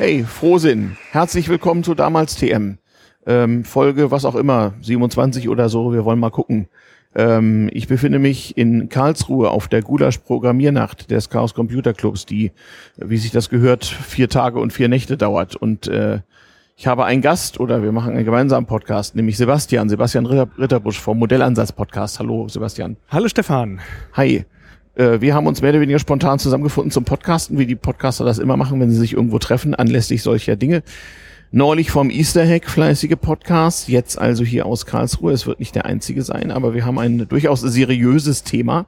[0.00, 0.96] Hey, Frohsinn.
[1.10, 2.78] Herzlich willkommen zu damals TM.
[3.26, 6.68] Ähm, Folge, was auch immer, 27 oder so, wir wollen mal gucken.
[7.16, 12.52] Ähm, ich befinde mich in Karlsruhe auf der Gulasch Programmiernacht des Chaos Computer Clubs, die,
[12.96, 15.56] wie sich das gehört, vier Tage und vier Nächte dauert.
[15.56, 16.20] Und äh,
[16.76, 21.00] ich habe einen Gast oder wir machen einen gemeinsamen Podcast, nämlich Sebastian, Sebastian Ritter, Ritterbusch
[21.00, 22.20] vom Modellansatz Podcast.
[22.20, 22.98] Hallo Sebastian.
[23.10, 23.80] Hallo Stefan.
[24.12, 24.46] Hi.
[24.98, 28.38] Äh, wir haben uns mehr oder weniger spontan zusammengefunden zum Podcasten, wie die Podcaster das
[28.38, 30.82] immer machen, wenn sie sich irgendwo treffen, anlässlich solcher Dinge.
[31.50, 35.32] Neulich vom Easter Hack fleißige Podcast, jetzt also hier aus Karlsruhe.
[35.32, 38.86] Es wird nicht der einzige sein, aber wir haben ein durchaus seriöses Thema.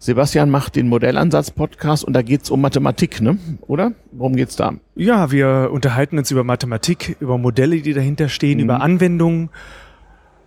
[0.00, 3.38] Sebastian macht den Modellansatz-Podcast und da geht's um Mathematik, ne?
[3.66, 3.92] Oder?
[4.12, 4.74] Worum geht's da?
[4.94, 8.64] Ja, wir unterhalten uns über Mathematik, über Modelle, die dahinter stehen, mhm.
[8.64, 9.50] über Anwendungen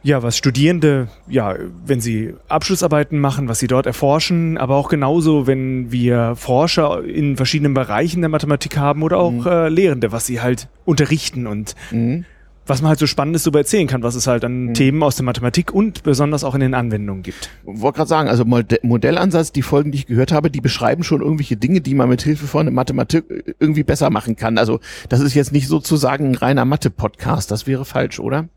[0.04, 1.56] ja, was Studierende, ja,
[1.86, 7.38] wenn sie Abschlussarbeiten machen, was sie dort erforschen, aber auch genauso, wenn wir Forscher in
[7.38, 9.48] verschiedenen Bereichen der Mathematik haben oder auch mhm.
[9.48, 12.26] äh, Lehrende, was sie halt unterrichten und mhm
[12.66, 14.74] was man halt so Spannendes darüber erzählen kann, was es halt an mhm.
[14.74, 17.50] Themen aus der Mathematik und besonders auch in den Anwendungen gibt.
[17.64, 21.22] Ich wollte gerade sagen, also Modellansatz, die Folgen, die ich gehört habe, die beschreiben schon
[21.22, 23.26] irgendwelche Dinge, die man mit Hilfe von Mathematik
[23.60, 24.58] irgendwie besser machen kann.
[24.58, 28.48] Also das ist jetzt nicht sozusagen ein reiner Mathe-Podcast, das wäre falsch, oder?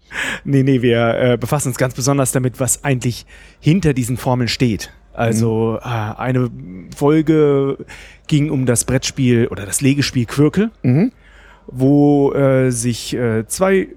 [0.44, 3.26] Nee, nee, wir äh, befassen uns ganz besonders damit, was eigentlich
[3.60, 4.92] hinter diesen Formeln steht.
[5.14, 5.88] Also mhm.
[5.88, 6.50] äh, eine
[6.94, 7.78] Folge
[8.26, 10.70] ging um das Brettspiel oder das Legespiel Quirkel.
[10.82, 11.12] Mhm
[11.66, 13.88] wo äh, sich äh, zwei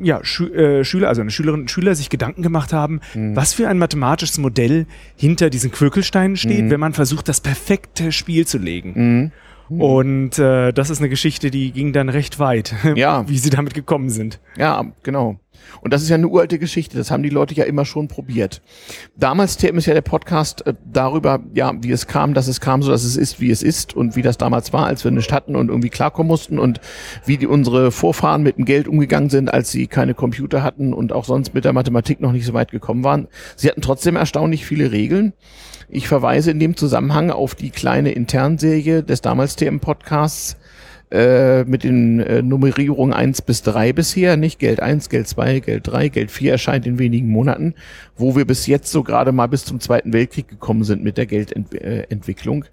[0.00, 3.34] ja, Schü äh, Schüler, also eine Schülerin und Schüler sich Gedanken gemacht haben, mhm.
[3.34, 4.86] was für ein mathematisches Modell
[5.16, 6.70] hinter diesen Quirkelsteinen steht, mhm.
[6.70, 8.92] wenn man versucht, das perfekte Spiel zu legen.
[8.94, 9.32] Mhm.
[9.76, 9.80] mhm.
[9.80, 13.28] Und äh, das ist eine Geschichte, die ging dann recht weit, ja.
[13.28, 14.40] wie sie damit gekommen sind.
[14.56, 15.38] Ja, genau.
[15.80, 18.62] Und das ist ja eine uralte Geschichte, das haben die Leute ja immer schon probiert.
[19.16, 22.82] Damals TM ist ja der Podcast äh, darüber, ja, wie es kam, dass es kam,
[22.82, 25.32] so dass es ist, wie es ist und wie das damals war, als wir nicht
[25.32, 26.80] hatten und irgendwie klarkommen mussten und
[27.24, 31.12] wie die unsere Vorfahren mit dem Geld umgegangen sind, als sie keine Computer hatten und
[31.12, 33.28] auch sonst mit der Mathematik noch nicht so weit gekommen waren.
[33.56, 35.32] Sie hatten trotzdem erstaunlich viele Regeln.
[35.88, 40.56] Ich verweise in dem Zusammenhang auf die kleine Internserie des damals TM Podcasts,
[41.10, 45.86] äh, mit den äh, Nummerierungen eins bis drei bisher, nicht Geld eins, Geld zwei, Geld
[45.86, 47.74] drei, Geld vier erscheint in wenigen Monaten,
[48.16, 51.26] wo wir bis jetzt so gerade mal bis zum Zweiten Weltkrieg gekommen sind mit der
[51.26, 52.64] Geldentwicklung.
[52.64, 52.68] Äh,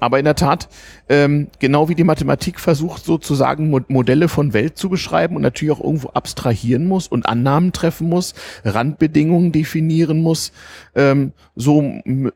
[0.00, 0.68] aber in der Tat,
[1.08, 5.72] ähm, genau wie die Mathematik versucht sozusagen Mo Modelle von Welt zu beschreiben und natürlich
[5.72, 10.52] auch irgendwo abstrahieren muss und Annahmen treffen muss, Randbedingungen definieren muss,
[10.94, 11.82] ähm, so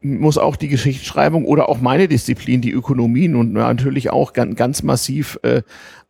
[0.00, 4.82] muss auch die Geschichtsschreibung oder auch meine Disziplin, die Ökonomie, und natürlich auch ganz, ganz
[4.82, 5.62] massiv äh,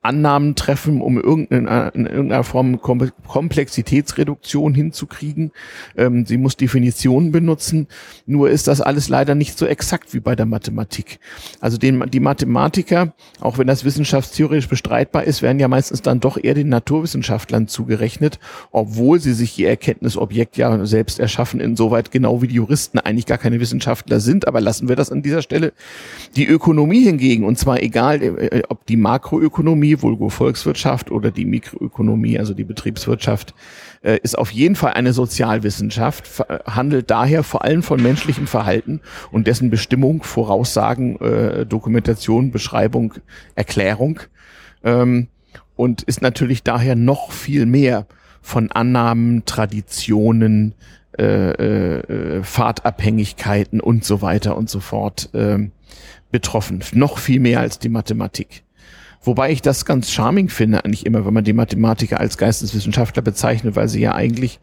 [0.08, 5.52] Annahmen treffen, um irgendeine, in irgendeiner Form Komplexitätsreduktion hinzukriegen.
[5.96, 7.88] Ähm, sie muss Definitionen benutzen.
[8.24, 11.20] Nur ist das alles leider nicht so exakt wie bei der Mathematik.
[11.60, 16.42] Also den, die Mathematiker, auch wenn das wissenschaftstheoretisch bestreitbar ist, werden ja meistens dann doch
[16.42, 18.38] eher den Naturwissenschaftlern zugerechnet,
[18.72, 23.38] obwohl sie sich ihr Erkenntnisobjekt ja selbst erschaffen, insoweit genau wie die Juristen eigentlich gar
[23.38, 24.48] keine Wissenschaftler sind.
[24.48, 25.74] Aber lassen wir das an dieser Stelle.
[26.34, 32.38] Die Ökonomie hingegen, und zwar egal, äh, ob die Makroökonomie Vulgo Volkswirtschaft oder die Mikroökonomie,
[32.38, 33.54] also die Betriebswirtschaft,
[34.02, 39.00] äh, ist auf jeden Fall eine Sozialwissenschaft, handelt daher vor allem von menschlichem Verhalten
[39.30, 43.14] und dessen Bestimmung, Voraussagen, äh, Dokumentation, Beschreibung,
[43.54, 44.20] Erklärung
[44.84, 45.28] ähm,
[45.76, 48.06] und ist natürlich daher noch viel mehr
[48.40, 50.74] von Annahmen, Traditionen,
[51.18, 55.68] äh, äh, Fahrtabhängigkeiten und so weiter und so fort äh,
[56.30, 56.82] betroffen.
[56.92, 58.62] Noch viel mehr als die Mathematik.
[59.28, 63.76] Wobei ich das ganz charming finde, eigentlich immer, wenn man die Mathematiker als Geisteswissenschaftler bezeichnet,
[63.76, 64.58] weil sie ja eigentlich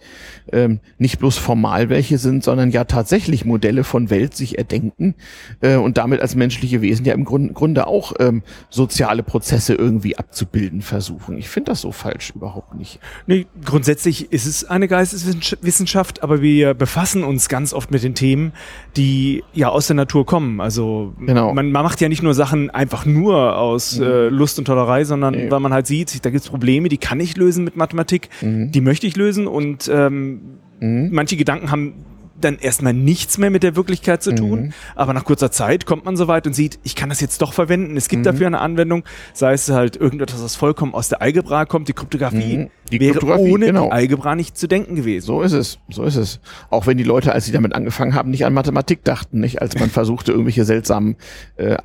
[0.52, 5.14] ähm, nicht bloß formal welche sind, sondern ja tatsächlich Modelle von Welt sich erdenken
[5.62, 10.18] äh, und damit als menschliche Wesen ja im Grund, Grunde auch ähm, soziale Prozesse irgendwie
[10.18, 11.38] abzubilden versuchen.
[11.38, 13.00] Ich finde das so falsch überhaupt nicht.
[13.28, 18.52] Nee, grundsätzlich ist es eine Geisteswissenschaft, aber wir befassen uns ganz oft mit den Themen,
[18.98, 20.60] die ja aus der Natur kommen.
[20.60, 21.54] Also genau.
[21.54, 24.06] man, man macht ja nicht nur Sachen einfach nur aus mhm.
[24.06, 25.52] äh, Lust und Tollerei, sondern nee.
[25.52, 28.72] weil man halt sieht, da gibt es Probleme, die kann ich lösen mit Mathematik, mhm.
[28.72, 30.42] die möchte ich lösen und ähm,
[30.80, 31.10] mhm.
[31.12, 31.94] manche Gedanken haben
[32.40, 34.62] dann erstmal nichts mehr mit der Wirklichkeit zu tun.
[34.62, 34.74] Mhm.
[34.96, 37.54] Aber nach kurzer Zeit kommt man so weit und sieht, ich kann das jetzt doch
[37.54, 37.98] verwenden.
[37.98, 38.26] Es gibt mhm.
[38.26, 39.04] dafür eine Anwendung,
[39.34, 42.58] sei es halt irgendetwas, was vollkommen aus der Algebra kommt, die Kryptographie.
[42.58, 42.70] Mhm.
[42.92, 43.86] Die wäre Kryptographie, ohne genau.
[43.86, 45.26] die Algebra nicht zu denken gewesen.
[45.26, 46.40] So ist es, so ist es.
[46.70, 49.80] Auch wenn die Leute, als sie damit angefangen haben, nicht an Mathematik dachten, nicht als
[49.80, 51.16] man versuchte, irgendwelche seltsamen
[51.56, 51.78] äh,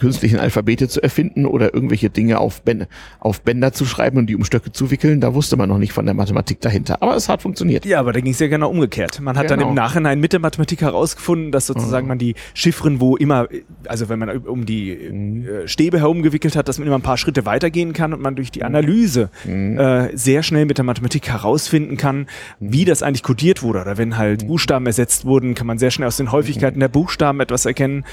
[0.00, 2.88] künstlichen Alphabete zu erfinden oder irgendwelche Dinge auf, Bänder,
[3.20, 5.92] auf Bänder zu schreiben und die um Stöcke zu wickeln, da wusste man noch nicht
[5.92, 7.02] von der Mathematik dahinter.
[7.02, 7.84] Aber es hat funktioniert.
[7.84, 9.20] Ja, aber da ging es ja genau umgekehrt.
[9.20, 9.60] Man hat genau.
[9.60, 12.08] dann im Nachhinein Nachhinein mit der Mathematik herausgefunden, dass sozusagen mhm.
[12.08, 13.48] man die Chiffren, wo immer,
[13.86, 15.46] also wenn man um die mhm.
[15.46, 18.50] äh, Stäbe herumgewickelt hat, dass man immer ein paar Schritte weitergehen kann und man durch
[18.50, 19.78] die Analyse mhm.
[19.78, 22.26] äh, sehr schnell mit der Mathematik herausfinden kann,
[22.60, 23.80] wie das eigentlich kodiert wurde.
[23.80, 24.48] Oder wenn halt mhm.
[24.48, 28.04] Buchstaben ersetzt wurden, kann man sehr schnell aus den Häufigkeiten der Buchstaben etwas erkennen.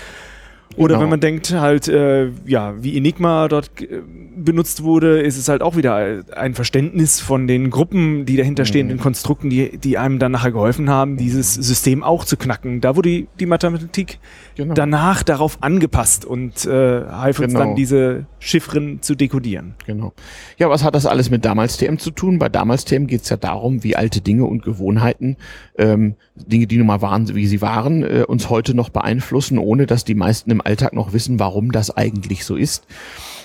[0.78, 1.04] Oder genau.
[1.04, 4.02] wenn man denkt halt, äh, ja, wie Enigma dort äh,
[4.36, 8.88] benutzt wurde, ist es halt auch wieder ein Verständnis von den Gruppen, die dahinter stehen,
[8.88, 8.90] mhm.
[8.90, 12.82] den Konstrukten, die, die einem dann nachher geholfen haben, dieses System auch zu knacken.
[12.82, 14.20] Da wurde die, die Mathematik
[14.56, 14.74] genau.
[14.74, 17.60] danach darauf angepasst und äh, half uns genau.
[17.60, 19.76] dann diese Chiffren zu dekodieren.
[19.86, 20.14] Genau.
[20.58, 22.38] Ja, was hat das alles mit damals TM zu tun?
[22.38, 25.38] Bei damals TM geht es ja darum, wie alte Dinge und Gewohnheiten,
[25.78, 29.86] ähm, Dinge, die nun mal waren, wie sie waren, äh, uns heute noch beeinflussen, ohne
[29.86, 32.86] dass die meisten im Alltag noch wissen, warum das eigentlich so ist.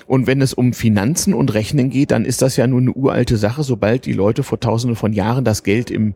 [0.07, 3.37] Und wenn es um Finanzen und Rechnen geht, dann ist das ja nur eine uralte
[3.37, 3.63] Sache.
[3.63, 6.15] Sobald die Leute vor tausenden von Jahren das Geld im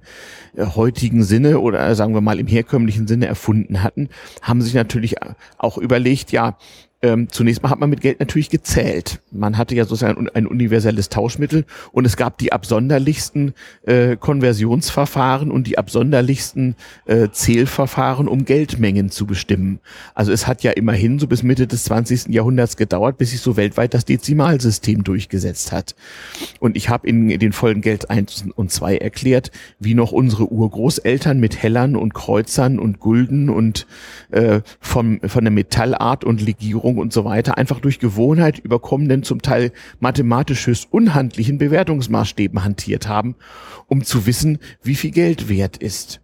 [0.56, 4.08] äh, heutigen Sinne oder äh, sagen wir mal im herkömmlichen Sinne erfunden hatten,
[4.42, 5.14] haben sich natürlich
[5.58, 6.56] auch überlegt, ja,
[7.04, 9.20] ähm, zunächst mal hat man mit Geld natürlich gezählt.
[9.30, 13.52] Man hatte ja sozusagen ein, universelles Tauschmittel und es gab die absonderlichsten
[13.82, 19.80] äh, Konversionsverfahren und die absonderlichsten äh, Zählverfahren, um Geldmengen zu bestimmen.
[20.14, 22.28] Also es hat ja immerhin so bis Mitte des 20.
[22.28, 25.94] Jahrhunderts gedauert, bis sich so weltweit das Dezimalsystem durchgesetzt hat.
[26.58, 30.50] Und ich habe in, in den Folgen Geld 1 und 2 erklärt, wie noch unsere
[30.50, 33.86] Urgroßeltern mit Hellern und Kreuzern und Gulden und
[34.30, 39.22] äh, vom, von der Metallart und Legierung Bewertung und so weiter einfach durch Gewohnheit überkommenen,
[39.22, 43.34] zum Teil mathematisch höchst unhandlichen Bewertungsmaßstäben hantiert haben,
[43.88, 46.20] um zu wissen, wie viel Geld wert ist.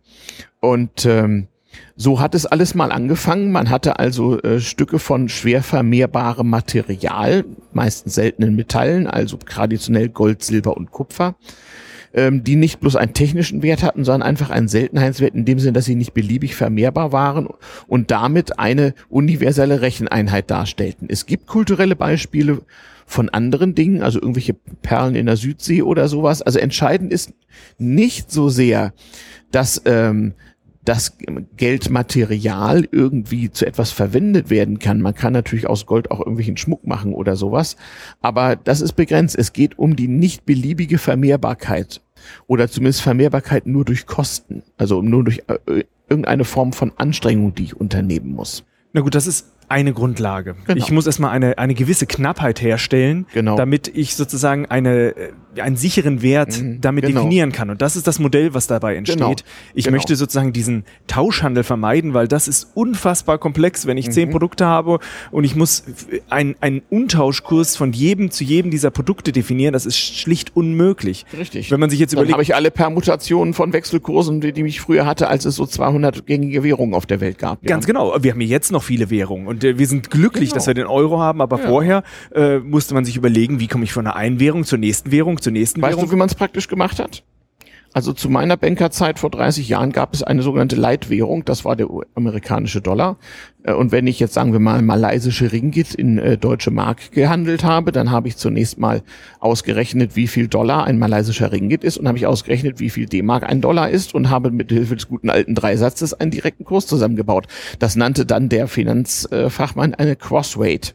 [0.60, 1.48] Und ähm,
[1.96, 3.52] so hat es alles mal angefangen.
[3.52, 10.42] Man hatte also äh, Stücke von schwer vermehrbarem Material, meistens seltenen Metallen, also traditionell Gold,
[10.42, 11.36] Silber und Kupfer
[12.14, 15.74] ähm, die nicht bloß einen technischen Wert hatten, sondern einfach einen Seltenheitswert in dem Sinne,
[15.74, 17.48] dass sie nicht beliebig vermehrbar waren
[17.86, 21.08] und damit eine universelle Recheneinheit darstellten.
[21.10, 22.62] Es gibt kulturelle Beispiele
[23.06, 26.42] von anderen Dingen, also irgendwelche Perlen in der Südsee oder sowas.
[26.42, 27.32] Also entscheidend ist
[27.78, 28.92] nicht so sehr,
[29.50, 30.34] dass ähm,
[30.84, 31.18] das
[31.56, 35.00] Geldmaterial irgendwie zu etwas verwendet werden kann.
[35.00, 37.76] Man kann natürlich aus Gold auch irgendwelchen Schmuck machen oder sowas,
[38.22, 39.36] aber das ist begrenzt.
[39.36, 42.00] Es geht um die nicht beliebige Vermehrbarkeit
[42.46, 47.64] oder zumindest Vermehrbarkeit nur durch Kosten, also nur durch äh, irgendeine Form von Anstrengung, die
[47.64, 48.64] ich unternehmen muss.
[48.92, 50.56] Na gut, das ist eine Grundlage.
[50.66, 50.84] Genau.
[50.84, 53.56] Ich muss erstmal eine, eine gewisse Knappheit herstellen, genau.
[53.56, 56.80] damit ich sozusagen eine, äh, einen sicheren Wert mhm.
[56.80, 57.20] damit genau.
[57.20, 57.70] definieren kann.
[57.70, 59.18] Und das ist das Modell, was dabei entsteht.
[59.18, 59.34] Genau.
[59.74, 59.96] Ich genau.
[59.96, 64.12] möchte sozusagen diesen Tauschhandel vermeiden, weil das ist unfassbar komplex, wenn ich mhm.
[64.12, 64.98] zehn Produkte habe
[65.30, 65.84] und ich muss
[66.28, 69.72] einen, einen Untauschkurs von jedem zu jedem dieser Produkte definieren.
[69.72, 71.26] Das ist schlicht unmöglich.
[71.38, 71.70] Richtig.
[71.70, 72.32] Wenn man sich jetzt überlegt.
[72.32, 76.26] habe ich alle Permutationen von Wechselkursen, die, die ich früher hatte, als es so 200
[76.26, 77.62] gängige Währungen auf der Welt gab.
[77.62, 77.92] Ganz ja.
[77.92, 78.16] genau.
[78.20, 79.46] Wir haben jetzt noch viele Währungen.
[79.46, 80.54] Und und wir sind glücklich, genau.
[80.56, 81.66] dass wir den Euro haben, aber ja.
[81.66, 82.02] vorher
[82.34, 85.40] äh, musste man sich überlegen, wie komme ich von einer einen Währung zur nächsten Währung,
[85.40, 86.02] zur nächsten weißt Währung.
[86.02, 87.22] Weißt du, wie man es praktisch gemacht hat?
[87.92, 91.88] Also zu meiner Bankerzeit vor 30 Jahren gab es eine sogenannte Leitwährung, das war der
[92.14, 93.16] amerikanische Dollar.
[93.64, 97.64] Äh, und wenn ich jetzt sagen wir mal malaysische Ringgit in äh, deutsche Mark gehandelt
[97.64, 99.02] habe, dann habe ich zunächst mal
[99.40, 103.42] ausgerechnet, wie viel Dollar ein malaysischer Ringgit ist und habe ich ausgerechnet, wie viel D-Mark
[103.42, 107.48] ein Dollar ist und habe mit Hilfe des guten alten Dreisatzes einen direkten Kurs zusammengebaut.
[107.80, 110.94] Das nannte dann der Finanzfachmann eine Crossweight.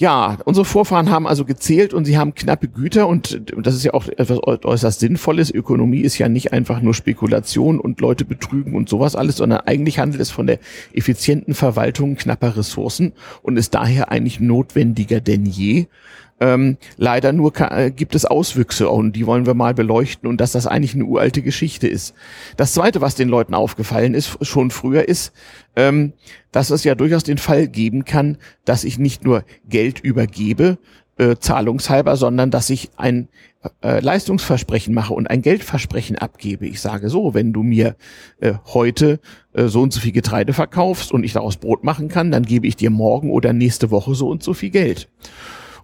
[0.00, 3.94] Ja, unsere Vorfahren haben also gezählt und sie haben knappe Güter und, das ist ja
[3.94, 5.50] auch etwas äußerst Sinnvolles.
[5.50, 9.98] Ökonomie ist ja nicht einfach nur Spekulation und Leute betrügen und sowas alles, sondern eigentlich
[9.98, 10.60] handelt es von der
[10.92, 13.12] effizienten Verwaltung knapper Ressourcen
[13.42, 15.86] und ist daher eigentlich notwendiger denn je.
[16.40, 20.52] Ähm, leider nur äh, gibt es Auswüchse und die wollen wir mal beleuchten und dass
[20.52, 22.14] das eigentlich eine uralte Geschichte ist.
[22.56, 25.32] Das Zweite, was den Leuten aufgefallen ist, schon früher ist,
[25.74, 26.12] ähm,
[26.52, 30.78] dass es ja durchaus den Fall geben kann, dass ich nicht nur Geld übergebe,
[31.16, 33.28] äh, zahlungshalber, sondern dass ich ein
[33.82, 36.66] äh, Leistungsversprechen mache und ein Geldversprechen abgebe.
[36.66, 37.96] Ich sage so, wenn du mir
[38.40, 39.18] äh, heute
[39.52, 42.68] äh, so und so viel Getreide verkaufst und ich daraus Brot machen kann, dann gebe
[42.68, 45.08] ich dir morgen oder nächste Woche so und so viel Geld.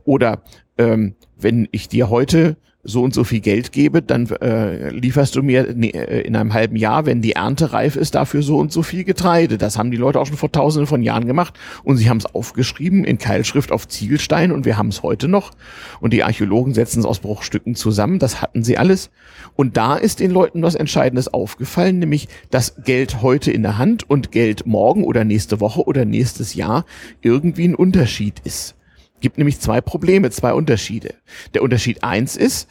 [0.04, 0.42] Oder
[0.78, 5.42] ähm, wenn ich dir heute so und so viel Geld gebe, dann äh, lieferst du
[5.42, 8.82] mir äh, in einem halben Jahr, wenn die Ernte reif ist, dafür so und so
[8.82, 9.58] viel Getreide.
[9.58, 12.26] Das haben die Leute auch schon vor tausenden von Jahren gemacht und sie haben es
[12.26, 15.52] aufgeschrieben in Keilschrift auf Ziegelstein und wir haben es heute noch
[16.00, 18.18] und die Archäologen setzen es aus Bruchstücken zusammen.
[18.18, 19.10] Das hatten sie alles
[19.56, 24.08] und da ist den Leuten was Entscheidendes aufgefallen, nämlich dass Geld heute in der Hand
[24.08, 26.84] und Geld morgen oder nächste Woche oder nächstes Jahr
[27.22, 28.76] irgendwie ein Unterschied ist
[29.24, 31.14] gibt nämlich zwei Probleme, zwei Unterschiede.
[31.54, 32.68] Der Unterschied eins ist,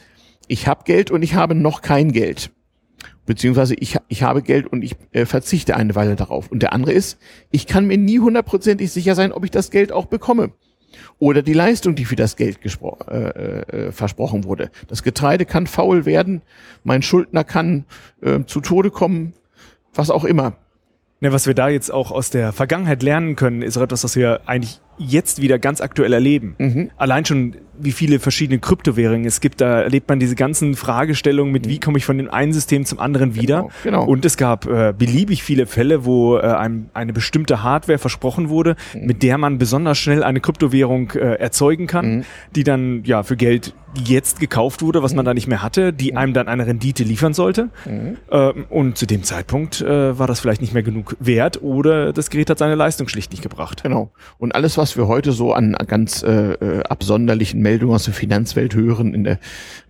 [0.47, 2.51] ich habe Geld und ich habe noch kein Geld.
[3.25, 6.51] Beziehungsweise ich, ich habe Geld und ich äh, verzichte eine Weile darauf.
[6.51, 7.17] Und der andere ist,
[7.49, 10.51] ich kann mir nie hundertprozentig sicher sein, ob ich das Geld auch bekomme.
[11.17, 14.69] Oder die Leistung, die für das Geld äh, äh, versprochen wurde.
[14.87, 16.43] Das Getreide kann faul werden,
[16.83, 17.85] mein Schuldner kann
[18.21, 19.33] äh, zu Tode kommen,
[19.95, 20.57] was auch immer.
[21.19, 24.41] Ja, was wir da jetzt auch aus der Vergangenheit lernen können, ist etwas, was wir
[24.45, 26.55] eigentlich jetzt wieder ganz aktuell erleben.
[26.57, 26.91] Mhm.
[26.97, 31.67] Allein schon, wie viele verschiedene Kryptowährungen es gibt, da erlebt man diese ganzen Fragestellungen mit,
[31.67, 33.61] wie komme ich von dem einen System zum anderen wieder.
[33.61, 34.05] Genau, genau.
[34.05, 38.75] Und es gab äh, beliebig viele Fälle, wo äh, einem eine bestimmte Hardware versprochen wurde,
[38.93, 39.07] mhm.
[39.07, 42.23] mit der man besonders schnell eine Kryptowährung äh, erzeugen kann, mhm.
[42.55, 43.73] die dann ja für Geld
[44.05, 45.27] jetzt gekauft wurde, was man mhm.
[45.27, 46.17] da nicht mehr hatte, die mhm.
[46.17, 47.69] einem dann eine Rendite liefern sollte.
[47.85, 48.17] Mhm.
[48.31, 52.29] Ähm, und zu dem Zeitpunkt äh, war das vielleicht nicht mehr genug wert oder das
[52.29, 53.83] Gerät hat seine Leistung schlicht nicht gebracht.
[53.83, 54.11] Genau.
[54.37, 58.73] Und alles, was wir heute so an ganz äh, äh, absonderlichen Meldungen aus der Finanzwelt
[58.73, 59.39] hören, in der,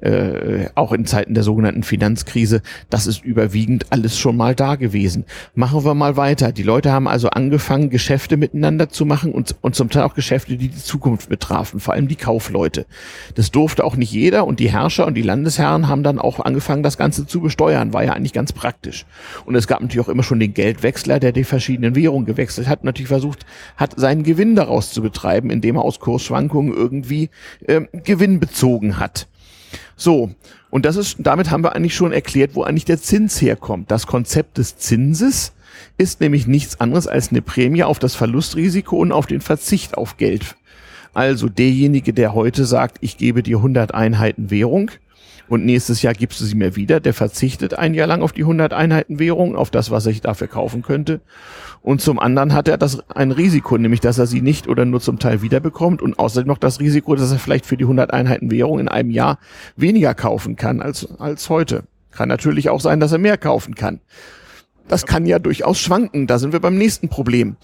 [0.01, 5.23] äh, auch in Zeiten der sogenannten Finanzkrise, das ist überwiegend alles schon mal da gewesen.
[5.55, 6.51] Machen wir mal weiter.
[6.51, 10.57] Die Leute haben also angefangen, Geschäfte miteinander zu machen und, und zum Teil auch Geschäfte,
[10.57, 12.85] die die Zukunft betrafen, vor allem die Kaufleute.
[13.35, 16.39] Das durfte auch auch nicht jeder und die Herrscher und die Landesherren haben dann auch
[16.39, 17.93] angefangen, das Ganze zu besteuern.
[17.93, 19.05] War ja eigentlich ganz praktisch.
[19.45, 22.83] Und es gab natürlich auch immer schon den Geldwechsler, der die verschiedenen Währungen gewechselt hat,
[22.83, 23.45] natürlich versucht
[23.77, 27.29] hat, seinen Gewinn daraus zu betreiben, indem er aus Kursschwankungen irgendwie
[27.67, 29.27] äh, Gewinn bezogen hat.
[29.95, 30.31] So,
[30.69, 33.91] und das ist, damit haben wir eigentlich schon erklärt, wo eigentlich der Zins herkommt.
[33.91, 35.53] Das Konzept des Zinses
[35.97, 40.17] ist nämlich nichts anderes als eine Prämie auf das Verlustrisiko und auf den Verzicht auf
[40.17, 40.55] Geld
[41.13, 44.91] also derjenige, der heute sagt, ich gebe dir 100 Einheiten Währung
[45.47, 48.41] und nächstes Jahr gibst du sie mir wieder, der verzichtet ein Jahr lang auf die
[48.43, 51.21] 100 Einheiten Währung, auf das, was ich dafür kaufen könnte.
[51.81, 55.01] Und zum anderen hat er das ein Risiko, nämlich dass er sie nicht oder nur
[55.01, 58.51] zum Teil wiederbekommt und außerdem noch das Risiko, dass er vielleicht für die 100 Einheiten
[58.51, 59.39] Währung in einem Jahr
[59.75, 61.83] weniger kaufen kann als, als heute.
[62.11, 63.99] Kann natürlich auch sein, dass er mehr kaufen kann.
[64.87, 66.27] Das kann ja durchaus schwanken.
[66.27, 67.57] Da sind wir beim nächsten Problem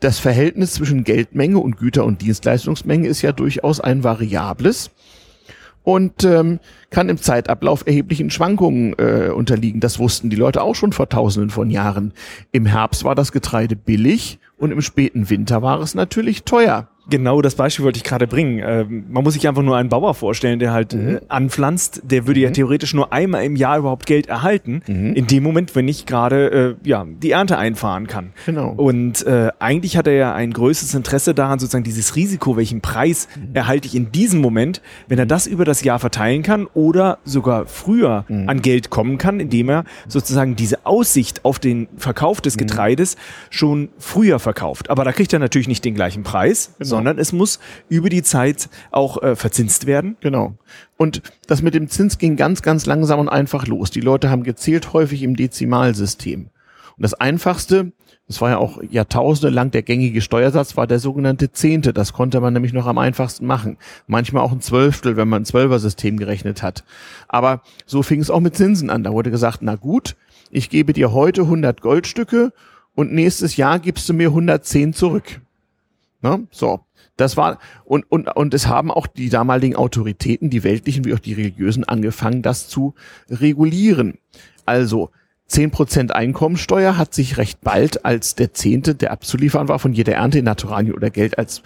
[0.00, 4.90] das Verhältnis zwischen Geldmenge und Güter- und Dienstleistungsmenge ist ja durchaus ein variables
[5.82, 6.60] und ähm,
[6.90, 9.80] kann im Zeitablauf erheblichen Schwankungen äh, unterliegen.
[9.80, 12.12] Das wussten die Leute auch schon vor tausenden von Jahren.
[12.52, 16.89] Im Herbst war das Getreide billig und im späten Winter war es natürlich teuer.
[17.08, 18.62] Genau das Beispiel wollte ich gerade bringen.
[18.64, 21.16] Ähm, man muss sich einfach nur einen Bauer vorstellen, der halt mhm.
[21.16, 22.02] äh, anpflanzt.
[22.04, 22.44] Der würde mhm.
[22.44, 24.82] ja theoretisch nur einmal im Jahr überhaupt Geld erhalten.
[24.86, 25.14] Mhm.
[25.14, 28.32] In dem Moment, wenn ich gerade äh, ja, die Ernte einfahren kann.
[28.46, 28.72] Genau.
[28.76, 33.28] Und äh, eigentlich hat er ja ein größeres Interesse daran, sozusagen dieses Risiko, welchen Preis
[33.34, 33.54] mhm.
[33.54, 37.66] erhalte ich in diesem Moment, wenn er das über das Jahr verteilen kann oder sogar
[37.66, 38.48] früher mhm.
[38.48, 42.60] an Geld kommen kann, indem er sozusagen diese Aussicht auf den Verkauf des mhm.
[42.60, 43.16] Getreides
[43.48, 44.90] schon früher verkauft.
[44.90, 48.22] Aber da kriegt er natürlich nicht den gleichen Preis, genau sondern es muss über die
[48.22, 50.16] Zeit auch äh, verzinst werden.
[50.20, 50.54] Genau.
[50.96, 53.90] Und das mit dem Zins ging ganz, ganz langsam und einfach los.
[53.90, 56.50] Die Leute haben gezählt häufig im Dezimalsystem.
[56.96, 57.92] Und das einfachste,
[58.26, 61.92] das war ja auch jahrtausende lang der gängige Steuersatz, war der sogenannte Zehnte.
[61.92, 63.78] Das konnte man nämlich noch am einfachsten machen.
[64.06, 66.84] Manchmal auch ein Zwölftel, wenn man ein Zwölfer-System gerechnet hat.
[67.26, 69.02] Aber so fing es auch mit Zinsen an.
[69.02, 70.16] Da wurde gesagt, na gut,
[70.50, 72.52] ich gebe dir heute 100 Goldstücke
[72.94, 75.40] und nächstes Jahr gibst du mir 110 zurück.
[76.22, 76.46] Ne?
[76.50, 76.80] So.
[77.16, 81.18] Das war, und, und, und es haben auch die damaligen Autoritäten, die weltlichen wie auch
[81.18, 82.94] die religiösen, angefangen, das zu
[83.28, 84.18] regulieren.
[84.64, 85.10] Also,
[85.46, 90.14] zehn Prozent Einkommensteuer hat sich recht bald als der Zehnte, der abzuliefern war von jeder
[90.14, 91.62] Ernte in Naturalien oder Geld als,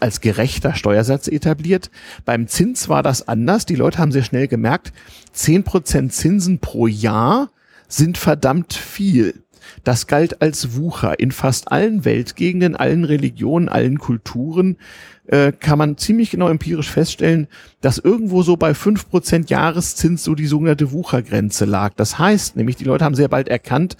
[0.00, 1.90] als gerechter Steuersatz etabliert.
[2.24, 3.66] Beim Zins war das anders.
[3.66, 4.92] Die Leute haben sehr schnell gemerkt,
[5.32, 7.50] zehn Prozent Zinsen pro Jahr
[7.88, 9.42] sind verdammt viel.
[9.84, 11.18] Das galt als Wucher.
[11.18, 14.76] In fast allen Weltgegenden, allen Religionen, allen Kulturen
[15.26, 17.48] äh, kann man ziemlich genau empirisch feststellen,
[17.80, 21.94] dass irgendwo so bei fünf Prozent Jahreszins so die sogenannte Wuchergrenze lag.
[21.96, 23.96] Das heißt nämlich, die Leute haben sehr bald erkannt,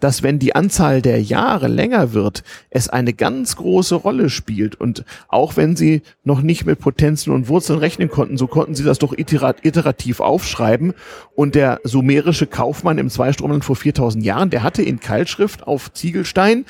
[0.00, 4.74] dass wenn die Anzahl der Jahre länger wird, es eine ganz große Rolle spielt.
[4.74, 8.84] Und auch wenn sie noch nicht mit Potenzen und Wurzeln rechnen konnten, so konnten sie
[8.84, 10.92] das doch iterativ aufschreiben.
[11.34, 16.66] Und der sumerische Kaufmann im Zweistromland vor 4000 Jahren, der hatte in Keilschrift auf Ziegelstein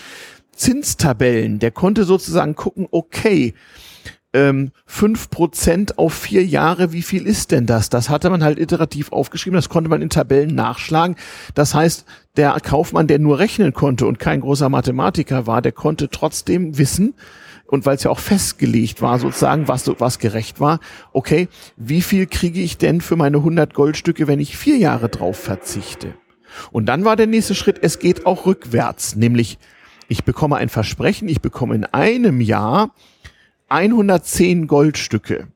[0.56, 1.58] Zinstabellen.
[1.58, 3.54] Der konnte sozusagen gucken, okay,
[4.32, 7.88] ähm, 5% auf vier Jahre, wie viel ist denn das?
[7.88, 11.16] Das hatte man halt iterativ aufgeschrieben, das konnte man in Tabellen nachschlagen.
[11.54, 12.04] Das heißt,
[12.36, 17.14] der Kaufmann, der nur rechnen konnte und kein großer Mathematiker war, der konnte trotzdem wissen,
[17.68, 20.80] und weil es ja auch festgelegt war, sozusagen, was, was gerecht war,
[21.12, 25.36] okay, wie viel kriege ich denn für meine 100 Goldstücke, wenn ich vier Jahre drauf
[25.36, 26.14] verzichte?
[26.70, 29.58] Und dann war der nächste Schritt, es geht auch rückwärts, nämlich
[30.08, 32.90] ich bekomme ein Versprechen, ich bekomme in einem Jahr
[33.68, 35.48] 110 Goldstücke.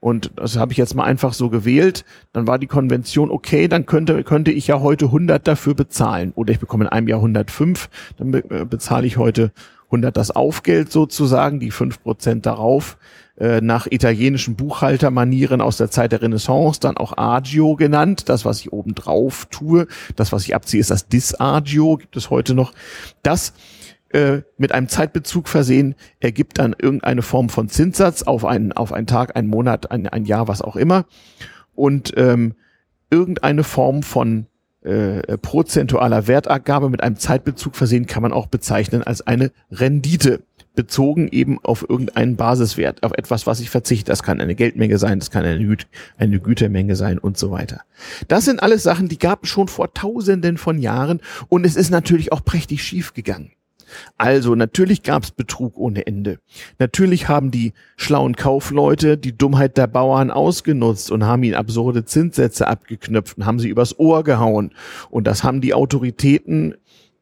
[0.00, 2.04] Und das habe ich jetzt mal einfach so gewählt.
[2.32, 6.32] Dann war die Konvention, okay, dann könnte, könnte ich ja heute 100 dafür bezahlen.
[6.36, 9.50] Oder ich bekomme in einem Jahr 105, dann be äh, bezahle ich heute
[9.86, 12.96] 100 das Aufgeld sozusagen, die 5% darauf.
[13.38, 18.28] Äh, nach italienischen Buchhaltermanieren aus der Zeit der Renaissance, dann auch Agio genannt.
[18.28, 22.30] Das, was ich oben drauf tue, das, was ich abziehe, ist das Disagio, gibt es
[22.30, 22.72] heute noch.
[23.22, 23.52] Das
[24.10, 29.06] äh, mit einem Zeitbezug versehen, ergibt dann irgendeine Form von Zinssatz auf einen, auf einen
[29.06, 31.06] Tag, einen Monat, ein, ein Jahr, was auch immer.
[31.74, 32.54] Und ähm,
[33.10, 34.46] irgendeine Form von
[34.82, 40.42] äh, prozentualer Wertabgabe mit einem Zeitbezug versehen kann man auch bezeichnen als eine Rendite
[40.78, 44.12] bezogen eben auf irgendeinen Basiswert, auf etwas, was ich verzichte.
[44.12, 45.76] Das kann eine Geldmenge sein, das kann eine, Gü
[46.16, 47.80] eine Gütermenge sein und so weiter.
[48.28, 51.90] Das sind alles Sachen, die gab es schon vor tausenden von Jahren und es ist
[51.90, 53.50] natürlich auch prächtig schief gegangen.
[54.16, 56.38] Also natürlich gab es Betrug ohne Ende.
[56.78, 62.66] Natürlich haben die schlauen Kaufleute die Dummheit der Bauern ausgenutzt und haben ihnen absurde Zinssätze
[62.66, 64.72] abgeknöpft und haben sie übers Ohr gehauen.
[65.10, 66.74] Und das haben die Autoritäten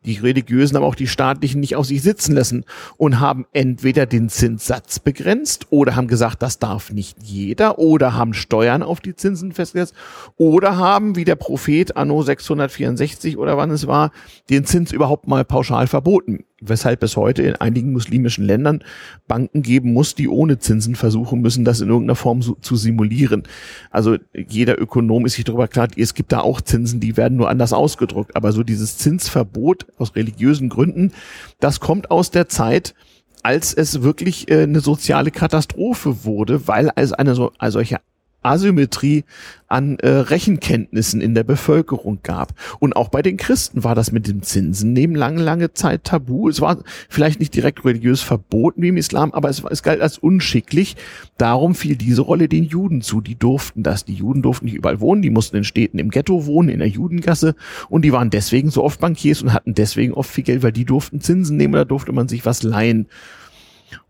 [0.06, 2.64] die religiösen, aber auch die staatlichen nicht auf sich sitzen lassen
[2.96, 8.32] und haben entweder den Zinssatz begrenzt oder haben gesagt, das darf nicht jeder oder haben
[8.32, 9.94] Steuern auf die Zinsen festgesetzt
[10.36, 14.12] oder haben, wie der Prophet anno 664 oder wann es war,
[14.48, 18.82] den Zins überhaupt mal pauschal verboten weshalb es heute in einigen muslimischen Ländern
[19.28, 23.42] Banken geben muss, die ohne Zinsen versuchen müssen, das in irgendeiner Form so, zu simulieren.
[23.90, 27.48] Also jeder Ökonom ist sich darüber klar, es gibt da auch Zinsen, die werden nur
[27.48, 28.36] anders ausgedrückt.
[28.36, 31.12] Aber so dieses Zinsverbot aus religiösen Gründen,
[31.60, 32.94] das kommt aus der Zeit,
[33.42, 38.00] als es wirklich äh, eine soziale Katastrophe wurde, weil es eine so, eine solche
[38.42, 39.24] Asymmetrie
[39.68, 42.54] an äh, Rechenkenntnissen in der Bevölkerung gab.
[42.78, 46.48] Und auch bei den Christen war das mit den Zinsen neben lange, lange Zeit tabu.
[46.48, 46.78] Es war
[47.08, 50.96] vielleicht nicht direkt religiös verboten wie im Islam, aber es, es galt als unschicklich.
[51.36, 53.20] Darum fiel diese Rolle den Juden zu.
[53.20, 54.04] Die durften das.
[54.04, 55.22] Die Juden durften nicht überall wohnen.
[55.22, 57.56] Die mussten in Städten im Ghetto wohnen, in der Judengasse.
[57.88, 60.84] Und die waren deswegen so oft Bankiers und hatten deswegen oft viel Geld, weil die
[60.84, 61.74] durften Zinsen nehmen.
[61.74, 63.06] Da durfte man sich was leihen.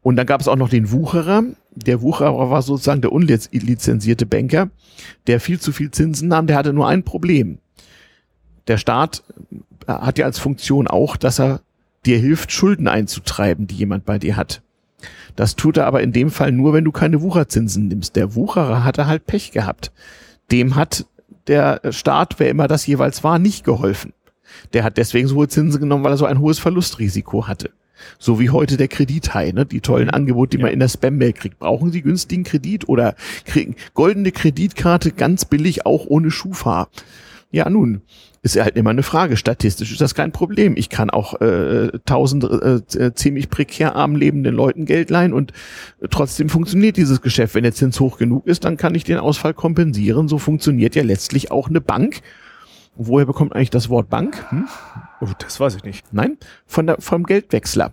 [0.02, 1.45] Und dann gab es auch noch den Wucherer.
[1.75, 4.71] Der Wucherer war sozusagen der unlizenzierte Banker,
[5.26, 6.47] der viel zu viel Zinsen nahm.
[6.47, 7.58] Der hatte nur ein Problem.
[8.69, 9.23] Der Staat
[9.86, 11.60] hat ja als Funktion auch, dass er
[12.04, 14.62] dir hilft, Schulden einzutreiben, die jemand bei dir hat.
[15.34, 18.17] Das tut er aber in dem Fall nur, wenn du keine Wucherzinsen nimmst.
[18.17, 19.93] Der Wucherer hatte halt Pech gehabt.
[20.50, 21.06] Dem hat
[21.47, 24.15] der Staat, wer immer das jeweils war, nicht geholfen.
[24.73, 27.71] Der hat deswegen so hohe Zinsen genommen, weil er so ein hohes Verlustrisiko hatte.
[28.19, 29.67] So wie heute der Kredithai, ne?
[29.67, 30.65] die tollen Angebote, die ja.
[30.65, 31.59] man in der Spam-Mail kriegt.
[31.59, 36.89] Brauchen Sie günstigen Kredit oder kriegen goldene Kreditkarte ganz billig auch ohne Schufa?
[37.52, 38.02] Ja, nun,
[38.43, 39.37] ist ja halt immer eine Frage.
[39.37, 40.75] Statistisch ist das kein Problem.
[40.76, 45.52] Ich kann auch äh, tausend äh, äh, ziemlich prekär arm lebenden Leuten Geld leihen und
[46.11, 47.54] trotzdem funktioniert dieses Geschäft.
[47.54, 50.28] Wenn der Zins hoch genug ist, dann kann ich den Ausfall kompensieren.
[50.28, 52.21] So funktioniert ja letztlich auch eine Bank.
[52.97, 54.45] Woher bekommt eigentlich das Wort Bank?
[54.50, 54.69] Hm?
[55.21, 56.13] Oh, das weiß ich nicht.
[56.13, 57.93] Nein, von der, vom Geldwechsler.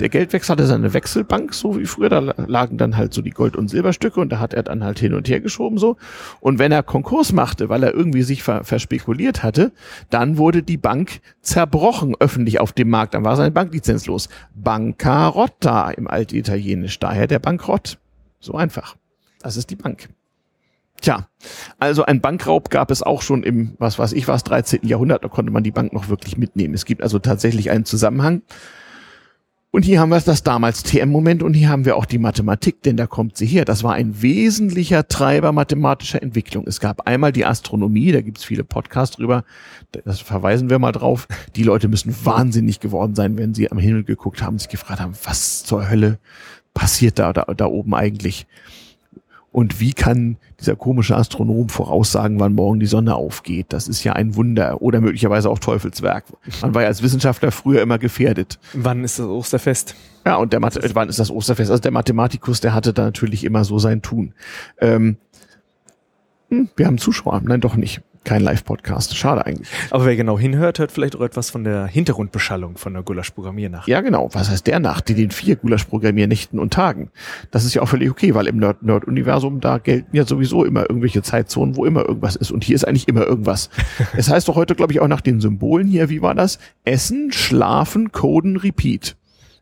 [0.00, 3.56] Der Geldwechsler hatte seine Wechselbank, so wie früher, da lagen dann halt so die Gold-
[3.56, 5.96] und Silberstücke und da hat er dann halt hin und her geschoben so.
[6.40, 9.72] Und wenn er Konkurs machte, weil er irgendwie sich ver verspekuliert hatte,
[10.10, 13.14] dann wurde die Bank zerbrochen öffentlich auf dem Markt.
[13.14, 14.28] Dann war seine Bank lizenzlos.
[14.54, 17.98] Bancarotta im Altitalienisch, daher der Bankrott.
[18.40, 18.96] So einfach.
[19.40, 20.08] Das ist die Bank.
[21.04, 21.28] Tja,
[21.78, 24.86] also ein Bankraub gab es auch schon im, was weiß ich was, 13.
[24.88, 26.72] Jahrhundert, da konnte man die Bank noch wirklich mitnehmen.
[26.72, 28.40] Es gibt also tatsächlich einen Zusammenhang.
[29.70, 32.96] Und hier haben wir das damals TM-Moment und hier haben wir auch die Mathematik, denn
[32.96, 33.66] da kommt sie her.
[33.66, 36.64] Das war ein wesentlicher Treiber mathematischer Entwicklung.
[36.66, 39.44] Es gab einmal die Astronomie, da gibt's viele Podcasts drüber,
[40.06, 41.28] das verweisen wir mal drauf.
[41.54, 45.12] Die Leute müssen wahnsinnig geworden sein, wenn sie am Himmel geguckt haben, sich gefragt haben,
[45.22, 46.18] was zur Hölle
[46.72, 48.46] passiert da, da, da oben eigentlich?
[49.54, 53.66] Und wie kann dieser komische Astronom voraussagen, wann morgen die Sonne aufgeht?
[53.68, 56.24] Das ist ja ein Wunder oder möglicherweise auch Teufelswerk.
[56.60, 58.58] Man war ja als Wissenschaftler früher immer gefährdet.
[58.72, 59.94] Wann ist das Osterfest?
[60.26, 61.70] Ja, und der Mathe wann ist das Osterfest?
[61.70, 64.34] Also der Mathematikus, der hatte da natürlich immer so sein Tun.
[64.80, 65.18] Ähm,
[66.48, 67.40] hm, wir haben Zuschauer.
[67.44, 69.16] Nein, doch nicht kein Live-Podcast.
[69.16, 69.68] Schade eigentlich.
[69.90, 73.88] Aber wer genau hinhört, hört vielleicht auch etwas von der Hintergrundbeschallung von der Gulasch-Programmiernacht.
[73.88, 74.28] Ja, genau.
[74.32, 75.08] Was heißt der Nacht?
[75.08, 77.10] Die den vier Gulasch-Programmiernächten und Tagen.
[77.50, 81.22] Das ist ja auch völlig okay, weil im Nerd-Universum, da gelten ja sowieso immer irgendwelche
[81.22, 82.50] Zeitzonen, wo immer irgendwas ist.
[82.50, 83.70] Und hier ist eigentlich immer irgendwas.
[84.16, 86.58] es heißt doch heute, glaube ich, auch nach den Symbolen hier, wie war das?
[86.84, 89.16] Essen, schlafen, coden, repeat.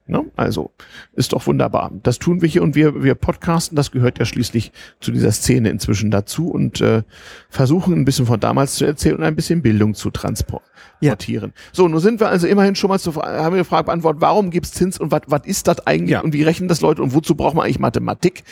[0.07, 0.25] Ne?
[0.35, 0.73] Also
[1.15, 1.93] ist doch wunderbar.
[2.03, 5.71] Das tun wir hier und wir, wir podcasten, das gehört ja schließlich zu dieser Szene
[5.71, 7.03] inzwischen dazu und äh,
[7.49, 11.53] versuchen ein bisschen von damals zu erzählen und ein bisschen Bildung zu transportieren.
[11.55, 11.63] Ja.
[11.73, 14.51] So, nun sind wir also immerhin schon mal zu, haben wir die Frage beantwortet, warum
[14.51, 16.21] gibt's Zins und was ist das eigentlich ja.
[16.21, 18.43] und wie rechnen das Leute und wozu braucht man eigentlich Mathematik?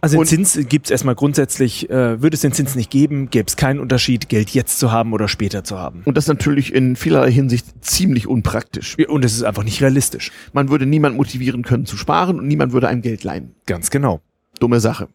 [0.00, 3.46] Also den Zins gibt es erstmal grundsätzlich, äh, würde es den Zins nicht geben, gäbe
[3.46, 6.02] es keinen Unterschied, Geld jetzt zu haben oder später zu haben.
[6.04, 8.96] Und das natürlich in vielerlei Hinsicht ziemlich unpraktisch.
[9.08, 10.32] Und es ist einfach nicht realistisch.
[10.52, 13.54] Man würde niemand motivieren können zu sparen und niemand würde einem Geld leihen.
[13.66, 14.20] Ganz genau.
[14.58, 15.08] Dumme Sache.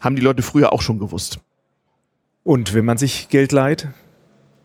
[0.00, 1.40] Haben die Leute früher auch schon gewusst.
[2.42, 3.88] Und wenn man sich Geld leiht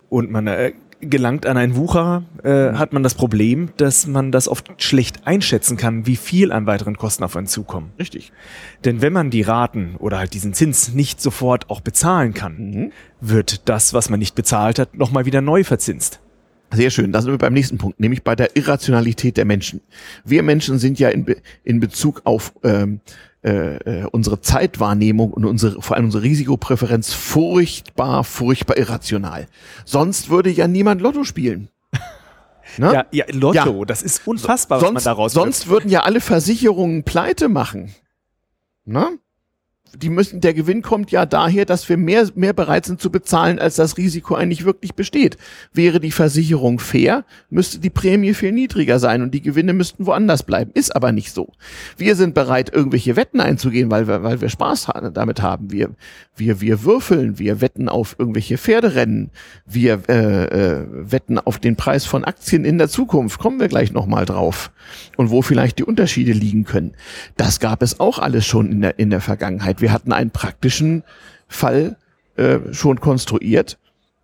[0.10, 4.48] und man äh, gelangt an einen Wucherer, äh, hat man das Problem, dass man das
[4.48, 7.92] oft schlecht einschätzen kann, wie viel an weiteren Kosten auf einen zukommen.
[8.00, 8.32] Richtig.
[8.86, 12.92] Denn wenn man die Raten oder halt diesen Zins nicht sofort auch bezahlen kann, mhm.
[13.20, 16.20] wird das, was man nicht bezahlt hat, nochmal wieder neu verzinst.
[16.74, 17.12] Sehr schön.
[17.12, 19.82] Da sind wir beim nächsten Punkt, nämlich bei der Irrationalität der Menschen.
[20.24, 23.02] Wir Menschen sind ja in, Be in Bezug auf ähm,
[23.44, 29.48] äh, äh, unsere Zeitwahrnehmung und unsere, vor allem unsere Risikopräferenz furchtbar, furchtbar irrational.
[29.84, 31.70] Sonst würde ja niemand Lotto spielen.
[32.78, 32.94] Ne?
[32.94, 33.86] Ja, ja, Lotto, ja.
[33.86, 35.82] das ist unfassbar, sonst, was man daraus Sonst wird.
[35.82, 37.94] würden ja alle Versicherungen pleite machen.
[38.86, 39.18] Ne?
[39.96, 43.60] Die müssen, der Gewinn kommt ja daher, dass wir mehr, mehr bereit sind zu bezahlen,
[43.60, 45.38] als das Risiko eigentlich wirklich besteht.
[45.74, 50.44] Wäre die Versicherung fair, müsste die Prämie viel niedriger sein und die Gewinne müssten woanders
[50.44, 50.72] bleiben.
[50.74, 51.52] Ist aber nicht so.
[51.98, 55.72] Wir sind bereit, irgendwelche Wetten einzugehen, weil wir, weil wir Spaß damit haben.
[55.72, 55.90] Wir,
[56.36, 59.32] wir, wir würfeln, wir wetten auf irgendwelche Pferderennen,
[59.66, 63.40] wir äh, äh, wetten auf den Preis von Aktien in der Zukunft.
[63.40, 64.72] Kommen wir gleich nochmal drauf.
[65.18, 66.94] Und wo vielleicht die Unterschiede liegen können.
[67.38, 71.04] Das gab es auch alles schon in der, in der Vergangenheit wir hatten einen praktischen
[71.48, 71.98] Fall
[72.38, 73.78] äh, schon konstruiert.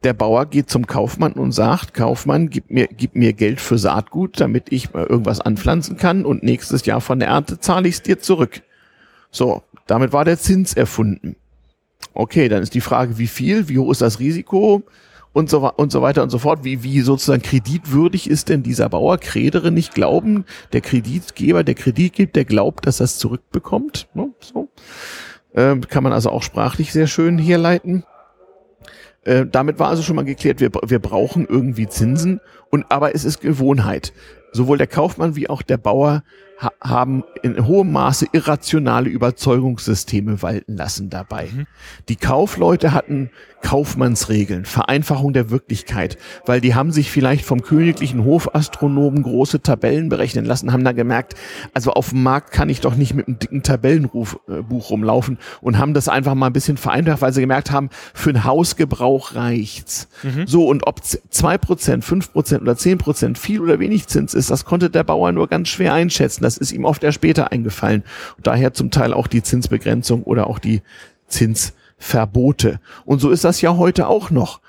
[0.03, 4.39] Der Bauer geht zum Kaufmann und sagt, Kaufmann, gib mir, gib mir Geld für Saatgut,
[4.39, 8.19] damit ich irgendwas anpflanzen kann und nächstes Jahr von der Ernte zahle ich es dir
[8.19, 8.61] zurück.
[9.31, 11.35] So, damit war der Zins erfunden.
[12.13, 14.83] Okay, dann ist die Frage, wie viel, wie hoch ist das Risiko
[15.33, 16.63] und so, und so weiter und so fort.
[16.63, 19.17] Wie, wie sozusagen kreditwürdig ist denn dieser Bauer?
[19.17, 24.07] Kredere nicht glauben, der Kreditgeber, der Kredit gibt, der glaubt, dass er es zurückbekommt.
[24.13, 24.29] Ne?
[24.39, 24.69] So.
[25.57, 28.03] Äh, kann man also auch sprachlich sehr schön herleiten.
[29.23, 32.39] Äh, damit war also schon mal geklärt, wir, wir brauchen irgendwie Zinsen
[32.69, 34.13] und aber es ist Gewohnheit.
[34.51, 36.23] Sowohl der Kaufmann wie auch der Bauer
[36.59, 41.49] ha haben in hohem Maße irrationale Überzeugungssysteme walten lassen dabei.
[41.53, 41.67] Mhm.
[42.09, 43.29] Die Kaufleute hatten
[43.61, 50.45] Kaufmannsregeln, Vereinfachung der Wirklichkeit, weil die haben sich vielleicht vom königlichen Hofastronomen große Tabellen berechnen
[50.45, 51.33] lassen, haben dann gemerkt,
[51.73, 55.77] also auf dem Markt kann ich doch nicht mit einem dicken Tabellenbuch äh, rumlaufen und
[55.77, 60.07] haben das einfach mal ein bisschen vereinfacht, weil sie gemerkt haben, für einen Hausgebrauch reicht's.
[60.23, 60.45] Mhm.
[60.45, 64.51] So, und ob zwei Prozent, fünf Prozent oder zehn Prozent viel oder wenig Zins ist,
[64.51, 66.43] das konnte der Bauer nur ganz schwer einschätzen.
[66.47, 68.03] Das ist ihm oft erst später eingefallen.
[68.37, 70.81] Und daher zum Teil auch die Zinsbegrenzung oder auch die
[71.27, 72.79] Zinsverbote.
[73.03, 74.61] Und so ist das ja heute auch noch.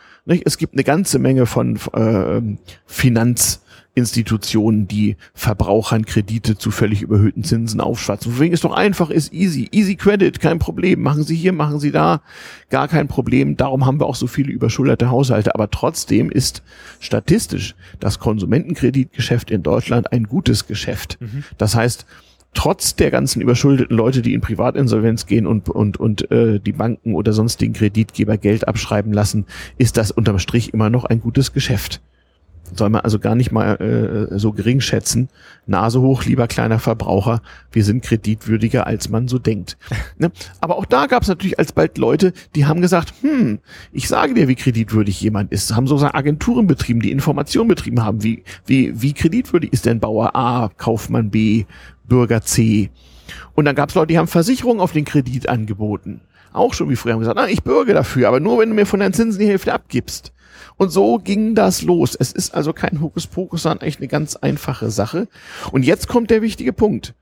[0.45, 2.43] Es gibt eine ganze Menge von äh,
[2.85, 3.63] Finanz
[3.99, 8.33] Institutionen, die Verbrauchern Kredite zu völlig überhöhten Zinsen aufschwatzen.
[8.33, 11.03] Weswegen es doch einfach ist, easy, easy Credit, kein Problem.
[11.03, 12.23] Machen Sie hier, machen Sie da,
[12.71, 13.57] gar kein Problem.
[13.57, 15.55] Darum haben wir auch so viele überschulderte Haushalte.
[15.55, 16.63] Aber trotzdem ist
[17.01, 21.19] statistisch das Konsumentenkreditgeschäft in Deutschland ein gutes Geschäft.
[21.21, 21.45] Mhm.
[21.59, 22.07] Das heißt,
[22.55, 27.15] trotz der ganzen überschuldeten Leute, die in Privatinsolvenz gehen und, und, und äh, die Banken
[27.15, 32.01] oder sonstigen Kreditgeber Geld abschreiben lassen, ist das unterm Strich immer noch ein gutes Geschäft
[32.75, 35.29] soll man also gar nicht mal äh, so gering schätzen.
[35.67, 39.77] Nase hoch, lieber kleiner Verbraucher, wir sind kreditwürdiger, als man so denkt.
[40.19, 40.31] ne?
[40.61, 43.59] Aber auch da gab es natürlich alsbald Leute, die haben gesagt, hm,
[43.93, 45.75] ich sage dir, wie kreditwürdig jemand ist.
[45.75, 50.35] Haben sozusagen Agenturen betrieben, die Informationen betrieben haben, wie, wie, wie kreditwürdig ist denn Bauer
[50.35, 51.65] A, Kaufmann B,
[52.07, 52.91] Bürger C.
[53.55, 56.21] Und dann gab es Leute, die haben Versicherungen auf den Kredit angeboten.
[56.53, 58.87] Auch schon wie früher haben gesagt, na, ich bürge dafür, aber nur wenn du mir
[58.87, 60.33] von deinen Zinsen die Hälfte abgibst.
[60.79, 62.17] Und so ging das los.
[62.19, 65.29] Es ist also kein Hokuspokus, sondern eigentlich eine ganz einfache Sache.
[65.73, 67.15] Und jetzt kommt der wichtige Punkt.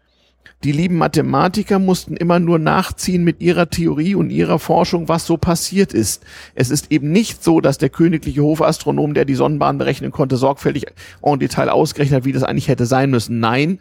[0.64, 5.36] Die lieben Mathematiker mussten immer nur nachziehen mit ihrer Theorie und ihrer Forschung, was so
[5.36, 6.22] passiert ist.
[6.54, 10.86] Es ist eben nicht so, dass der königliche Hofastronom, der die Sonnenbahn berechnen konnte, sorgfältig
[11.22, 13.38] en Detail ausgerechnet, wie das eigentlich hätte sein müssen.
[13.38, 13.80] Nein,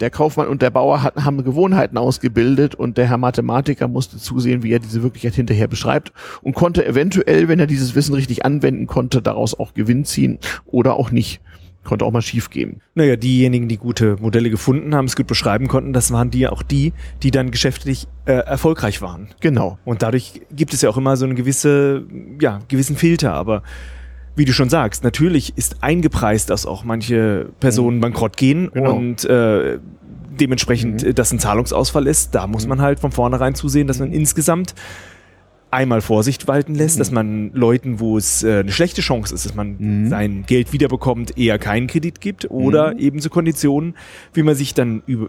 [0.00, 4.62] der Kaufmann und der Bauer hatten, haben Gewohnheiten ausgebildet und der Herr Mathematiker musste zusehen,
[4.62, 8.86] wie er diese Wirklichkeit hinterher beschreibt und konnte eventuell, wenn er dieses Wissen richtig anwenden
[8.86, 11.40] konnte, daraus auch Gewinn ziehen oder auch nicht.
[11.84, 12.80] Konnte auch mal schief gehen.
[12.96, 16.64] Naja, diejenigen, die gute Modelle gefunden haben, es gut beschreiben konnten, das waren die auch
[16.64, 19.28] die, die dann geschäftlich äh, erfolgreich waren.
[19.38, 19.78] Genau.
[19.84, 22.04] Und dadurch gibt es ja auch immer so eine gewisse,
[22.40, 23.62] ja, gewissen Filter, aber
[24.36, 28.02] wie du schon sagst, natürlich ist eingepreist, dass auch manche Personen mhm.
[28.02, 28.94] bankrott gehen genau.
[28.94, 29.78] und äh,
[30.38, 31.14] dementsprechend mhm.
[31.14, 32.34] das ein Zahlungsausfall ist.
[32.34, 32.70] Da muss mhm.
[32.70, 34.74] man halt von vornherein zusehen, dass man insgesamt
[35.70, 36.98] einmal Vorsicht walten lässt, mhm.
[37.00, 40.08] dass man Leuten, wo es äh, eine schlechte Chance ist, dass man mhm.
[40.08, 42.98] sein Geld wiederbekommt, eher keinen Kredit gibt oder mhm.
[42.98, 43.94] ebenso Konditionen,
[44.32, 45.28] wie man sich dann über,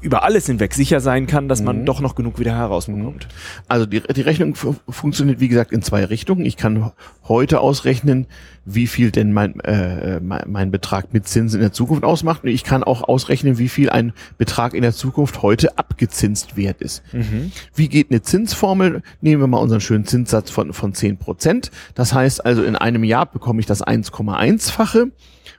[0.00, 1.86] über alles hinweg sicher sein kann, dass man mhm.
[1.86, 3.26] doch noch genug wieder herausbekommt.
[3.26, 3.64] Mhm.
[3.68, 6.44] Also die, die Rechnung funktioniert wie gesagt in zwei Richtungen.
[6.44, 6.92] Ich kann
[7.26, 8.26] heute ausrechnen,
[8.64, 12.44] wie viel denn mein, äh, mein, mein Betrag mit Zinsen in der Zukunft ausmacht.
[12.44, 16.80] Und ich kann auch ausrechnen, wie viel ein Betrag in der Zukunft heute abgezinst wert
[16.80, 17.02] ist.
[17.12, 17.52] Mhm.
[17.74, 19.02] Wie geht eine Zinsformel?
[19.20, 21.70] Nehmen wir mal unseren schönen Zinssatz von, von zehn Prozent.
[21.94, 25.10] Das heißt also, in einem Jahr bekomme ich das 1,1-fache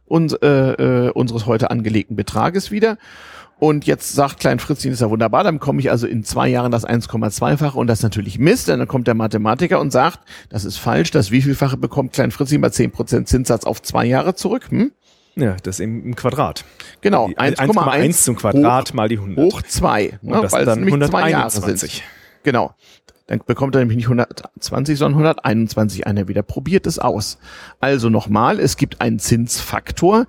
[0.06, 2.98] und, äh, äh, unseres heute angelegten Betrages wieder.
[3.62, 6.72] Und jetzt sagt Klein Fritzchen, ist ja wunderbar, dann komme ich also in zwei Jahren
[6.72, 8.68] das 1,2-fache und das natürlich Mist.
[8.72, 12.60] Und dann kommt der Mathematiker und sagt, das ist falsch, das wievielfache bekommt Klein Fritzchen
[12.60, 14.72] bei 10% Zinssatz auf zwei Jahre zurück?
[14.72, 14.92] Hm?
[15.36, 16.66] Ja, das im, im Quadrat.
[17.02, 19.46] Genau, 1,1 zum Quadrat hoch, mal die 100.
[19.46, 22.02] Hoch 2, ne, weil es nämlich zwei Jahre sind.
[22.42, 22.74] Genau.
[23.28, 26.42] Dann bekommt er nämlich nicht 120, sondern 121 einer wieder.
[26.42, 27.38] Probiert es aus.
[27.80, 30.26] Also nochmal, es gibt einen Zinsfaktor.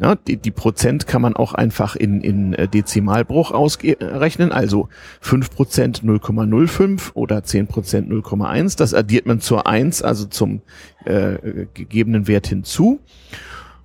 [0.00, 4.88] Ja, die, die Prozent kann man auch einfach in, in äh, Dezimalbruch ausrechnen, also
[5.22, 8.78] 5% 0,05 oder 10% 0,1.
[8.78, 10.62] Das addiert man zur 1, also zum
[11.04, 13.00] äh, gegebenen Wert hinzu.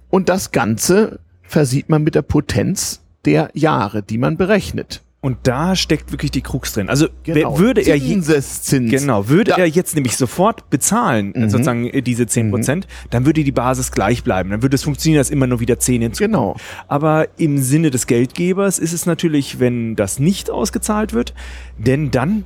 [0.10, 5.02] Und das Ganze versieht man mit der Potenz der Jahre, die man berechnet.
[5.24, 6.90] Und da steckt wirklich die Krux drin.
[6.90, 7.58] Also genau.
[7.58, 9.58] würde er jetzt, genau, würde da.
[9.58, 11.50] er jetzt nämlich sofort bezahlen, mhm.
[11.50, 13.08] sozusagen äh, diese 10 Prozent, mhm.
[13.10, 14.50] dann würde die Basis gleich bleiben.
[14.50, 16.34] Dann würde es funktionieren, dass immer nur wieder 10 hinzukommen.
[16.34, 16.56] Genau.
[16.90, 21.34] Aber im Sinne des Geldgebers ist es natürlich, wenn das nicht ausgezahlt wird,
[21.78, 22.44] denn dann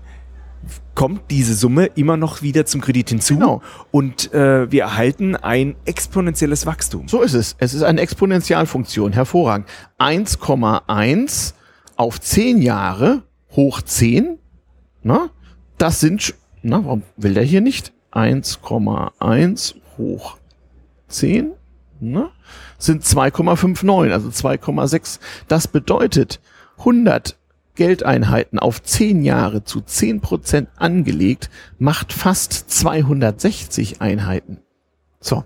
[0.93, 3.63] kommt diese Summe immer noch wieder zum Kredit hinzu genau.
[3.89, 7.07] und äh, wir erhalten ein exponentielles Wachstum.
[7.07, 7.55] So ist es.
[7.57, 9.67] Es ist eine Exponentialfunktion, hervorragend.
[9.97, 11.53] 1,1
[11.97, 14.39] auf zehn Jahre hoch zehn,
[15.03, 15.29] na,
[15.77, 17.93] das sind, na, warum will der hier nicht?
[18.11, 20.37] 1,1 hoch
[21.07, 21.51] 10,
[21.99, 22.31] na,
[22.77, 25.19] sind 2,59, also 2,6.
[25.47, 26.39] Das bedeutet
[26.79, 27.37] 100
[27.75, 34.59] Geldeinheiten auf 10 Jahre zu 10 Prozent angelegt, macht fast 260 Einheiten.
[35.19, 35.43] So.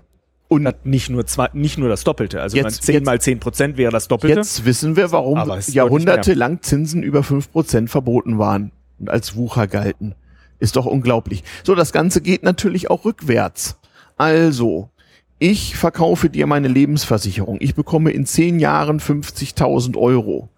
[0.52, 2.40] Und nicht nur, zwei, nicht nur das Doppelte.
[2.40, 4.36] Also jetzt, 10 jetzt, mal 10 Prozent wäre das Doppelte.
[4.36, 10.14] Jetzt wissen wir, warum jahrhundertelang Zinsen über 5 Prozent verboten waren und als Wucher galten.
[10.58, 11.42] Ist doch unglaublich.
[11.64, 13.78] So, das Ganze geht natürlich auch rückwärts.
[14.16, 14.90] Also,
[15.38, 17.56] ich verkaufe dir meine Lebensversicherung.
[17.60, 20.48] Ich bekomme in 10 Jahren 50.000 Euro.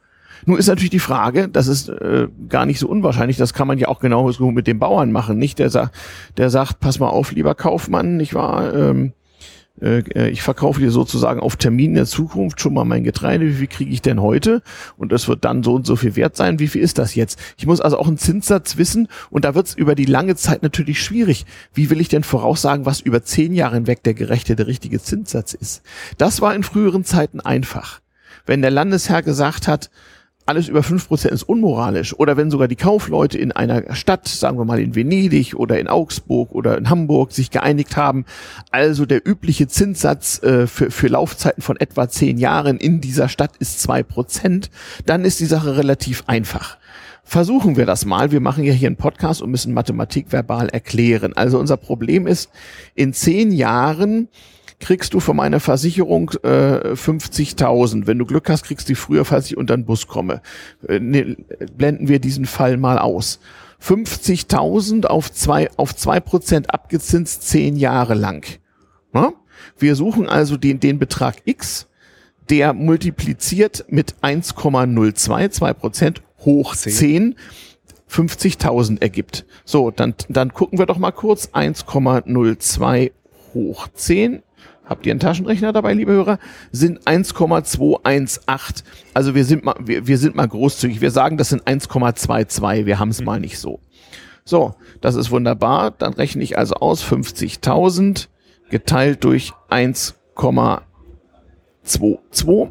[0.45, 3.79] Nun ist natürlich die Frage, das ist äh, gar nicht so unwahrscheinlich, das kann man
[3.79, 5.59] ja auch genau so mit dem Bauern machen, nicht?
[5.59, 5.95] Der, sagt,
[6.37, 8.75] der sagt, pass mal auf, lieber Kaufmann, nicht wahr?
[8.75, 9.13] Ähm, äh, äh,
[9.81, 13.67] ich verkaufe dir sozusagen auf Termin in der Zukunft schon mal mein Getreide, wie viel
[13.67, 14.63] kriege ich denn heute?
[14.97, 17.41] Und das wird dann so und so viel wert sein, wie viel ist das jetzt?
[17.57, 20.63] Ich muss also auch einen Zinssatz wissen und da wird es über die lange Zeit
[20.63, 21.45] natürlich schwierig.
[21.73, 25.55] Wie will ich denn voraussagen, was über zehn Jahre hinweg der gerechte, der richtige Zinssatz
[25.55, 25.83] ist?
[26.19, 28.01] Das war in früheren Zeiten einfach.
[28.47, 29.91] Wenn der Landesherr gesagt hat,
[30.47, 32.15] alles über fünf Prozent ist unmoralisch.
[32.19, 35.89] Oder wenn sogar die Kaufleute in einer Stadt, sagen wir mal in Venedig oder in
[35.89, 38.27] Augsburg oder in Hamburg, sich geeinigt haben,
[38.71, 43.57] also der übliche Zinssatz äh, für, für Laufzeiten von etwa zehn Jahren in dieser Stadt
[43.59, 44.71] ist zwei Prozent,
[45.07, 46.77] dann ist die Sache relativ einfach.
[47.27, 48.33] Versuchen wir das mal.
[48.33, 51.33] Wir machen ja hier einen Podcast und müssen Mathematik verbal erklären.
[51.35, 52.51] Also unser Problem ist,
[52.95, 54.29] in zehn Jahren
[54.85, 58.07] kriegst du von meiner Versicherung äh, 50.000.
[58.07, 60.43] Wenn du Glück hast, kriegst du die früher, falls ich unter den Bus komme.
[60.87, 61.39] Äh, ne,
[61.75, 63.41] blenden wir diesen Fall mal aus.
[63.83, 68.47] 50.000 auf zwei, auf zwei Prozent abgezinst zehn Jahre lang.
[69.15, 69.33] Ja?
[69.79, 71.89] Wir suchen also den, den Betrag X,
[72.51, 77.37] der multipliziert mit 1,02, zwei Prozent hoch 10,
[78.11, 79.47] 50.000 ergibt.
[79.65, 81.49] So, dann, dann gucken wir doch mal kurz.
[81.55, 83.13] 1,02
[83.55, 84.43] hoch 10
[84.87, 86.39] habt ihr einen Taschenrechner dabei, liebe Hörer,
[86.73, 88.85] sind 1,218.
[89.15, 91.01] Also wir sind mal, wir, wir sind mal großzügig.
[91.01, 92.87] Wir sagen, das sind 1,22.
[92.87, 93.27] Wir haben es mhm.
[93.27, 93.81] mal nicht so.
[94.45, 95.91] So, das ist wunderbar.
[95.91, 98.29] Dann rechne ich also aus 50.000
[98.71, 102.71] geteilt durch 1,22.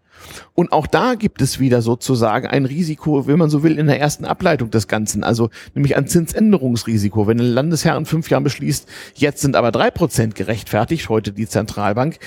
[0.54, 4.00] Und auch da gibt es wieder sozusagen ein Risiko, wenn man so will, in der
[4.00, 7.28] ersten Ableitung des Ganzen, also nämlich ein Zinsänderungsrisiko.
[7.28, 11.48] Wenn ein Landesherr in fünf Jahren beschließt, jetzt sind aber drei Prozent gerechtfertigt, heute die
[11.48, 12.20] Zentralbank,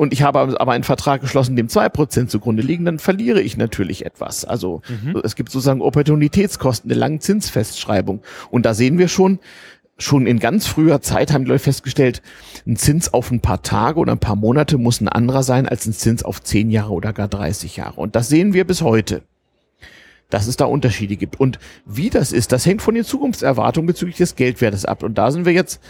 [0.00, 3.58] und ich habe aber einen Vertrag geschlossen, dem zwei Prozent zugrunde liegen, dann verliere ich
[3.58, 4.46] natürlich etwas.
[4.46, 5.20] Also mhm.
[5.22, 8.22] es gibt sozusagen Opportunitätskosten, eine lange Zinsfestschreibung.
[8.50, 9.40] Und da sehen wir schon,
[10.02, 12.22] schon in ganz früher Zeit haben die Leute festgestellt,
[12.66, 15.86] ein Zins auf ein paar Tage oder ein paar Monate muss ein anderer sein als
[15.86, 18.00] ein Zins auf zehn Jahre oder gar 30 Jahre.
[18.00, 19.22] Und das sehen wir bis heute,
[20.30, 21.38] dass es da Unterschiede gibt.
[21.38, 25.02] Und wie das ist, das hängt von den Zukunftserwartungen bezüglich des Geldwertes ab.
[25.02, 25.80] Und da sind wir jetzt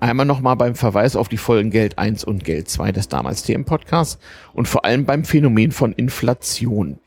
[0.00, 4.18] einmal nochmal beim Verweis auf die Folgen Geld 1 und Geld 2 des damals TM-Podcasts
[4.52, 6.98] und vor allem beim Phänomen von Inflation.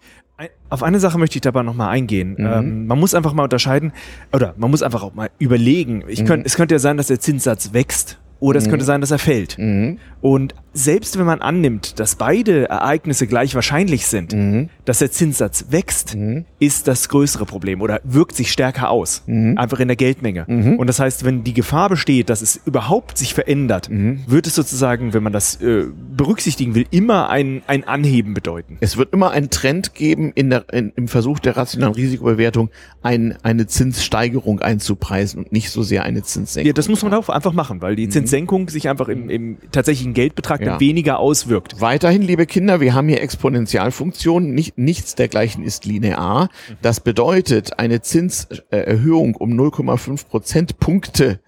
[0.69, 2.35] Auf eine Sache möchte ich dabei nochmal eingehen.
[2.37, 2.45] Mhm.
[2.45, 3.91] Ähm, man muss einfach mal unterscheiden,
[4.31, 6.03] oder man muss einfach auch mal überlegen.
[6.07, 6.25] Ich mhm.
[6.25, 8.71] könnt, es könnte ja sein, dass der Zinssatz wächst oder es mhm.
[8.71, 9.57] könnte sein, dass er fällt.
[9.57, 9.97] Mhm.
[10.21, 14.69] Und selbst wenn man annimmt, dass beide Ereignisse gleich wahrscheinlich sind, mhm.
[14.85, 16.45] dass der Zinssatz wächst, mhm.
[16.59, 19.23] ist das größere Problem oder wirkt sich stärker aus.
[19.25, 19.57] Mhm.
[19.57, 20.45] Einfach in der Geldmenge.
[20.47, 20.75] Mhm.
[20.75, 25.13] Und das heißt, wenn die Gefahr besteht, dass es überhaupt sich verändert, wird es sozusagen,
[25.13, 28.77] wenn man das äh, berücksichtigen will, immer ein, ein Anheben bedeuten.
[28.79, 32.69] Es wird immer einen Trend geben in der, in, im Versuch der rationalen Risikobewertung,
[33.01, 36.67] ein, eine Zinssteigerung einzupreisen und nicht so sehr eine Zinssenkung.
[36.67, 39.57] Ja, das muss man auch einfach machen, weil die Zins Zinssenkung sich einfach im, im
[39.71, 40.79] tatsächlichen Geldbetrag ja.
[40.79, 41.79] weniger auswirkt.
[41.81, 46.49] Weiterhin, liebe Kinder, wir haben hier Exponentialfunktionen, nicht, nichts dergleichen ist linear.
[46.81, 51.39] Das bedeutet, eine Zinserhöhung um 0,5 Prozentpunkte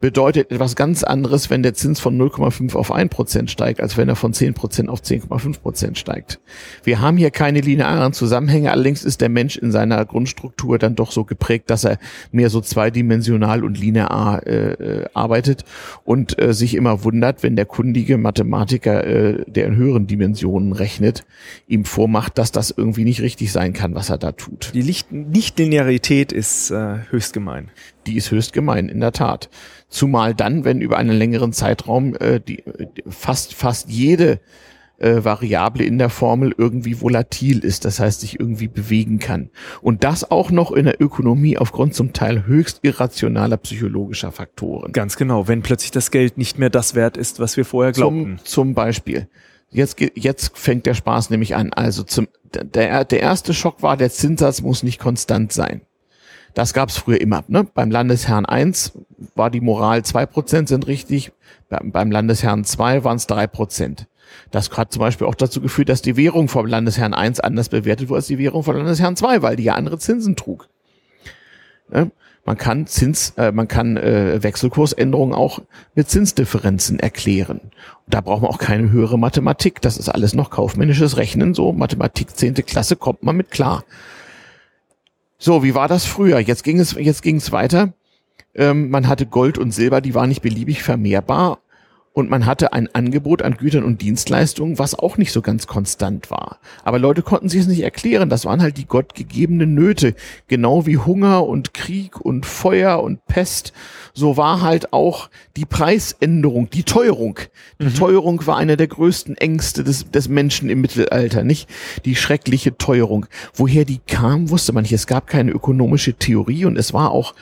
[0.00, 4.08] bedeutet etwas ganz anderes, wenn der Zins von 0,5 auf 1 Prozent steigt, als wenn
[4.08, 6.40] er von 10 Prozent auf 10,5 Prozent steigt.
[6.82, 11.12] Wir haben hier keine linearen Zusammenhänge, allerdings ist der Mensch in seiner Grundstruktur dann doch
[11.12, 11.98] so geprägt, dass er
[12.32, 15.64] mehr so zweidimensional und linear äh, äh arbeitet
[16.04, 21.26] und äh, sich immer wundert, wenn der kundige Mathematiker, äh, der in höheren Dimensionen rechnet,
[21.68, 24.70] ihm vormacht, dass das irgendwie nicht richtig sein kann, was er da tut.
[24.72, 27.70] Die Nicht-Linearität ist äh, höchst gemein
[28.06, 29.48] die ist höchst gemein, in der Tat.
[29.88, 32.62] Zumal dann, wenn über einen längeren Zeitraum äh, die,
[33.08, 34.40] fast, fast jede
[35.00, 39.50] äh, Variable in der Formel irgendwie volatil ist, das heißt sich irgendwie bewegen kann.
[39.80, 44.92] Und das auch noch in der Ökonomie aufgrund zum Teil höchst irrationaler psychologischer Faktoren.
[44.92, 48.38] Ganz genau, wenn plötzlich das Geld nicht mehr das wert ist, was wir vorher glaubten.
[48.38, 49.28] Zum, zum Beispiel.
[49.70, 51.72] Jetzt, jetzt fängt der Spaß nämlich an.
[51.72, 55.82] Also zum, der, der erste Schock war, der Zinssatz muss nicht konstant sein.
[56.54, 57.44] Das gab es früher immer.
[57.48, 57.66] Ne?
[57.74, 58.92] Beim Landesherrn 1
[59.34, 61.32] war die Moral zwei Prozent sind richtig,
[61.68, 64.06] beim Landesherrn 2 waren es drei Prozent.
[64.50, 68.08] Das hat zum Beispiel auch dazu geführt, dass die Währung vom Landesherrn 1 anders bewertet
[68.08, 70.68] wurde als die Währung vom Landesherrn 2, weil die ja andere Zinsen trug.
[71.90, 72.10] Ne?
[72.46, 75.60] Man kann Zins, äh, man kann äh, Wechselkursänderungen auch
[75.94, 77.60] mit Zinsdifferenzen erklären.
[77.60, 79.80] Und da braucht man auch keine höhere Mathematik.
[79.82, 81.54] Das ist alles noch kaufmännisches Rechnen.
[81.54, 83.84] So Mathematik zehnte Klasse kommt man mit klar.
[85.42, 86.38] So, wie war das früher?
[86.38, 87.94] Jetzt ging es, jetzt ging es weiter.
[88.54, 91.60] Ähm, man hatte Gold und Silber, die waren nicht beliebig vermehrbar
[92.12, 96.30] und man hatte ein Angebot an Gütern und Dienstleistungen, was auch nicht so ganz konstant
[96.30, 96.58] war.
[96.82, 98.28] Aber Leute konnten sich es nicht erklären.
[98.28, 100.14] Das waren halt die gottgegebenen Nöte.
[100.48, 103.72] Genau wie Hunger und Krieg und Feuer und Pest.
[104.12, 107.38] So war halt auch die Preisänderung, die Teuerung.
[107.80, 107.94] Die mhm.
[107.94, 111.68] Teuerung war einer der größten Ängste des, des Menschen im Mittelalter, nicht?
[112.04, 113.26] Die schreckliche Teuerung.
[113.54, 114.92] Woher die kam, wusste man nicht.
[114.92, 117.34] Es gab keine ökonomische Theorie und es war auch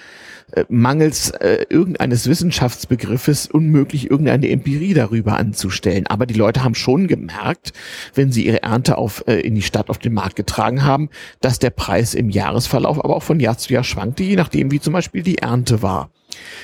[0.52, 6.06] äh, mangels äh, irgendeines Wissenschaftsbegriffes unmöglich, irgendeine Empirie darüber anzustellen.
[6.06, 7.72] Aber die Leute haben schon gemerkt,
[8.14, 11.58] wenn sie ihre Ernte auf, äh, in die Stadt auf den Markt getragen haben, dass
[11.58, 14.92] der Preis im Jahresverlauf aber auch von Jahr zu Jahr schwankte, je nachdem, wie zum
[14.92, 16.10] Beispiel die Ernte war.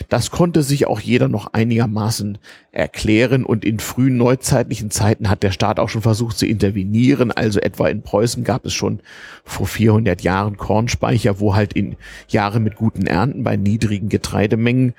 [0.09, 2.39] Das konnte sich auch jeder noch einigermaßen
[2.73, 7.33] erklären und in frühen neuzeitlichen Zeiten hat der Staat auch schon versucht zu intervenieren.
[7.33, 9.01] Also etwa in Preußen gab es schon
[9.45, 11.97] vor 400 Jahren Kornspeicher, wo halt in
[12.29, 14.95] Jahren mit guten Ernten bei niedrigen Getreidemengen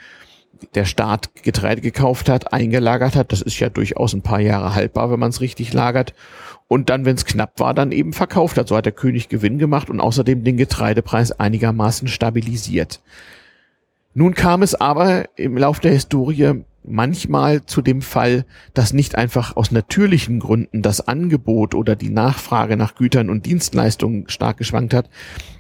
[0.74, 3.32] der Staat Getreide gekauft hat, eingelagert hat.
[3.32, 6.14] Das ist ja durchaus ein paar Jahre haltbar, wenn man es richtig lagert.
[6.68, 8.68] Und dann, wenn es knapp war, dann eben verkauft hat.
[8.68, 13.02] So hat der König Gewinn gemacht und außerdem den Getreidepreis einigermaßen stabilisiert.
[14.18, 19.58] Nun kam es aber im Lauf der Historie manchmal zu dem Fall, dass nicht einfach
[19.58, 25.10] aus natürlichen Gründen das Angebot oder die Nachfrage nach Gütern und Dienstleistungen stark geschwankt hat,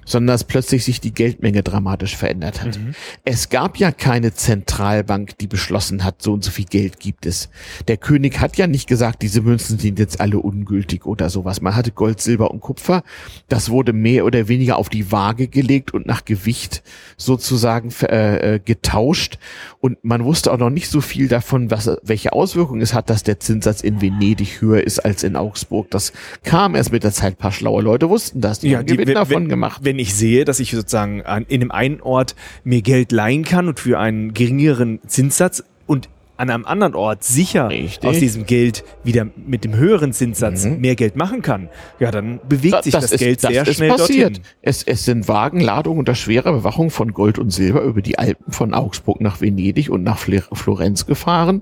[0.06, 2.78] sondern dass plötzlich sich die Geldmenge dramatisch verändert hat.
[2.80, 2.94] Mhm.
[3.26, 7.50] Es gab ja keine Zentralbank, die beschlossen hat, so und so viel Geld gibt es.
[7.88, 11.62] Der König hat ja nicht gesagt, diese Münzen sind jetzt alle ungültig oder sowas.
[11.62, 13.04] Man hatte Gold, Silber und Kupfer.
[13.50, 16.84] Das wurde mehr oder weniger auf die Waage gelegt und nach Gewicht
[17.18, 19.40] sozusagen äh, äh, getauscht.
[19.80, 23.24] Und man wusste auch noch nicht so viel davon, was, welche Auswirkungen es hat, dass
[23.24, 25.90] der Zinssatz in Venedig höher ist als in Augsburg.
[25.90, 26.14] Das
[26.44, 27.26] kam erst mit der Zeit.
[27.26, 28.60] Ein paar schlaue Leute wussten das.
[28.60, 29.82] Die ja, haben Gewinn davon gemacht.
[29.84, 33.68] Wenn ich sehe, dass ich sozusagen an, in dem einen Ort mir Geld leihen kann
[33.68, 38.10] und für einen geringeren Zinssatz und an einem anderen Ort sicher Richtig.
[38.10, 40.82] aus diesem Geld wieder mit dem höheren Zinssatz mhm.
[40.82, 41.70] mehr Geld machen kann,
[42.00, 44.38] ja, dann bewegt da, sich das, das Geld ist, sehr das schnell passiert.
[44.38, 44.44] dorthin.
[44.62, 48.74] Es, es sind Wagenladungen unter schwerer Bewachung von Gold und Silber über die Alpen von
[48.74, 51.62] Augsburg nach Venedig und nach Florenz gefahren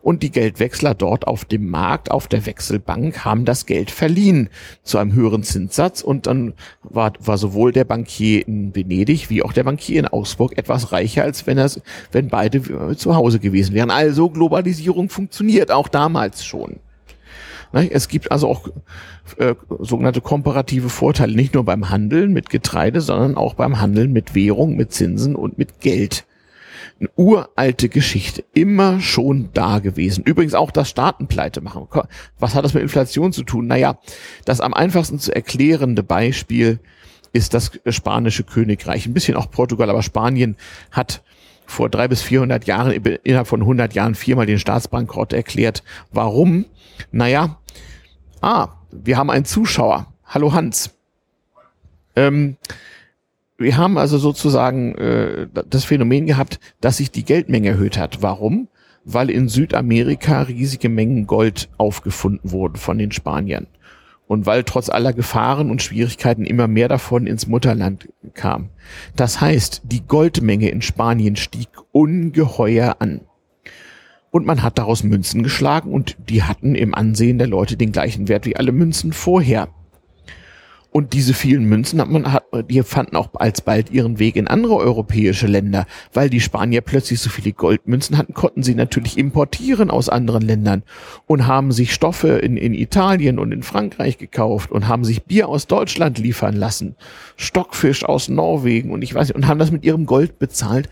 [0.00, 4.48] und die Geldwechsler dort auf dem Markt, auf der Wechselbank haben das Geld verliehen
[4.82, 9.52] zu einem höheren Zinssatz und dann war, war sowohl der Bankier in Venedig wie auch
[9.52, 11.70] der Bankier in Augsburg etwas reicher, als wenn er,
[12.12, 13.90] wenn beide äh, zu Hause gewesen wären.
[13.90, 16.80] Also Globalisierung funktioniert auch damals schon.
[17.72, 18.68] Ne, es gibt also auch
[19.36, 24.34] äh, sogenannte komparative Vorteile, nicht nur beim Handeln mit Getreide, sondern auch beim Handeln mit
[24.34, 26.24] Währung, mit Zinsen und mit Geld.
[26.98, 30.24] Eine uralte Geschichte, immer schon da gewesen.
[30.24, 31.86] Übrigens auch das Staatenpleite machen.
[32.38, 33.66] Was hat das mit Inflation zu tun?
[33.66, 33.98] Naja,
[34.44, 36.80] das am einfachsten zu erklärende Beispiel
[37.32, 39.06] ist das spanische Königreich.
[39.06, 40.56] Ein bisschen auch Portugal, aber Spanien
[40.90, 41.22] hat
[41.68, 45.82] vor drei bis vierhundert Jahren, innerhalb von 100 Jahren viermal den Staatsbankrott erklärt.
[46.10, 46.64] Warum?
[47.12, 47.58] Naja,
[48.40, 50.06] ah, wir haben einen Zuschauer.
[50.24, 50.96] Hallo Hans.
[52.16, 52.56] Ähm,
[53.58, 58.22] wir haben also sozusagen äh, das Phänomen gehabt, dass sich die Geldmenge erhöht hat.
[58.22, 58.68] Warum?
[59.04, 63.66] Weil in Südamerika riesige Mengen Gold aufgefunden wurden von den Spaniern.
[64.28, 68.68] Und weil trotz aller Gefahren und Schwierigkeiten immer mehr davon ins Mutterland kam.
[69.16, 73.22] Das heißt, die Goldmenge in Spanien stieg ungeheuer an.
[74.30, 78.28] Und man hat daraus Münzen geschlagen und die hatten im Ansehen der Leute den gleichen
[78.28, 79.68] Wert wie alle Münzen vorher.
[80.90, 84.76] Und diese vielen Münzen hat man, hat, die fanden auch alsbald ihren Weg in andere
[84.76, 90.08] europäische Länder, weil die Spanier plötzlich so viele Goldmünzen hatten, konnten sie natürlich importieren aus
[90.08, 90.82] anderen Ländern
[91.26, 95.48] und haben sich Stoffe in, in Italien und in Frankreich gekauft und haben sich Bier
[95.48, 96.96] aus Deutschland liefern lassen,
[97.36, 100.88] Stockfisch aus Norwegen und ich weiß nicht, und haben das mit ihrem Gold bezahlt.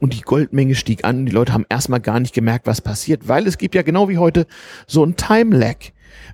[0.00, 1.18] Und die Goldmenge stieg an.
[1.18, 4.08] Und die Leute haben erstmal gar nicht gemerkt, was passiert, weil es gibt ja genau
[4.08, 4.46] wie heute
[4.86, 5.76] so ein Time-Lag.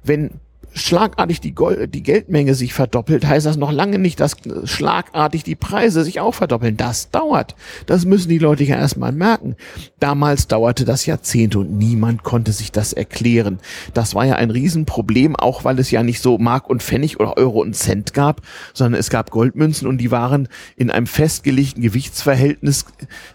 [0.03, 0.33] Wenn
[0.75, 5.55] schlagartig die, Gold, die Geldmenge sich verdoppelt, heißt das noch lange nicht, dass schlagartig die
[5.55, 6.77] Preise sich auch verdoppeln.
[6.77, 7.55] Das dauert.
[7.87, 9.57] Das müssen die Leute ja erstmal merken.
[10.01, 13.61] Damals dauerte das Jahrzehnte und niemand konnte sich das erklären.
[13.95, 17.37] Das war ja ein Riesenproblem, auch weil es ja nicht so Mark und Pfennig oder
[17.37, 18.43] Euro und Cent gab,
[18.75, 22.85] sondern es gab Goldmünzen und die waren in einem festgelegten Gewichtsverhältnis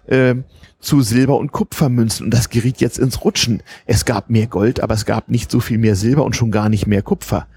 [0.07, 0.35] äh,
[0.79, 3.61] zu Silber- und Kupfermünzen und das geriet jetzt ins Rutschen.
[3.85, 6.69] Es gab mehr Gold, aber es gab nicht so viel mehr Silber und schon gar
[6.69, 7.47] nicht mehr Kupfer.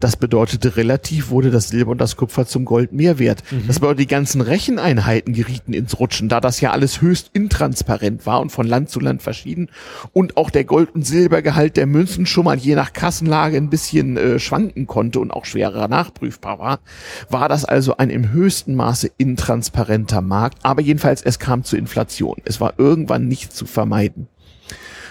[0.00, 3.42] Das bedeutete, relativ wurde das Silber und das Kupfer zum Gold mehr wert.
[3.50, 3.66] Mhm.
[3.66, 8.40] Das bedeutet, die ganzen Recheneinheiten gerieten ins Rutschen, da das ja alles höchst intransparent war
[8.40, 9.68] und von Land zu Land verschieden
[10.12, 14.16] und auch der Gold- und Silbergehalt der Münzen schon mal je nach Kassenlage ein bisschen
[14.16, 16.80] äh, schwanken konnte und auch schwerer nachprüfbar war,
[17.28, 20.58] war das also ein im höchsten Maße intransparenter Markt.
[20.62, 22.36] Aber jedenfalls, es kam zu Inflation.
[22.44, 24.28] Es war irgendwann nicht zu vermeiden.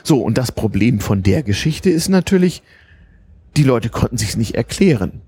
[0.04, 2.64] So, und das Problem von der Geschichte ist natürlich,
[3.58, 5.22] die Leute konnten sich's nicht erklären.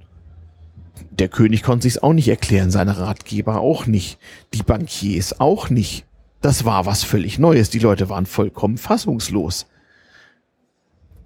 [1.11, 4.17] Der König konnte sich's auch nicht erklären, seine Ratgeber auch nicht,
[4.53, 6.05] die Bankiers auch nicht.
[6.41, 7.69] Das war was völlig Neues.
[7.69, 9.67] Die Leute waren vollkommen fassungslos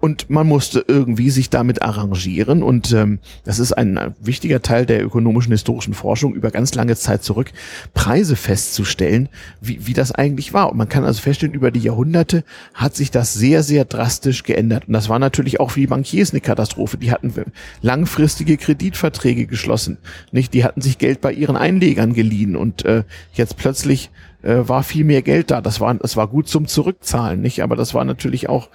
[0.06, 5.04] und man musste irgendwie sich damit arrangieren und ähm, das ist ein wichtiger Teil der
[5.04, 7.50] ökonomischen historischen Forschung über ganz lange Zeit zurück,
[7.92, 9.28] Preise festzustellen,
[9.60, 10.70] wie, wie das eigentlich war.
[10.70, 14.86] Und man kann also feststellen, über die Jahrhunderte hat sich das sehr, sehr drastisch geändert.
[14.86, 16.98] Und das war natürlich auch für die Bankiers eine Katastrophe.
[16.98, 17.34] Die hatten
[17.82, 19.98] langfristige Kreditverträge geschlossen,
[20.30, 20.54] nicht?
[20.54, 23.02] Die hatten sich Geld bei ihren Einlegern geliehen und äh,
[23.34, 24.10] jetzt plötzlich
[24.42, 25.60] äh, war viel mehr Geld da.
[25.60, 27.64] Das war, das war gut zum Zurückzahlen, nicht?
[27.64, 28.68] Aber das war natürlich auch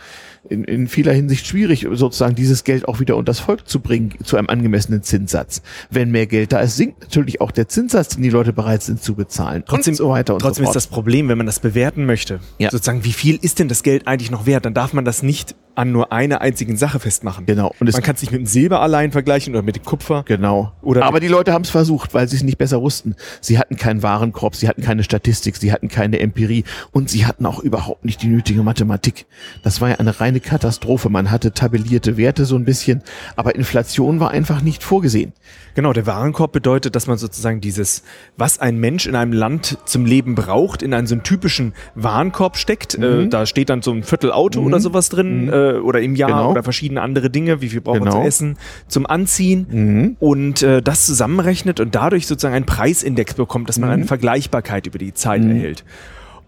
[0.51, 4.37] in, in vieler Hinsicht schwierig, sozusagen dieses Geld auch wieder unters Volk zu bringen zu
[4.37, 5.61] einem angemessenen Zinssatz.
[5.89, 9.01] Wenn mehr Geld da ist, sinkt natürlich auch der Zinssatz, den die Leute bereit sind
[9.01, 9.63] zu bezahlen.
[9.65, 12.69] Trotzdem, so weiter und trotzdem so ist das Problem, wenn man das bewerten möchte, ja.
[12.69, 15.55] sozusagen, wie viel ist denn das Geld eigentlich noch wert, dann darf man das nicht
[15.75, 17.45] an nur einer einzigen Sache festmachen.
[17.45, 17.73] Genau.
[17.79, 20.23] Und Man kann es nicht mit dem Silber allein vergleichen oder mit dem Kupfer.
[20.27, 20.73] Genau.
[20.81, 23.15] Oder Aber die Leute haben es versucht, weil sie es nicht besser wussten.
[23.39, 27.45] Sie hatten keinen Warenkorb, sie hatten keine Statistik, sie hatten keine Empirie und sie hatten
[27.45, 29.25] auch überhaupt nicht die nötige Mathematik.
[29.63, 31.09] Das war ja eine reine Katastrophe.
[31.09, 33.01] Man hatte tabellierte Werte so ein bisschen,
[33.35, 35.33] aber Inflation war einfach nicht vorgesehen.
[35.73, 38.03] Genau, der Warenkorb bedeutet, dass man sozusagen dieses,
[38.37, 42.57] was ein Mensch in einem Land zum Leben braucht, in einen so einen typischen Warenkorb
[42.57, 42.95] steckt.
[42.95, 43.25] Äh, mhm.
[43.25, 44.67] Äh, da steht dann so ein Viertel Auto mhm.
[44.67, 45.53] oder sowas drin mhm.
[45.53, 46.51] äh, oder im Jahr genau.
[46.51, 48.11] oder verschiedene andere Dinge, wie viel braucht genau.
[48.15, 50.17] man zu essen, zum Anziehen mhm.
[50.19, 54.07] und äh, das zusammenrechnet und dadurch sozusagen einen Preisindex bekommt, dass man eine mhm.
[54.07, 55.51] Vergleichbarkeit über die Zeit mhm.
[55.51, 55.85] erhält.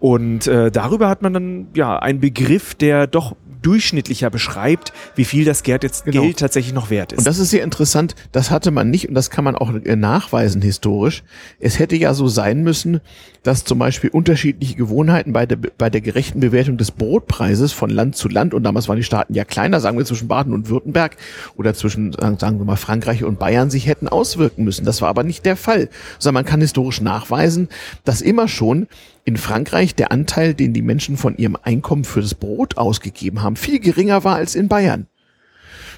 [0.00, 5.44] Und äh, darüber hat man dann ja einen Begriff, der doch durchschnittlicher beschreibt, wie viel
[5.44, 6.22] das Geld jetzt genau.
[6.22, 7.18] Geld tatsächlich noch wert ist.
[7.18, 8.14] Und das ist sehr interessant.
[8.32, 11.22] Das hatte man nicht und das kann man auch äh, nachweisen historisch.
[11.60, 13.00] Es hätte ja so sein müssen,
[13.42, 18.16] dass zum Beispiel unterschiedliche Gewohnheiten bei der, bei der gerechten Bewertung des Brotpreises von Land
[18.16, 21.16] zu Land und damals waren die Staaten ja kleiner, sagen wir zwischen Baden und Württemberg
[21.56, 24.84] oder zwischen, sagen wir mal, Frankreich und Bayern sich hätten auswirken müssen.
[24.84, 25.88] Das war aber nicht der Fall,
[26.18, 27.68] sondern man kann historisch nachweisen,
[28.04, 28.86] dass immer schon
[29.24, 33.56] in Frankreich der Anteil, den die Menschen von ihrem Einkommen für das Brot ausgegeben haben,
[33.56, 35.06] viel geringer war als in Bayern.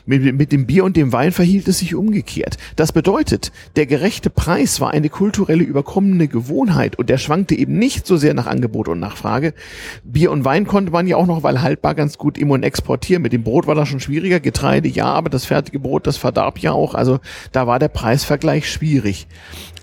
[0.08, 2.58] Mit, mit, dem Bier und dem Wein verhielt es sich umgekehrt.
[2.76, 8.06] Das bedeutet, der gerechte Preis war eine kulturelle überkommene Gewohnheit und der schwankte eben nicht
[8.06, 9.52] so sehr nach Angebot und Nachfrage.
[10.04, 13.20] Bier und Wein konnte man ja auch noch, weil haltbar ganz gut im und exportieren.
[13.20, 14.38] Mit dem Brot war das schon schwieriger.
[14.38, 16.94] Getreide ja, aber das fertige Brot, das verdarb ja auch.
[16.94, 17.18] Also
[17.50, 19.26] da war der Preisvergleich schwierig.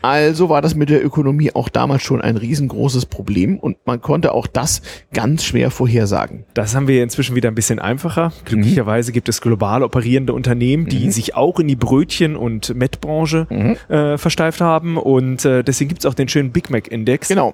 [0.03, 4.33] Also war das mit der Ökonomie auch damals schon ein riesengroßes Problem und man konnte
[4.33, 4.81] auch das
[5.13, 6.43] ganz schwer vorhersagen.
[6.53, 8.33] Das haben wir inzwischen wieder ein bisschen einfacher.
[8.43, 9.13] Glücklicherweise mhm.
[9.13, 11.11] gibt es global operierende Unternehmen, die mhm.
[11.11, 13.77] sich auch in die Brötchen- und Mettbranche mhm.
[13.87, 17.29] äh, versteift haben und äh, deswegen gibt es auch den schönen Big Mac Index.
[17.29, 17.53] Genau.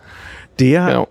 [0.57, 1.07] Der genau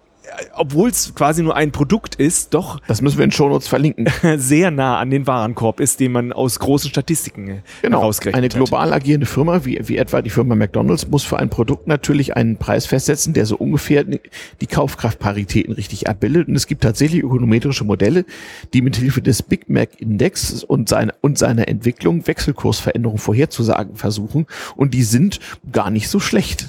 [0.55, 2.80] obwohl es quasi nur ein Produkt ist, doch.
[2.86, 4.07] Das müssen wir in Shownotes verlinken.
[4.36, 8.01] Sehr nah an den Warenkorb ist, den man aus großen Statistiken äh, genau.
[8.01, 11.86] herausgerechnet Eine global agierende Firma, wie, wie etwa die Firma McDonalds, muss für ein Produkt
[11.86, 16.49] natürlich einen Preis festsetzen, der so ungefähr die Kaufkraftparitäten richtig abbildet.
[16.49, 18.24] Und es gibt tatsächlich ökonometrische Modelle,
[18.72, 24.47] die mit Hilfe des Big Mac Index und, seine, und seiner Entwicklung Wechselkursveränderungen vorherzusagen versuchen.
[24.76, 25.41] Und die sind
[25.72, 26.68] gar nicht so schlecht.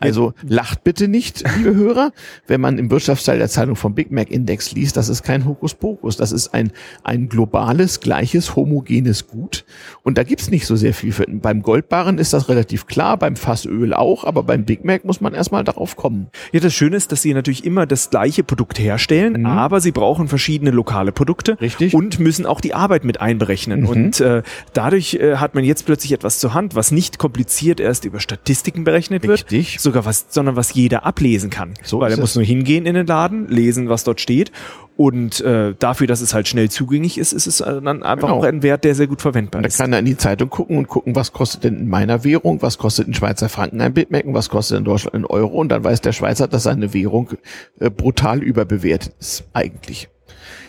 [0.00, 2.12] Also lacht bitte nicht, liebe Hörer,
[2.46, 6.16] wenn man im Wirtschaftsteil der Zeitung vom Big Mac Index liest, das ist kein Hokuspokus,
[6.16, 6.72] das ist ein,
[7.04, 9.64] ein globales, gleiches, homogenes Gut
[10.02, 11.26] und da gibt's nicht so sehr viel für.
[11.28, 15.34] Beim Goldbarren ist das relativ klar, beim Fassöl auch, aber beim Big Mac muss man
[15.34, 16.28] erstmal darauf kommen.
[16.52, 19.46] Ja, das Schöne ist, dass sie natürlich immer das gleiche Produkt herstellen, mhm.
[19.46, 21.94] aber sie brauchen verschiedene lokale Produkte Richtig.
[21.94, 23.82] und müssen auch die Arbeit mit einberechnen.
[23.82, 23.86] Mhm.
[23.86, 24.42] Und äh,
[24.72, 28.84] dadurch äh, hat man jetzt plötzlich etwas zur Hand, was nicht kompliziert erst über Statistiken
[28.84, 29.72] berechnet Richtig.
[29.74, 31.74] wird, sogar was, sondern was jeder ablesen kann.
[31.82, 34.52] So Weil er muss nur hingehen in den Laden, lesen, was dort steht.
[34.96, 38.40] Und äh, dafür, dass es halt schnell zugänglich ist, ist es dann einfach genau.
[38.40, 39.80] auch ein Wert, der sehr gut verwendbar da ist.
[39.80, 42.60] Da kann er in die Zeitung gucken und gucken, was kostet denn in meiner Währung,
[42.62, 45.58] was kostet in Schweizer Franken ein Bitmac und was kostet in Deutschland ein Euro.
[45.58, 47.30] Und dann weiß der Schweizer, dass seine Währung
[47.78, 50.08] äh, brutal überbewertet ist, eigentlich.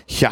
[0.07, 0.31] Ja,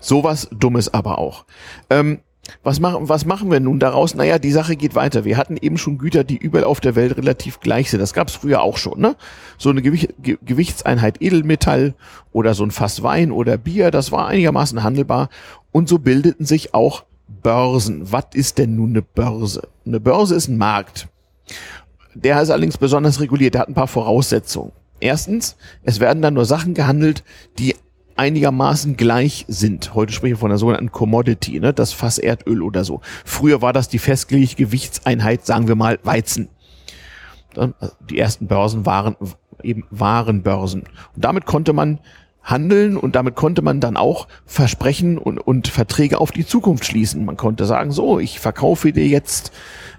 [0.00, 1.44] sowas Dummes aber auch.
[1.90, 2.20] Ähm,
[2.62, 4.14] was machen, was machen wir nun daraus?
[4.14, 5.24] Naja, die Sache geht weiter.
[5.24, 8.00] Wir hatten eben schon Güter, die überall auf der Welt relativ gleich sind.
[8.00, 9.00] Das gab es früher auch schon.
[9.00, 9.16] Ne?
[9.58, 11.94] So eine Gewicht, Ge Gewichtseinheit Edelmetall
[12.32, 15.28] oder so ein Fass Wein oder Bier, das war einigermaßen handelbar.
[15.72, 17.04] Und so bildeten sich auch
[17.42, 18.10] Börsen.
[18.10, 19.68] Was ist denn nun eine Börse?
[19.86, 21.08] Eine Börse ist ein Markt.
[22.14, 23.54] Der ist allerdings besonders reguliert.
[23.54, 24.72] Der hat ein paar Voraussetzungen.
[25.00, 27.22] Erstens, es werden dann nur Sachen gehandelt,
[27.58, 27.75] die
[28.16, 29.94] einigermaßen gleich sind.
[29.94, 31.72] Heute spreche ich von der sogenannten Commodity, ne?
[31.72, 33.00] das Fass Erdöl oder so.
[33.24, 36.48] Früher war das die festgelegte Gewichtseinheit, sagen wir mal Weizen.
[38.10, 39.16] Die ersten Börsen waren
[39.62, 40.82] eben Warenbörsen.
[41.14, 42.00] Und damit konnte man
[42.42, 47.24] handeln und damit konnte man dann auch Versprechen und, und Verträge auf die Zukunft schließen.
[47.24, 49.52] Man konnte sagen, so, ich verkaufe dir jetzt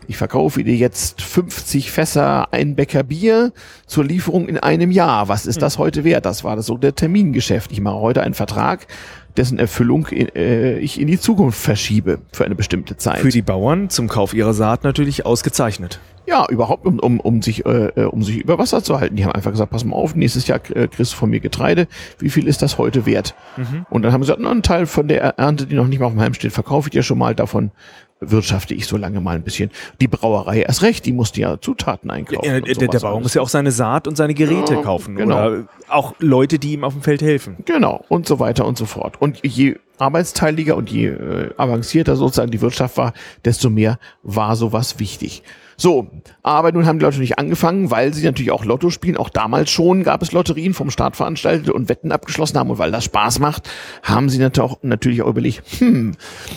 [0.08, 3.52] ich verkaufe dir jetzt 50 Fässer ein Bäcker Bier
[3.86, 5.28] zur Lieferung in einem Jahr.
[5.28, 5.84] Was ist das hm.
[5.84, 6.26] heute wert?
[6.26, 7.72] Das war das so der Termingeschäft.
[7.72, 8.88] Ich mache heute einen Vertrag,
[9.36, 13.20] dessen Erfüllung äh, ich in die Zukunft verschiebe für eine bestimmte Zeit.
[13.20, 16.00] Für die Bauern zum Kauf ihrer Saat natürlich ausgezeichnet.
[16.26, 19.16] Ja, überhaupt, um, um, um, sich, äh, äh, um sich über Wasser zu halten.
[19.16, 21.88] Die haben einfach gesagt, pass mal auf, nächstes Jahr äh, kriegst du von mir Getreide.
[22.20, 23.34] Wie viel ist das heute wert?
[23.56, 23.86] Mhm.
[23.90, 26.08] Und dann haben sie gesagt, na, einen Teil von der Ernte, die noch nicht mal
[26.08, 27.34] auf dem Heim steht, verkaufe ich dir schon mal.
[27.34, 27.72] Davon
[28.20, 29.72] wirtschafte ich so lange mal ein bisschen.
[30.02, 32.46] Die Brauerei erst recht, die musste ja Zutaten einkaufen.
[32.46, 35.16] Ja, der, der Bauer muss ja auch seine Saat und seine Geräte ja, kaufen.
[35.16, 35.36] Genau.
[35.36, 37.58] Oder auch Leute, die ihm auf dem Feld helfen.
[37.66, 39.22] Genau, und so weiter und so fort.
[39.22, 43.14] Und je arbeitsteiliger und je äh, avancierter sozusagen die Wirtschaft war,
[43.46, 45.44] desto mehr war sowas wichtig.
[45.80, 46.08] So,
[46.42, 49.16] aber nun haben die Leute nicht angefangen, weil sie natürlich auch Lotto spielen.
[49.16, 52.72] Auch damals schon gab es Lotterien vom Staat veranstaltet und Wetten abgeschlossen haben.
[52.72, 53.70] Und weil das Spaß macht,
[54.02, 56.16] haben sie natürlich auch überlegt, hm,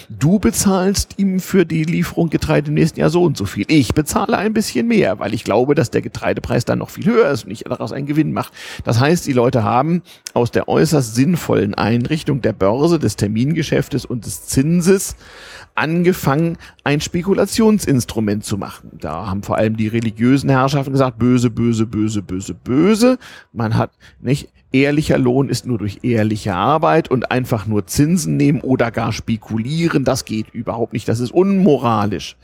[0.09, 3.67] du bezahlst ihm für die Lieferung Getreide im nächsten Jahr so und so viel.
[3.69, 7.29] Ich bezahle ein bisschen mehr, weil ich glaube, dass der Getreidepreis dann noch viel höher
[7.31, 8.55] ist und ich daraus einen Gewinn mache.
[8.85, 10.03] Das heißt, die Leute haben
[10.33, 15.15] aus der äußerst sinnvollen Einrichtung der Börse, des Termingeschäftes und des Zinses
[15.75, 18.93] angefangen, ein Spekulationsinstrument zu machen.
[19.01, 23.19] Da haben vor allem die religiösen Herrschaften gesagt, böse, böse, böse, böse, böse.
[23.53, 28.61] Man hat nicht, ehrlicher Lohn ist nur durch ehrliche Arbeit und einfach nur Zinsen nehmen
[28.61, 32.37] oder gar spekulieren, das geht überhaupt nicht, das ist unmoralisch.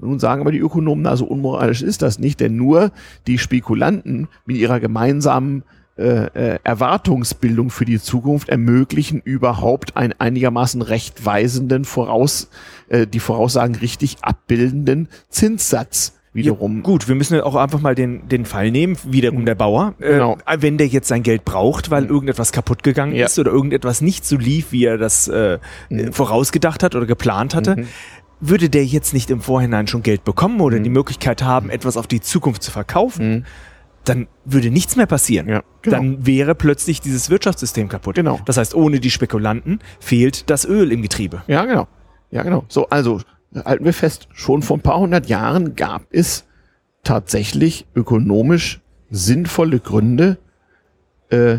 [0.00, 2.92] Nun sagen aber die Ökonomen, also unmoralisch ist das nicht, denn nur
[3.26, 5.64] die Spekulanten mit ihrer gemeinsamen
[5.98, 12.50] äh, äh, Erwartungsbildung für die Zukunft ermöglichen überhaupt einen einigermaßen rechtweisenden Voraus,
[12.88, 16.76] äh, die Voraussagen richtig abbildenden Zinssatz wiederum.
[16.76, 19.94] Ja, gut, wir müssen auch einfach mal den, den Fall nehmen, wiederum der Bauer.
[19.98, 20.38] Äh, genau.
[20.46, 22.10] Äh, wenn der jetzt sein Geld braucht, weil mhm.
[22.10, 23.26] irgendetwas kaputt gegangen ja.
[23.26, 25.58] ist oder irgendetwas nicht so lief, wie er das äh,
[25.90, 26.12] mhm.
[26.12, 27.88] vorausgedacht hat oder geplant hatte, mhm.
[28.40, 30.84] würde der jetzt nicht im Vorhinein schon Geld bekommen oder mhm.
[30.84, 33.44] die Möglichkeit haben, etwas auf die Zukunft zu verkaufen, mhm
[34.08, 35.48] dann würde nichts mehr passieren.
[35.48, 35.96] Ja, genau.
[35.96, 38.16] Dann wäre plötzlich dieses Wirtschaftssystem kaputt.
[38.16, 38.40] Genau.
[38.44, 41.42] Das heißt, ohne die Spekulanten fehlt das Öl im Getriebe.
[41.46, 41.88] Ja, genau.
[42.30, 42.64] Ja, genau.
[42.68, 43.20] So, also
[43.54, 46.44] halten wir fest, schon vor ein paar hundert Jahren gab es
[47.02, 48.80] tatsächlich ökonomisch
[49.10, 50.38] sinnvolle Gründe,
[51.30, 51.58] äh,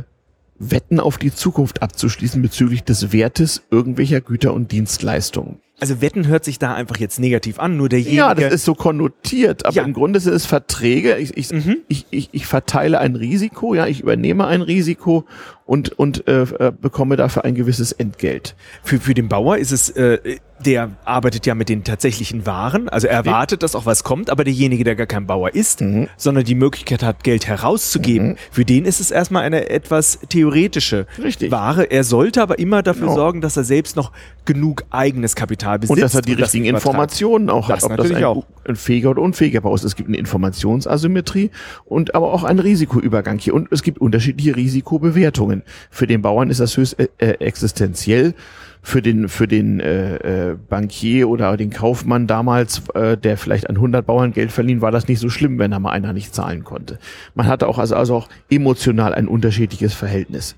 [0.60, 5.60] Wetten auf die Zukunft abzuschließen bezüglich des Wertes irgendwelcher Güter und Dienstleistungen.
[5.80, 8.18] Also Wetten hört sich da einfach jetzt negativ an, nur derjenige.
[8.18, 9.84] Ja, das ist so konnotiert, aber ja.
[9.84, 11.18] im Grunde sind es Verträge.
[11.18, 11.78] Ich, ich, mhm.
[11.88, 15.26] ich, ich, ich verteile ein Risiko, ja, ich übernehme ein Risiko
[15.70, 18.56] und, und äh, äh bekomme dafür ein gewisses Entgelt.
[18.84, 23.08] Für, für den Bauer ist es äh, der arbeitet ja mit den tatsächlichen Waren, also
[23.08, 26.08] er erwartet, dass auch was kommt, aber derjenige, der gar kein Bauer ist, mhm.
[26.18, 28.38] sondern die Möglichkeit hat, Geld herauszugeben, mhm.
[28.52, 31.52] für den ist es erstmal eine etwas theoretische Richtig.
[31.52, 31.90] Ware.
[31.92, 33.16] Er sollte aber immer dafür genau.
[33.16, 34.12] sorgen, dass er selbst noch
[34.46, 35.98] genug eigenes Kapital besitzt.
[35.98, 38.46] Und dass er die richtigen Informationen auch das hat, ob das ein, auch.
[38.66, 39.84] ein fähiger oder unfähiger Bau ist.
[39.84, 41.52] Es gibt eine Informationsasymmetrie
[41.86, 43.54] und aber auch einen Risikoübergang hier.
[43.54, 45.59] Und es gibt unterschiedliche Risikobewertungen.
[45.90, 48.34] Für den Bauern ist das höchst äh, äh existenziell
[48.82, 53.76] für den für den äh, äh, Bankier oder den Kaufmann damals, äh, der vielleicht an
[53.76, 56.64] 100 Bauern Geld verliehen, war das nicht so schlimm, wenn da mal einer nicht zahlen
[56.64, 56.98] konnte.
[57.36, 60.56] Man hatte auch also, also auch emotional ein unterschiedliches Verhältnis.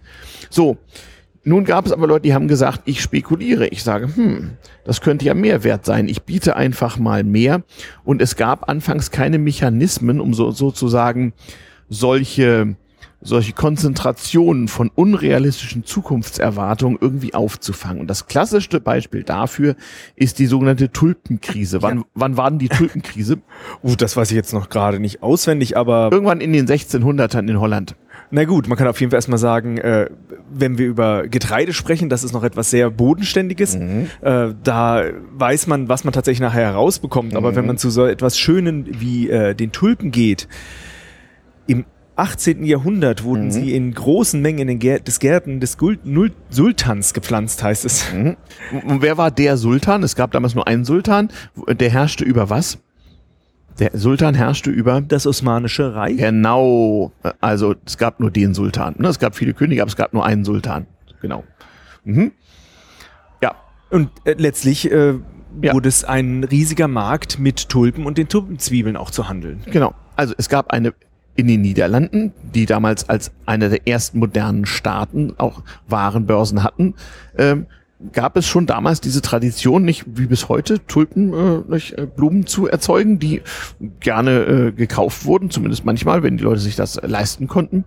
[0.50, 0.78] So,
[1.44, 3.68] nun gab es aber Leute, die haben gesagt, ich spekuliere.
[3.68, 4.52] Ich sage, hm,
[4.84, 6.08] das könnte ja mehr wert sein.
[6.08, 7.64] Ich biete einfach mal mehr.
[8.04, 11.34] Und es gab anfangs keine Mechanismen, um so sozusagen
[11.90, 12.76] solche
[13.22, 18.02] solche Konzentrationen von unrealistischen Zukunftserwartungen irgendwie aufzufangen.
[18.02, 19.76] Und das klassischste Beispiel dafür
[20.16, 21.82] ist die sogenannte Tulpenkrise.
[21.82, 22.04] Wann, ja.
[22.16, 23.38] wann war denn die Tulpenkrise?
[23.84, 26.10] uh, das weiß ich jetzt noch gerade nicht auswendig, aber...
[26.12, 27.96] Irgendwann in den 1600ern in Holland.
[28.32, 30.10] Na gut, man kann auf jeden Fall erstmal sagen, äh,
[30.50, 33.78] wenn wir über Getreide sprechen, das ist noch etwas sehr Bodenständiges.
[33.78, 34.08] Mhm.
[34.22, 35.04] Äh, da
[35.34, 37.32] weiß man, was man tatsächlich nachher herausbekommt.
[37.32, 37.38] Mhm.
[37.38, 40.48] Aber wenn man zu so etwas Schönen wie äh, den Tulpen geht,
[41.68, 41.86] im
[42.22, 42.64] 18.
[42.64, 43.52] Jahrhundert wurden mhm.
[43.52, 48.14] sie in großen Mengen in den des Gärten des Gul Nul Sultans gepflanzt, heißt es.
[48.14, 48.38] Mhm.
[48.88, 50.04] Und wer war der Sultan?
[50.04, 51.30] Es gab damals nur einen Sultan.
[51.68, 52.78] Der herrschte über was?
[53.80, 56.18] Der Sultan herrschte über das Osmanische Reich.
[56.18, 57.12] Genau.
[57.40, 58.96] Also es gab nur den Sultan.
[59.00, 59.08] Ne?
[59.08, 60.86] Es gab viele Könige, aber es gab nur einen Sultan.
[61.22, 61.44] Genau.
[62.04, 62.34] Mhm.
[63.42, 63.56] Ja.
[63.90, 65.16] Und äh, letztlich äh,
[65.60, 65.74] ja.
[65.74, 69.62] wurde es ein riesiger Markt mit Tulpen und den Tulpenzwiebeln auch zu handeln.
[69.66, 69.96] Genau.
[70.16, 70.94] Also es gab eine
[71.36, 76.96] in den Niederlanden, die damals als einer der ersten modernen Staaten auch Warenbörsen hatten,
[77.38, 77.68] ähm,
[78.14, 82.48] gab es schon damals diese Tradition, nicht wie bis heute, Tulpen, äh, nicht, äh, Blumen
[82.48, 83.42] zu erzeugen, die
[84.00, 87.86] gerne äh, gekauft wurden, zumindest manchmal, wenn die Leute sich das leisten konnten.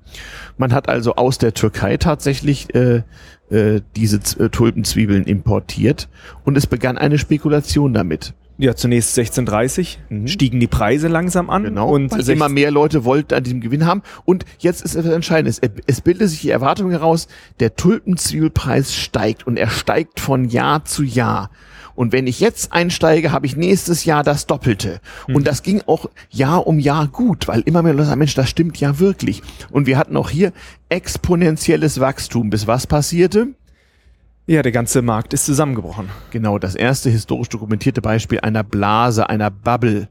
[0.56, 3.02] Man hat also aus der Türkei tatsächlich äh,
[3.50, 6.08] äh, diese äh, Tulpenzwiebeln importiert
[6.44, 8.34] und es begann eine Spekulation damit.
[8.56, 10.28] Ja, zunächst 1630 mhm.
[10.28, 13.84] stiegen die Preise langsam an genau, und weil immer mehr Leute wollten an diesem Gewinn
[13.84, 14.02] haben.
[14.24, 15.60] Und jetzt ist etwas Entscheidendes.
[15.86, 17.26] Es bildet sich die Erwartung heraus,
[17.58, 21.50] der Tulpenzwiebelpreis steigt und er steigt von Jahr zu Jahr.
[21.96, 25.00] Und wenn ich jetzt einsteige, habe ich nächstes Jahr das Doppelte.
[25.28, 25.36] Mhm.
[25.36, 28.50] Und das ging auch Jahr um Jahr gut, weil immer mehr Leute sagen, Mensch, das
[28.50, 29.42] stimmt ja wirklich.
[29.70, 30.52] Und wir hatten auch hier
[30.88, 32.50] exponentielles Wachstum.
[32.50, 33.48] Bis was passierte?
[34.46, 36.10] Ja, der ganze Markt ist zusammengebrochen.
[36.30, 40.08] Genau, das erste historisch dokumentierte Beispiel einer Blase, einer Bubble.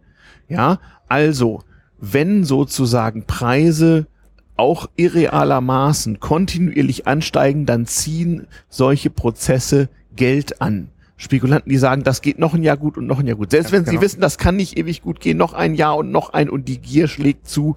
[0.50, 1.62] Ja, also,
[2.00, 4.08] wenn sozusagen Preise
[4.56, 10.90] auch irrealermaßen kontinuierlich ansteigen, dann ziehen solche Prozesse Geld an.
[11.16, 13.52] Spekulanten, die sagen, das geht noch ein Jahr gut und noch ein Jahr gut.
[13.52, 14.00] Selbst ja, wenn genau.
[14.00, 16.68] sie wissen, das kann nicht ewig gut gehen, noch ein Jahr und noch ein und
[16.68, 17.76] die Gier schlägt zu,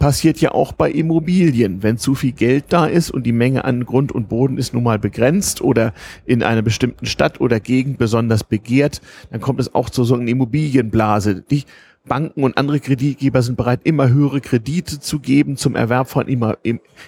[0.00, 1.84] passiert ja auch bei Immobilien.
[1.84, 4.82] Wenn zu viel Geld da ist und die Menge an Grund und Boden ist nun
[4.82, 5.92] mal begrenzt oder
[6.24, 10.26] in einer bestimmten Stadt oder Gegend besonders begehrt, dann kommt es auch zu so einer
[10.26, 11.42] Immobilienblase.
[11.42, 11.64] Die
[12.08, 16.56] Banken und andere Kreditgeber sind bereit, immer höhere Kredite zu geben zum Erwerb von immer,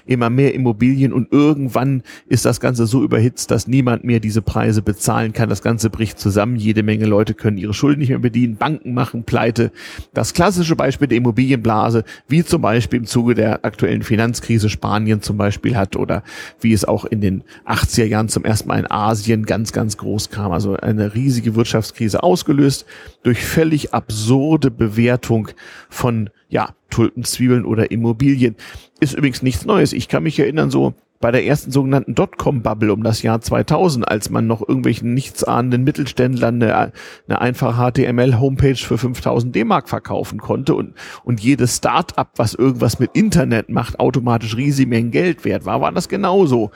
[0.05, 4.83] immer mehr Immobilien und irgendwann ist das Ganze so überhitzt, dass niemand mehr diese Preise
[4.83, 5.49] bezahlen kann.
[5.49, 6.57] Das Ganze bricht zusammen.
[6.57, 8.57] Jede Menge Leute können ihre Schulden nicht mehr bedienen.
[8.57, 9.73] Banken machen pleite.
[10.13, 15.39] Das klassische Beispiel der Immobilienblase, wie zum Beispiel im Zuge der aktuellen Finanzkrise Spanien zum
[15.39, 16.23] Beispiel hat oder
[16.61, 20.29] wie es auch in den 80er Jahren zum ersten Mal in Asien ganz, ganz groß
[20.29, 20.53] kam.
[20.53, 22.85] Also eine riesige Wirtschaftskrise ausgelöst
[23.23, 25.49] durch völlig absurde Bewertung
[25.89, 28.57] von ja, Tulpenzwiebeln oder Immobilien.
[29.01, 29.93] Ist übrigens nichts Neues.
[29.93, 34.29] Ich kann mich erinnern, so bei der ersten sogenannten Dotcom-Bubble um das Jahr 2000, als
[34.29, 36.93] man noch irgendwelchen nichtsahnenden Mittelständlern eine,
[37.29, 43.13] eine einfache HTML-Homepage für 5000 D-Mark verkaufen konnte und, und jedes Start-up, was irgendwas mit
[43.15, 46.73] Internet macht, automatisch riesige Mengen Geld wert war, war das genauso.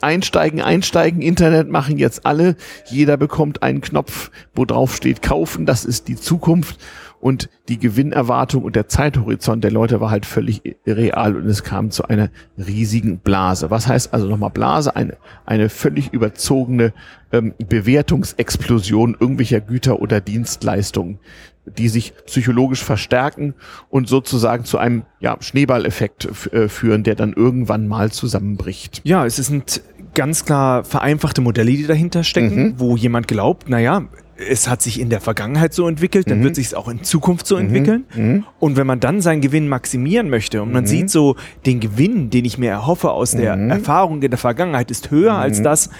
[0.00, 2.56] Einsteigen, einsteigen, Internet machen jetzt alle.
[2.86, 5.66] Jeder bekommt einen Knopf, wo drauf steht kaufen.
[5.66, 6.78] Das ist die Zukunft
[7.20, 11.90] und die Gewinnerwartung und der Zeithorizont der Leute war halt völlig real und es kam
[11.90, 13.70] zu einer riesigen Blase.
[13.70, 14.96] Was heißt also nochmal Blase?
[14.96, 16.92] Eine, eine völlig überzogene
[17.30, 21.18] ähm, Bewertungsexplosion irgendwelcher Güter oder Dienstleistungen,
[21.66, 23.54] die sich psychologisch verstärken
[23.90, 29.02] und sozusagen zu einem ja, Schneeballeffekt äh, führen, der dann irgendwann mal zusammenbricht.
[29.04, 29.82] Ja, es sind
[30.14, 32.74] ganz klar vereinfachte Modelle, die dahinter stecken, mhm.
[32.78, 34.08] wo jemand glaubt, naja,
[34.48, 36.44] es hat sich in der Vergangenheit so entwickelt, dann mhm.
[36.44, 37.62] wird sich es auch in Zukunft so mhm.
[37.62, 38.04] entwickeln.
[38.14, 38.44] Mhm.
[38.58, 40.88] Und wenn man dann seinen Gewinn maximieren möchte und man mhm.
[40.88, 41.36] sieht so,
[41.66, 43.70] den Gewinn, den ich mir erhoffe aus der mhm.
[43.70, 45.64] Erfahrung in der Vergangenheit, ist höher als mhm.
[45.64, 45.90] das,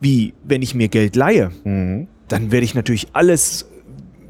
[0.00, 3.70] wie wenn ich mir Geld leihe, dann werde ich natürlich alles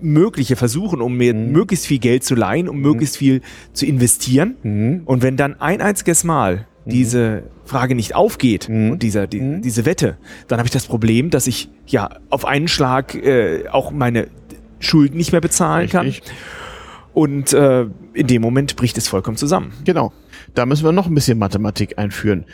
[0.01, 3.41] Mögliche versuchen, um mir möglichst viel Geld zu leihen, um möglichst viel
[3.73, 5.03] zu investieren.
[5.07, 8.93] Und wenn dann ein einziges Mal diese Frage nicht aufgeht mhm.
[8.93, 9.63] und dieser, die, mhm.
[9.63, 10.17] diese Wette,
[10.49, 14.29] dann habe ich das Problem, dass ich ja auf einen Schlag äh, auch meine
[14.79, 16.23] Schulden nicht mehr bezahlen Richtig.
[16.23, 16.37] kann.
[17.13, 19.73] Und äh, in dem Moment bricht es vollkommen zusammen.
[19.85, 20.13] Genau.
[20.55, 22.45] Da müssen wir noch ein bisschen Mathematik einführen.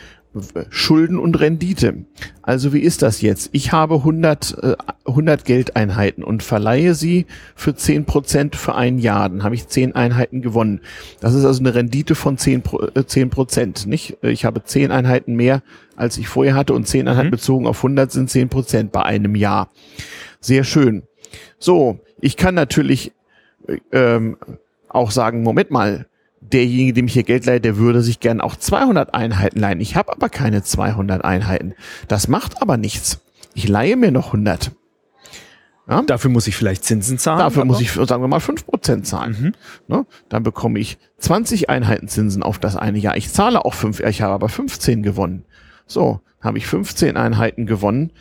[0.69, 2.05] Schulden und Rendite.
[2.41, 3.49] Also wie ist das jetzt?
[3.51, 4.75] Ich habe 100, äh,
[5.05, 7.25] 100 Geldeinheiten und verleihe sie
[7.55, 9.29] für 10 Prozent für ein Jahr.
[9.29, 10.81] Dann habe ich 10 Einheiten gewonnen.
[11.19, 12.63] Das ist also eine Rendite von 10,
[12.95, 13.85] äh, 10 Prozent.
[13.85, 14.17] Nicht?
[14.21, 15.61] Ich habe 10 Einheiten mehr,
[15.95, 17.31] als ich vorher hatte und 10 Einheiten mhm.
[17.31, 19.69] bezogen auf 100 sind 10 Prozent bei einem Jahr.
[20.39, 21.03] Sehr schön.
[21.59, 23.11] So, ich kann natürlich
[23.67, 24.37] äh, ähm,
[24.89, 26.07] auch sagen, Moment mal,
[26.51, 29.79] derjenige, dem ich hier Geld leihe, der würde sich gern auch 200 Einheiten leihen.
[29.79, 31.73] Ich habe aber keine 200 Einheiten.
[32.07, 33.19] Das macht aber nichts.
[33.53, 34.71] Ich leihe mir noch 100.
[35.87, 36.01] Ja?
[36.01, 37.39] Dafür muss ich vielleicht Zinsen zahlen.
[37.39, 39.37] Dafür muss ich, sagen wir mal, 5% zahlen.
[39.39, 39.53] Mhm.
[39.93, 40.05] Ne?
[40.29, 43.17] Dann bekomme ich 20 Einheiten Zinsen auf das eine Jahr.
[43.17, 45.45] Ich zahle auch 5, ich habe aber 15 gewonnen.
[45.85, 48.11] So, habe ich 15 Einheiten gewonnen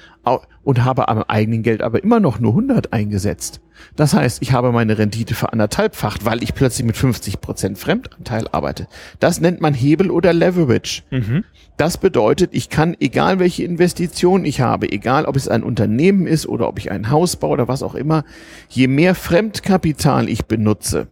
[0.65, 3.62] und habe am eigenen Geld aber immer noch nur 100 eingesetzt.
[3.97, 8.47] Das heißt, ich habe meine Rendite für anderthalbfacht, weil ich plötzlich mit 50 Prozent Fremdanteil
[8.53, 8.87] arbeite.
[9.21, 11.03] Das nennt man Hebel oder Leverage.
[11.11, 11.45] Mhm.
[11.77, 16.47] Das bedeutet, ich kann, egal welche Investition ich habe, egal ob es ein Unternehmen ist
[16.47, 18.25] oder ob ich ein Haus baue oder was auch immer,
[18.69, 21.09] je mehr Fremdkapital ich benutze,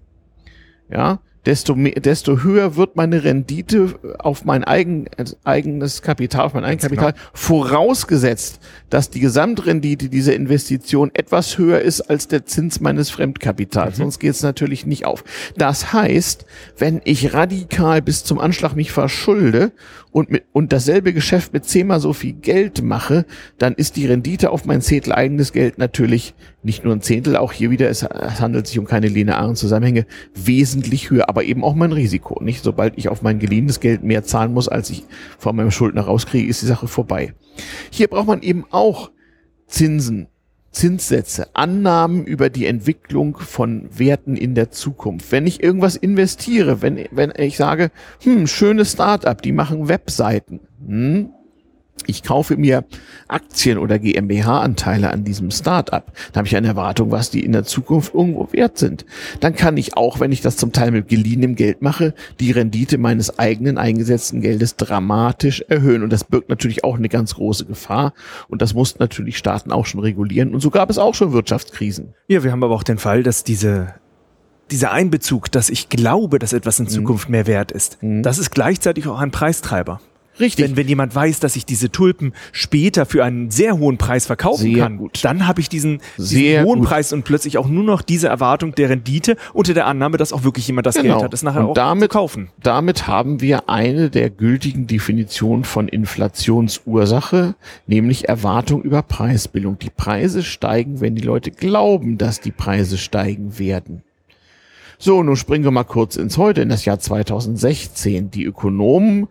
[0.90, 5.06] ja, desto, mehr, desto höher wird meine Rendite auf mein eigen,
[5.44, 7.24] eigenes Kapital, auf mein Eigenkapital, genau.
[7.32, 8.60] vorausgesetzt,
[8.90, 13.98] dass die Gesamtrendite dieser Investition etwas höher ist als der Zins meines Fremdkapitals.
[13.98, 14.02] Mhm.
[14.02, 15.24] Sonst geht es natürlich nicht auf.
[15.56, 16.44] Das heißt,
[16.76, 19.72] wenn ich radikal bis zum Anschlag mich verschulde
[20.12, 23.24] und, mit, und dasselbe Geschäft mit zehnmal so viel Geld mache,
[23.58, 27.52] dann ist die Rendite auf mein Zehntel eigenes Geld natürlich nicht nur ein Zehntel, auch
[27.52, 31.76] hier wieder, es, es handelt sich um keine linearen Zusammenhänge, wesentlich höher, aber eben auch
[31.76, 32.42] mein Risiko.
[32.42, 35.04] Nicht, sobald ich auf mein geliehenes Geld mehr zahlen muss, als ich
[35.38, 37.34] von meinem Schuldner rauskriege, ist die Sache vorbei.
[37.88, 39.12] Hier braucht man eben auch
[39.68, 40.26] Zinsen,
[40.72, 45.30] Zinssätze, Annahmen über die Entwicklung von Werten in der Zukunft.
[45.30, 47.92] Wenn ich irgendwas investiere, wenn, wenn ich sage,
[48.24, 51.30] hm, schönes Startup, die machen Webseiten, hm,
[52.06, 52.84] ich kaufe mir
[53.28, 57.64] Aktien oder GmbH-Anteile an diesem Start-up, dann habe ich eine Erwartung, was die in der
[57.64, 59.04] Zukunft irgendwo wert sind.
[59.40, 62.98] Dann kann ich auch, wenn ich das zum Teil mit geliehenem Geld mache, die Rendite
[62.98, 66.02] meines eigenen eingesetzten Geldes dramatisch erhöhen.
[66.02, 68.12] Und das birgt natürlich auch eine ganz große Gefahr.
[68.48, 70.54] Und das mussten natürlich Staaten auch schon regulieren.
[70.54, 72.14] Und so gab es auch schon Wirtschaftskrisen.
[72.28, 73.94] Ja, wir haben aber auch den Fall, dass diese
[74.70, 76.90] dieser Einbezug, dass ich glaube, dass etwas in mhm.
[76.90, 78.22] Zukunft mehr wert ist, mhm.
[78.22, 80.00] das ist gleichzeitig auch ein Preistreiber.
[80.40, 80.64] Richtig.
[80.64, 84.62] Wenn, wenn jemand weiß, dass ich diese Tulpen später für einen sehr hohen Preis verkaufen
[84.62, 85.20] sehr kann, gut.
[85.22, 86.88] dann habe ich diesen, diesen hohen gut.
[86.88, 90.42] Preis und plötzlich auch nur noch diese Erwartung der Rendite unter der Annahme, dass auch
[90.42, 91.14] wirklich jemand das genau.
[91.14, 92.48] Geld hat, es nachher und auch damit, zu kaufen.
[92.62, 97.54] Damit haben wir eine der gültigen Definitionen von Inflationsursache,
[97.86, 99.78] nämlich Erwartung über Preisbildung.
[99.78, 104.02] Die Preise steigen, wenn die Leute glauben, dass die Preise steigen werden.
[104.98, 108.30] So, nun springen wir mal kurz ins Heute, in das Jahr 2016.
[108.30, 109.28] Die Ökonomen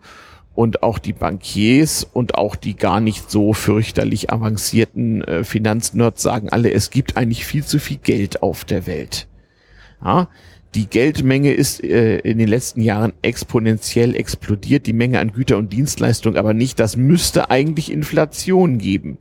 [0.54, 6.48] und auch die Bankiers und auch die gar nicht so fürchterlich avancierten äh, Finanznerds sagen
[6.50, 9.26] alle, es gibt eigentlich viel zu viel Geld auf der Welt.
[10.04, 10.28] Ja,
[10.74, 15.72] die Geldmenge ist äh, in den letzten Jahren exponentiell explodiert, die Menge an Güter und
[15.72, 16.78] Dienstleistungen aber nicht.
[16.78, 19.18] Das müsste eigentlich Inflation geben.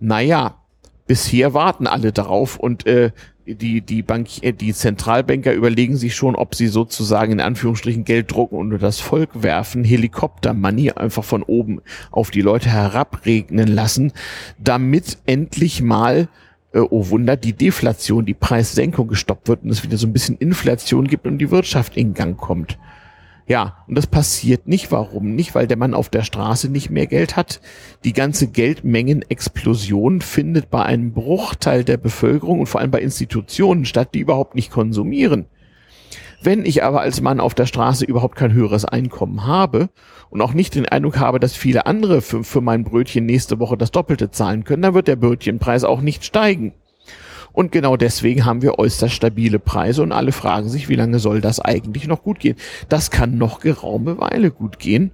[0.00, 0.60] Naja,
[1.06, 3.12] bisher warten alle darauf und äh,
[3.46, 8.32] die, die, Bank, äh, die Zentralbanker überlegen sich schon, ob sie sozusagen in Anführungsstrichen Geld
[8.32, 11.80] drucken und das Volk werfen, Helikopter-Money einfach von oben
[12.10, 14.12] auf die Leute herabregnen lassen,
[14.58, 16.28] damit endlich mal,
[16.72, 20.38] äh, oh Wunder, die Deflation, die Preissenkung gestoppt wird und es wieder so ein bisschen
[20.38, 22.78] Inflation gibt und die Wirtschaft in Gang kommt.
[23.46, 24.90] Ja, und das passiert nicht.
[24.90, 25.54] Warum nicht?
[25.54, 27.60] Weil der Mann auf der Straße nicht mehr Geld hat.
[28.04, 34.10] Die ganze Geldmengenexplosion findet bei einem Bruchteil der Bevölkerung und vor allem bei Institutionen statt,
[34.14, 35.46] die überhaupt nicht konsumieren.
[36.42, 39.88] Wenn ich aber als Mann auf der Straße überhaupt kein höheres Einkommen habe
[40.30, 43.78] und auch nicht den Eindruck habe, dass viele andere für, für mein Brötchen nächste Woche
[43.78, 46.74] das Doppelte zahlen können, dann wird der Brötchenpreis auch nicht steigen.
[47.54, 51.40] Und genau deswegen haben wir äußerst stabile Preise und alle fragen sich, wie lange soll
[51.40, 52.56] das eigentlich noch gut gehen?
[52.88, 55.12] Das kann noch geraume Weile gut gehen.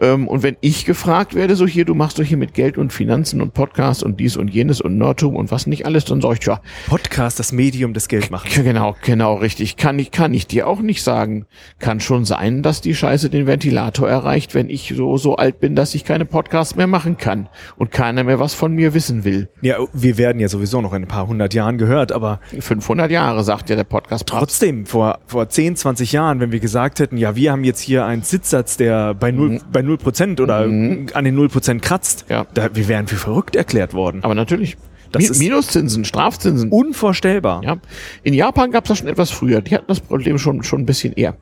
[0.00, 2.92] Ähm, und wenn ich gefragt werde, so hier, du machst doch hier mit Geld und
[2.92, 6.38] Finanzen und Podcast und dies und jenes und Nerdtum und was nicht alles, dann sag
[6.40, 6.60] ich, ja.
[6.86, 8.54] Podcast, das Medium des Geldmachens.
[8.54, 9.76] Genau, genau, richtig.
[9.76, 11.46] Kann ich, kann ich dir auch nicht sagen.
[11.78, 15.74] Kann schon sein, dass die Scheiße den Ventilator erreicht, wenn ich so, so alt bin,
[15.74, 19.48] dass ich keine Podcasts mehr machen kann und keiner mehr was von mir wissen will.
[19.62, 22.40] Ja, wir werden ja sowieso noch in ein paar hundert Jahren gehört, aber.
[22.58, 24.26] 500 Jahre, sagt ja der Podcast.
[24.26, 28.04] Trotzdem, vor, vor 10, 20 Jahren, wenn wir gesagt hätten, ja, wir haben jetzt hier
[28.04, 29.60] einen Sitzsatz, der bei null, mhm.
[29.72, 31.08] bei 0% oder mhm.
[31.14, 32.46] an den 0% kratzt, ja.
[32.54, 34.22] da, wir wären für verrückt erklärt worden.
[34.22, 34.76] Aber natürlich.
[35.12, 36.70] Das Mi ist Minuszinsen, Strafzinsen.
[36.70, 37.62] Unvorstellbar.
[37.64, 37.78] Ja.
[38.22, 39.62] In Japan gab es das schon etwas früher.
[39.62, 41.36] Die hatten das Problem schon, schon ein bisschen eher.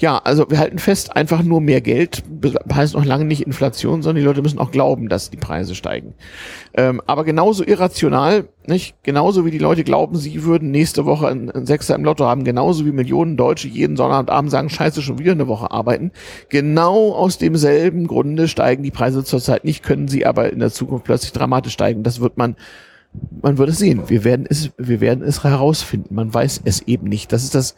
[0.00, 2.22] Ja, also wir halten fest, einfach nur mehr Geld
[2.74, 6.14] heißt noch lange nicht Inflation, sondern die Leute müssen auch glauben, dass die Preise steigen.
[6.72, 8.94] Ähm, aber genauso irrational, nicht?
[9.02, 12.86] Genauso wie die Leute glauben, sie würden nächste Woche einen Sechser im Lotto haben, genauso
[12.86, 16.12] wie Millionen Deutsche jeden Sonnabend sagen, scheiße, schon wieder eine Woche arbeiten.
[16.48, 21.04] Genau aus demselben Grunde steigen die Preise zurzeit nicht, können sie aber in der Zukunft
[21.04, 22.04] plötzlich dramatisch steigen.
[22.04, 22.56] Das wird man
[23.42, 24.02] man wird es sehen.
[24.08, 26.14] Wir werden es, wir werden es herausfinden.
[26.14, 27.32] Man weiß es eben nicht.
[27.32, 27.74] Das ist das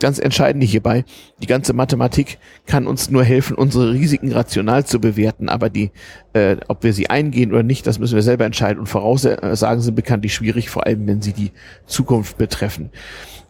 [0.00, 1.04] ganz Entscheidende hierbei.
[1.40, 5.90] Die ganze Mathematik kann uns nur helfen, unsere Risiken rational zu bewerten, aber die,
[6.32, 8.80] äh, ob wir sie eingehen oder nicht, das müssen wir selber entscheiden.
[8.80, 11.52] Und Voraussagen sind bekanntlich schwierig, vor allem wenn sie die
[11.86, 12.90] Zukunft betreffen.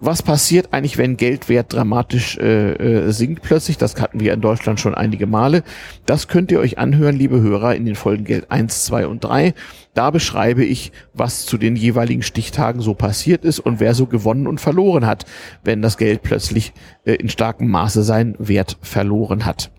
[0.01, 3.79] Was passiert eigentlich, wenn Geldwert dramatisch äh, äh, sinkt plötzlich?
[3.79, 5.63] Das hatten wir in Deutschland schon einige Male.
[6.05, 9.55] Das könnt ihr euch anhören, liebe Hörer, in den Folgen Geld 1, 2 und 3.
[9.95, 14.49] Da beschreibe ich, was zu den jeweiligen Stichtagen so passiert ist und wer so gewonnen
[14.49, 15.25] und verloren hat,
[15.63, 16.73] wenn das Geld plötzlich
[17.05, 19.71] äh, in starkem Maße seinen Wert verloren hat.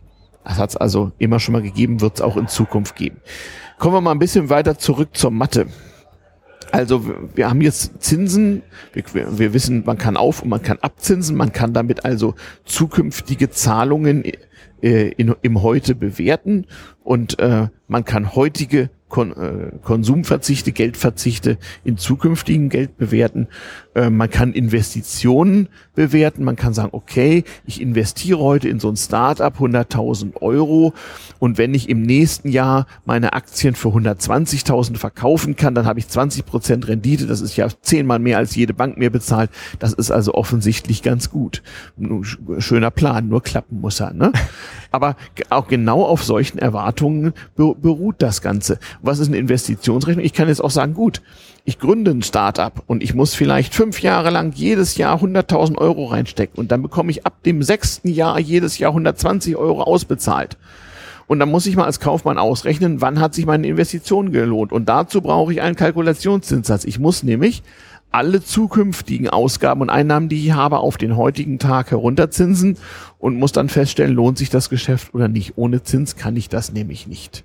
[0.45, 3.17] Das hat es also immer schon mal gegeben, wird es auch in Zukunft geben.
[3.77, 5.67] Kommen wir mal ein bisschen weiter zurück zur Mathe.
[6.71, 7.03] Also
[7.35, 8.63] wir haben jetzt Zinsen,
[8.93, 9.03] wir,
[9.37, 14.23] wir, wissen, man kann auf und man kann abzinsen, man kann damit also zukünftige Zahlungen
[14.81, 16.65] äh, in, im Heute bewerten
[17.03, 23.47] und äh, man kann heutige Kon äh, Konsumverzichte, Geldverzichte in zukünftigen Geld bewerten.
[23.93, 26.43] Äh, man kann Investitionen bewerten.
[26.43, 30.93] Man kann sagen, okay, ich investiere heute in so ein Startup 100.000 Euro
[31.39, 36.09] und wenn ich im nächsten Jahr meine Aktien für 120.000 verkaufen kann, dann habe ich
[36.09, 37.25] 20 Prozent Rendite.
[37.25, 39.49] Das ist ja zehnmal mehr als jede Bank mir bezahlt.
[39.79, 41.63] Das ist also offensichtlich ganz gut.
[42.57, 44.13] Schöner Plan, nur klappen muss er.
[44.13, 44.33] Ne?
[44.91, 45.15] Aber
[45.49, 48.77] auch genau auf solchen Erwartungen beruht das Ganze.
[49.05, 50.25] Was ist eine Investitionsrechnung?
[50.25, 51.21] Ich kann jetzt auch sagen, gut,
[51.63, 56.05] ich gründe ein Startup und ich muss vielleicht fünf Jahre lang jedes Jahr 100.000 Euro
[56.05, 60.57] reinstecken und dann bekomme ich ab dem sechsten Jahr jedes Jahr 120 Euro ausbezahlt.
[61.27, 64.71] Und dann muss ich mal als Kaufmann ausrechnen, wann hat sich meine Investition gelohnt.
[64.71, 66.85] Und dazu brauche ich einen Kalkulationszinssatz.
[66.85, 67.63] Ich muss nämlich
[68.11, 72.77] alle zukünftigen Ausgaben und Einnahmen, die ich habe, auf den heutigen Tag herunterzinsen
[73.19, 75.53] und muss dann feststellen, lohnt sich das Geschäft oder nicht.
[75.57, 77.43] Ohne Zins kann ich das nämlich nicht.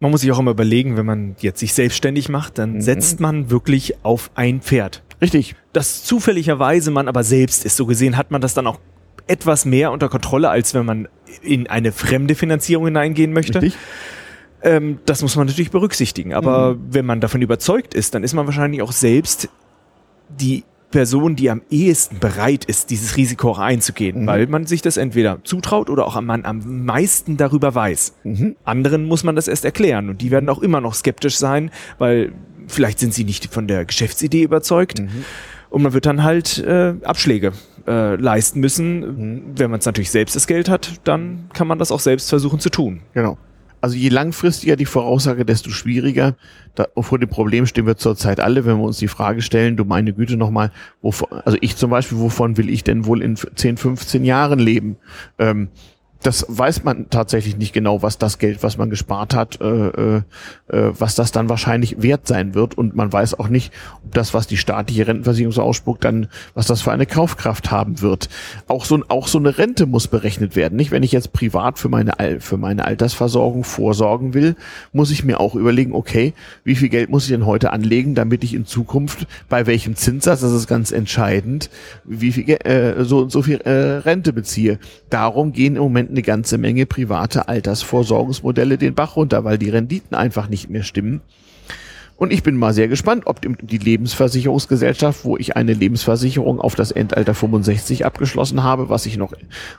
[0.00, 2.80] Man muss sich auch immer überlegen, wenn man jetzt sich selbstständig macht, dann mhm.
[2.80, 5.02] setzt man wirklich auf ein Pferd.
[5.20, 5.56] Richtig.
[5.72, 7.76] Das zufälligerweise man aber selbst ist.
[7.76, 8.78] So gesehen hat man das dann auch
[9.26, 11.08] etwas mehr unter Kontrolle, als wenn man
[11.42, 13.60] in eine fremde Finanzierung hineingehen möchte.
[13.60, 13.78] Richtig.
[14.62, 16.32] Ähm, das muss man natürlich berücksichtigen.
[16.32, 16.80] Aber mhm.
[16.90, 19.48] wenn man davon überzeugt ist, dann ist man wahrscheinlich auch selbst
[20.28, 24.26] die Person, die am ehesten bereit ist, dieses Risiko auch einzugehen, mhm.
[24.26, 28.14] weil man sich das entweder zutraut oder auch man am meisten darüber weiß.
[28.24, 28.56] Mhm.
[28.64, 32.32] Anderen muss man das erst erklären und die werden auch immer noch skeptisch sein, weil
[32.66, 35.00] vielleicht sind sie nicht von der Geschäftsidee überzeugt.
[35.00, 35.24] Mhm.
[35.70, 37.52] Und man wird dann halt äh, Abschläge
[37.86, 39.00] äh, leisten müssen.
[39.00, 39.42] Mhm.
[39.56, 42.58] Wenn man es natürlich selbst das Geld hat, dann kann man das auch selbst versuchen
[42.60, 43.00] zu tun.
[43.12, 43.36] Genau.
[43.80, 46.36] Also je langfristiger die Voraussage, desto schwieriger.
[46.74, 49.84] Da, vor dem Problem stehen wir zurzeit alle, wenn wir uns die Frage stellen, du
[49.84, 50.70] meine Güte nochmal,
[51.02, 54.96] also ich zum Beispiel, wovon will ich denn wohl in 10, 15 Jahren leben?
[55.38, 55.68] Ähm,
[56.22, 60.22] das weiß man tatsächlich nicht genau, was das Geld, was man gespart hat, äh, äh,
[60.68, 62.76] äh, was das dann wahrscheinlich wert sein wird.
[62.76, 63.72] Und man weiß auch nicht,
[64.04, 68.00] ob das, was die staatliche Rentenversicherung so ausspuckt, dann, was das für eine Kaufkraft haben
[68.00, 68.28] wird.
[68.66, 70.74] Auch so, auch so eine Rente muss berechnet werden.
[70.74, 74.56] Nicht, wenn ich jetzt privat für meine, für meine Altersversorgung vorsorgen will,
[74.92, 78.42] muss ich mir auch überlegen, okay, wie viel Geld muss ich denn heute anlegen, damit
[78.42, 81.70] ich in Zukunft bei welchem Zinssatz, das ist ganz entscheidend,
[82.04, 84.80] wie viel, äh, so, so viel äh, Rente beziehe.
[85.10, 90.16] Darum gehen im Moment eine ganze Menge private Altersvorsorgungsmodelle den Bach runter, weil die Renditen
[90.16, 91.20] einfach nicht mehr stimmen.
[92.18, 96.90] Und ich bin mal sehr gespannt, ob die Lebensversicherungsgesellschaft, wo ich eine Lebensversicherung auf das
[96.90, 99.32] Endalter 65 abgeschlossen habe, was ich noch,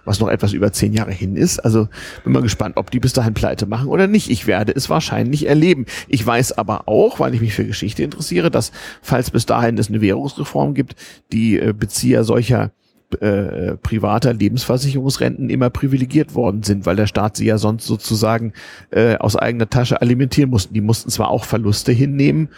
[0.06, 1.60] was noch etwas über zehn Jahre hin ist.
[1.60, 1.90] Also
[2.24, 4.30] bin mal gespannt, ob die bis dahin pleite machen oder nicht.
[4.30, 5.86] Ich werde es wahrscheinlich erleben.
[6.08, 8.72] Ich weiß aber auch, weil ich mich für Geschichte interessiere, dass
[9.02, 10.96] falls bis dahin es eine Währungsreform gibt,
[11.34, 12.72] die äh, Bezieher solcher
[13.20, 18.54] äh, privater Lebensversicherungsrenten immer privilegiert worden sind, weil der Staat sie ja sonst sozusagen
[18.92, 20.74] äh, aus eigener Tasche alimentieren mussten.
[20.74, 22.50] Die mussten zwar auch Verluste hinnehmen,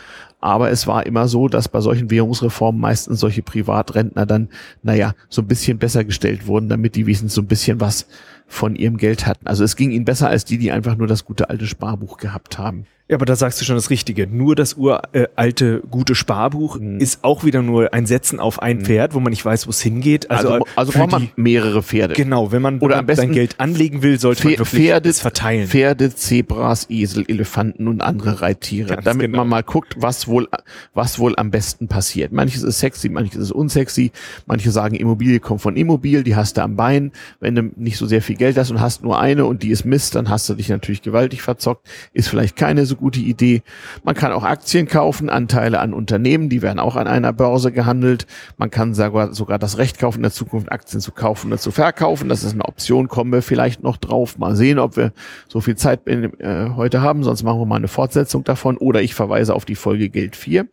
[0.41, 4.49] aber es war immer so, dass bei solchen Währungsreformen meistens solche Privatrentner dann,
[4.84, 8.08] naja, so ein bisschen besser gestellt wurden, damit die wenigstens so ein bisschen was
[8.52, 9.47] von ihrem Geld hatten.
[9.47, 12.58] Also es ging ihnen besser als die, die einfach nur das gute alte Sparbuch gehabt
[12.58, 12.86] haben.
[13.12, 14.26] Ja, aber da sagst du schon das Richtige.
[14.26, 16.97] Nur das uralte, äh, gute Sparbuch mhm.
[16.99, 18.86] ist auch wieder nur ein Setzen auf ein mhm.
[18.86, 20.32] Pferd, wo man nicht weiß, wo es hingeht.
[20.32, 22.14] Also, also, also braucht man mehrere Pferde.
[22.14, 25.20] Genau, wenn man, Oder am besten sein Geld anlegen will, sollte man wirklich Pferde, es
[25.20, 25.68] verteilen.
[25.68, 28.91] Pferde, Zebras, Esel, Elefanten und andere Reittiere.
[28.91, 29.39] Ganz damit genau.
[29.39, 30.47] man mal guckt, was wohl,
[30.93, 32.32] was wohl am besten passiert.
[32.32, 34.14] Manches ist sexy, manches ist unsexy.
[34.45, 37.12] Manche sagen, Immobilie kommt von Immobil, die hast du am Bein.
[37.41, 39.86] Wenn du nicht so sehr viel Geld hast und hast nur eine und die ist
[39.86, 41.88] Mist, dann hast du dich natürlich gewaltig verzockt.
[42.12, 43.62] Ist vielleicht keine so gute Idee.
[44.04, 48.26] Man kann auch Aktien kaufen, Anteile an Unternehmen, die werden auch an einer Börse gehandelt.
[48.58, 51.70] Man kann sogar, sogar das Recht kaufen, in der Zukunft Aktien zu kaufen oder zu
[51.70, 52.30] verkaufen.
[52.30, 54.39] Das ist eine Option, kommen wir vielleicht noch drauf.
[54.39, 55.14] Mal sehen, ob wir
[55.48, 59.14] so viel Zeit äh, heute haben, sonst machen wir mal eine Fortsetzung davon oder ich
[59.14, 60.68] verweise auf die Folge Geld 4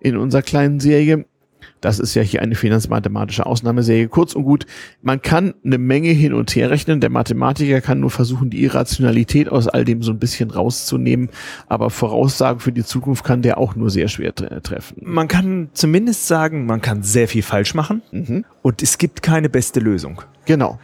[0.00, 1.26] in unserer kleinen Serie.
[1.80, 4.08] Das ist ja hier eine finanzmathematische Ausnahmeserie.
[4.08, 4.66] Kurz und gut,
[5.02, 7.00] man kann eine Menge hin und her rechnen.
[7.00, 11.30] Der Mathematiker kann nur versuchen, die Irrationalität aus all dem so ein bisschen rauszunehmen.
[11.68, 15.02] Aber Voraussagen für die Zukunft kann der auch nur sehr schwer treffen.
[15.02, 18.44] Man kann zumindest sagen, man kann sehr viel falsch machen mhm.
[18.62, 20.22] und es gibt keine beste Lösung.
[20.44, 20.78] Genau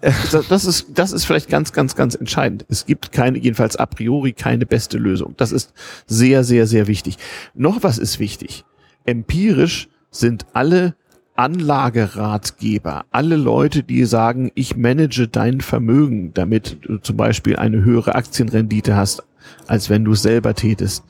[0.00, 2.64] das ist, das ist vielleicht ganz, ganz, ganz entscheidend.
[2.68, 5.34] Es gibt keine, jedenfalls a priori keine beste Lösung.
[5.36, 5.72] Das ist
[6.06, 7.18] sehr, sehr, sehr wichtig.
[7.54, 8.64] Noch was ist wichtig.
[9.06, 10.94] Empirisch sind alle
[11.36, 18.16] Anlageratgeber, alle Leute, die sagen, ich manage dein Vermögen, damit du zum Beispiel eine höhere
[18.16, 19.22] Aktienrendite hast,
[19.68, 21.04] als wenn du es selber tätest,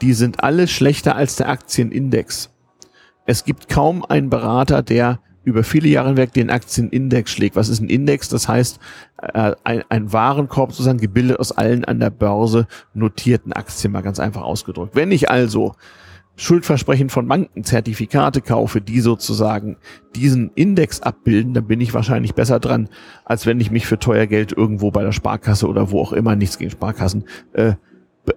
[0.00, 2.50] die sind alle schlechter als der Aktienindex.
[3.26, 7.56] Es gibt kaum einen Berater, der über viele Jahre hinweg den Aktienindex schlägt.
[7.56, 8.28] Was ist ein Index?
[8.28, 8.78] Das heißt,
[9.20, 14.20] äh, ein, ein Warenkorb sozusagen gebildet aus allen an der Börse notierten Aktien, mal ganz
[14.20, 14.94] einfach ausgedrückt.
[14.94, 15.74] Wenn ich also
[16.36, 19.76] Schuldversprechen von Banken, Zertifikate kaufe, die sozusagen
[20.16, 22.88] diesen Index abbilden, dann bin ich wahrscheinlich besser dran,
[23.24, 26.34] als wenn ich mich für teuer Geld irgendwo bei der Sparkasse oder wo auch immer,
[26.34, 27.74] nichts gegen Sparkassen, äh,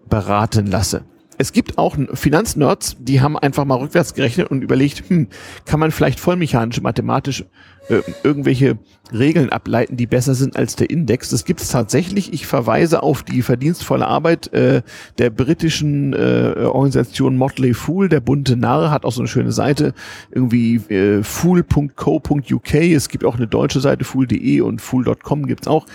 [0.09, 1.05] beraten lasse.
[1.37, 5.27] Es gibt auch Finanznerds, die haben einfach mal rückwärts gerechnet und überlegt, hm,
[5.65, 7.45] kann man vielleicht vollmechanisch, mathematisch
[7.89, 8.77] äh, irgendwelche
[9.13, 11.29] Regeln ableiten, die besser sind als der Index.
[11.29, 12.33] Das gibt es tatsächlich.
[12.33, 14.81] Ich verweise auf die verdienstvolle Arbeit äh,
[15.17, 18.09] der britischen äh, Organisation Motley Fool.
[18.09, 19.93] Der bunte Narr hat auch so eine schöne Seite,
[20.31, 22.73] irgendwie äh, fool.co.uk.
[22.73, 25.85] Es gibt auch eine deutsche Seite, fool.de und fool.com gibt's auch.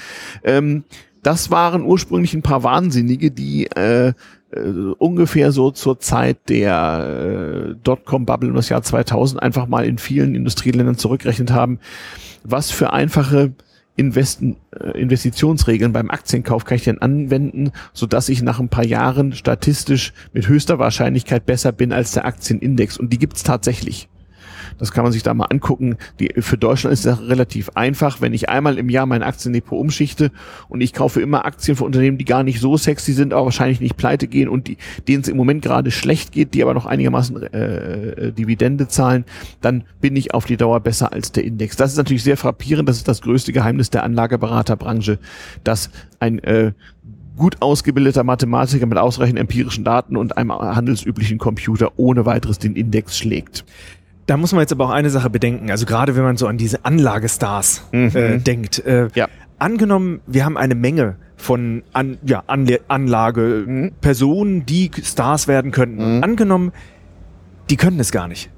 [0.45, 0.85] Ähm,
[1.23, 4.13] das waren ursprünglich ein paar Wahnsinnige, die äh,
[4.53, 4.61] äh,
[4.99, 10.97] ungefähr so zur Zeit der äh, Dotcom-Bubble im Jahr 2000 einfach mal in vielen Industrieländern
[10.97, 11.79] zurückgerechnet haben,
[12.43, 13.53] was für einfache
[13.97, 18.85] Investen, äh, Investitionsregeln beim Aktienkauf kann ich denn anwenden, so dass ich nach ein paar
[18.85, 22.97] Jahren statistisch mit höchster Wahrscheinlichkeit besser bin als der Aktienindex.
[22.97, 24.09] Und die gibt's tatsächlich.
[24.79, 25.97] Das kann man sich da mal angucken.
[26.19, 28.21] Die, für Deutschland ist das relativ einfach.
[28.21, 30.31] Wenn ich einmal im Jahr mein Aktiendepot umschichte
[30.69, 33.81] und ich kaufe immer Aktien von Unternehmen, die gar nicht so sexy sind, aber wahrscheinlich
[33.81, 34.77] nicht pleite gehen und die,
[35.09, 39.25] denen es im Moment gerade schlecht geht, die aber noch einigermaßen äh, äh, Dividende zahlen,
[39.61, 41.77] dann bin ich auf die Dauer besser als der Index.
[41.77, 42.89] Das ist natürlich sehr frappierend.
[42.89, 45.19] Das ist das größte Geheimnis der Anlageberaterbranche,
[45.65, 46.73] dass ein äh,
[47.37, 53.17] gut ausgebildeter Mathematiker mit ausreichend empirischen Daten und einem handelsüblichen Computer ohne weiteres den Index
[53.17, 53.65] schlägt.
[54.31, 55.73] Da muss man jetzt aber auch eine Sache bedenken.
[55.73, 58.13] Also gerade wenn man so an diese Anlagestars mhm.
[58.15, 58.79] äh, denkt.
[58.79, 59.27] Äh, ja.
[59.59, 63.91] Angenommen, wir haben eine Menge von an, ja, Anle Anlage, mhm.
[64.01, 66.19] Personen, die Stars werden könnten.
[66.19, 66.23] Mhm.
[66.23, 66.71] Angenommen,
[67.71, 68.51] die können es gar nicht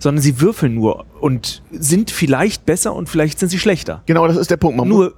[0.00, 4.02] sondern sie würfeln nur und sind vielleicht besser und vielleicht sind sie schlechter.
[4.06, 4.76] Genau, das ist der Punkt.
[4.76, 5.14] Man nur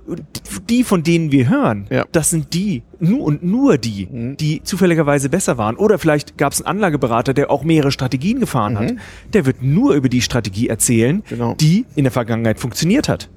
[0.68, 2.04] die, von denen wir hören, ja.
[2.12, 4.36] das sind die, nur und nur die, mhm.
[4.36, 5.76] die zufälligerweise besser waren.
[5.76, 8.78] Oder vielleicht gab es einen Anlageberater, der auch mehrere Strategien gefahren mhm.
[8.78, 8.92] hat.
[9.32, 11.54] Der wird nur über die Strategie erzählen, genau.
[11.54, 13.30] die in der Vergangenheit funktioniert hat.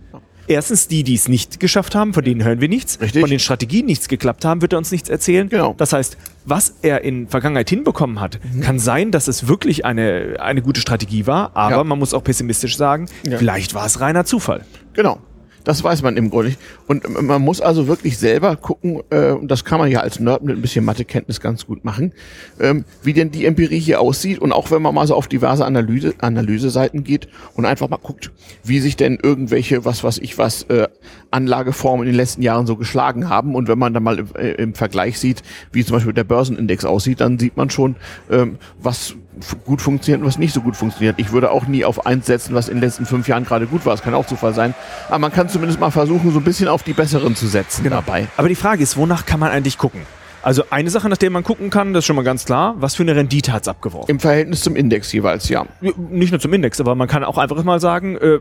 [0.47, 2.99] Erstens die, die es nicht geschafft haben, von denen hören wir nichts.
[3.01, 3.21] Richtig.
[3.21, 5.49] Von den Strategien nichts geklappt haben, wird er uns nichts erzählen.
[5.49, 5.73] Genau.
[5.77, 8.61] Das heißt, was er in Vergangenheit hinbekommen hat, mhm.
[8.61, 11.83] kann sein, dass es wirklich eine, eine gute Strategie war, aber ja.
[11.83, 13.37] man muss auch pessimistisch sagen, ja.
[13.37, 14.65] vielleicht war es reiner Zufall.
[14.93, 15.19] Genau.
[15.66, 16.59] Das weiß man im Grunde nicht.
[16.88, 20.43] Und man muss also wirklich selber gucken, äh, und das kann man ja als Nerd
[20.43, 22.13] mit ein bisschen Mathekenntnis ganz gut machen,
[22.59, 24.39] ähm, wie denn die Empirie hier aussieht.
[24.39, 28.32] Und auch wenn man mal so auf diverse Analyse, Analyseseiten geht und einfach mal guckt,
[28.63, 30.88] wie sich denn irgendwelche, was weiß ich was, äh,
[31.32, 33.55] Anlageformen in den letzten Jahren so geschlagen haben.
[33.55, 35.41] Und wenn man dann mal im, äh, im Vergleich sieht,
[35.72, 37.95] wie zum Beispiel der Börsenindex aussieht, dann sieht man schon,
[38.30, 39.16] ähm, was
[39.65, 41.15] gut funktioniert und was nicht so gut funktioniert.
[41.17, 43.86] Ich würde auch nie auf eins setzen, was in den letzten fünf Jahren gerade gut
[43.86, 43.93] war.
[43.93, 44.73] Das kann auch Zufall sein.
[45.07, 47.97] Aber man kann zumindest mal versuchen, so ein bisschen auf die besseren zu setzen genau.
[47.97, 48.27] dabei.
[48.38, 50.01] Aber die Frage ist, wonach kann man eigentlich gucken?
[50.45, 52.93] Also eine Sache, nach der man gucken kann, das ist schon mal ganz klar, was
[52.93, 54.11] für eine Rendite hat's abgeworfen?
[54.11, 55.65] Im Verhältnis zum Index jeweils, ja.
[55.81, 58.38] Nicht nur zum Index, aber man kann auch einfach mal sagen, äh,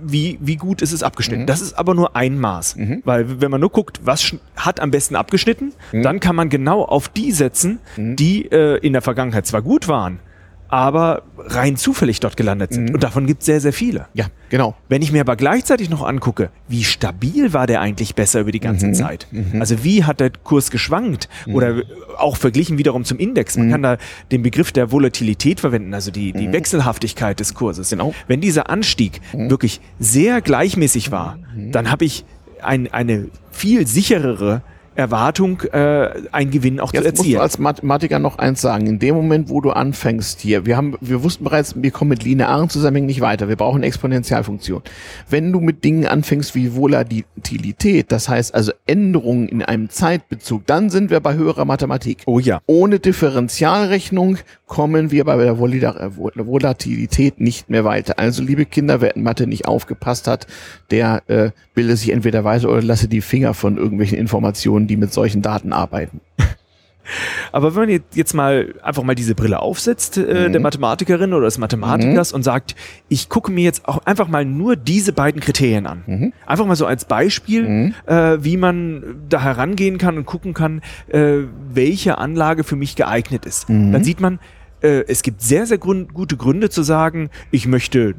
[0.00, 1.42] wie, wie gut ist es abgeschnitten.
[1.42, 1.46] Mhm.
[1.46, 2.76] Das ist aber nur ein Maß.
[2.76, 3.02] Mhm.
[3.04, 6.04] Weil wenn man nur guckt, was hat am besten abgeschnitten, mhm.
[6.04, 8.14] dann kann man genau auf die setzen, mhm.
[8.14, 10.20] die äh, in der Vergangenheit zwar gut waren,
[10.68, 12.90] aber rein zufällig dort gelandet sind.
[12.90, 12.94] Mhm.
[12.94, 14.06] Und davon gibt es sehr, sehr viele.
[14.12, 14.74] Ja, genau.
[14.88, 18.60] Wenn ich mir aber gleichzeitig noch angucke, wie stabil war der eigentlich besser über die
[18.60, 18.94] ganze mhm.
[18.94, 19.26] Zeit?
[19.30, 19.60] Mhm.
[19.60, 21.28] Also wie hat der Kurs geschwankt?
[21.46, 21.54] Mhm.
[21.54, 21.82] Oder
[22.18, 23.56] auch verglichen wiederum zum Index.
[23.56, 23.72] Man mhm.
[23.72, 23.98] kann da
[24.30, 26.52] den Begriff der Volatilität verwenden, also die, die mhm.
[26.52, 27.90] Wechselhaftigkeit des Kurses.
[27.90, 28.14] Genau.
[28.26, 31.38] Wenn dieser Anstieg wirklich sehr gleichmäßig war,
[31.72, 32.24] dann habe ich
[32.62, 34.62] ein, eine viel sicherere
[34.98, 37.26] Erwartung, äh, einen Gewinn auch Jetzt zu erzielen.
[37.26, 38.88] Musst du als Mathematiker noch eins sagen.
[38.88, 42.24] In dem Moment, wo du anfängst hier, wir haben, wir wussten bereits, wir kommen mit
[42.24, 43.48] linearen Zusammenhängen nicht weiter.
[43.48, 44.82] Wir brauchen Exponentialfunktion.
[45.30, 50.90] Wenn du mit Dingen anfängst wie Volatilität, das heißt also Änderungen in einem Zeitbezug, dann
[50.90, 52.24] sind wir bei höherer Mathematik.
[52.26, 52.60] Oh ja.
[52.66, 58.18] Ohne Differentialrechnung kommen wir bei der Volatilität nicht mehr weiter.
[58.18, 60.48] Also liebe Kinder, wer in Mathe nicht aufgepasst hat,
[60.90, 65.12] der äh, bildet sich entweder weise oder lasse die Finger von irgendwelchen Informationen, die mit
[65.12, 66.20] solchen Daten arbeiten.
[67.52, 70.52] Aber wenn man jetzt mal einfach mal diese Brille aufsetzt, äh, mhm.
[70.52, 72.36] der Mathematikerin oder des Mathematikers mhm.
[72.36, 72.74] und sagt,
[73.08, 76.02] ich gucke mir jetzt auch einfach mal nur diese beiden Kriterien an.
[76.06, 76.32] Mhm.
[76.46, 77.94] Einfach mal so als Beispiel, mhm.
[78.06, 81.38] äh, wie man da herangehen kann und gucken kann, äh,
[81.72, 83.68] welche Anlage für mich geeignet ist.
[83.68, 83.92] Mhm.
[83.92, 84.38] Dann sieht man,
[84.82, 88.14] äh, es gibt sehr, sehr grund gute Gründe zu sagen, ich möchte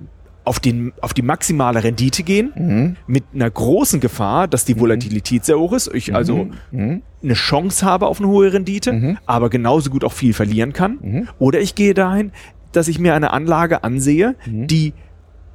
[0.50, 2.96] auf, den, auf die maximale Rendite gehen, mhm.
[3.06, 4.80] mit einer großen Gefahr, dass die mhm.
[4.80, 6.54] Volatilität sehr hoch ist, ich also mhm.
[6.72, 7.02] mhm.
[7.22, 9.18] eine Chance habe auf eine hohe Rendite, mhm.
[9.28, 10.98] aber genauso gut auch viel verlieren kann.
[11.02, 11.28] Mhm.
[11.38, 12.32] Oder ich gehe dahin,
[12.72, 14.94] dass ich mir eine Anlage ansehe, die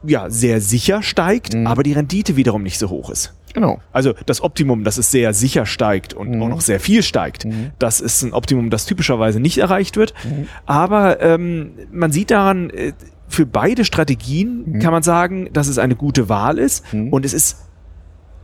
[0.07, 3.35] ja sehr sicher steigt, aber die Rendite wiederum nicht so hoch ist.
[3.53, 3.81] Genau.
[3.93, 6.43] Also das Optimum, dass es sehr sicher steigt und mhm.
[6.43, 7.71] auch noch sehr viel steigt, mhm.
[7.81, 10.13] das ist ein Optimum, das typischerweise nicht erreicht wird.
[10.25, 10.49] Mhm.
[10.67, 12.93] Aber ähm, man sieht daran, äh,
[13.29, 14.79] für beide Strategien mhm.
[14.81, 17.13] kann man sagen, dass es eine gute Wahl ist mhm.
[17.13, 17.59] und es ist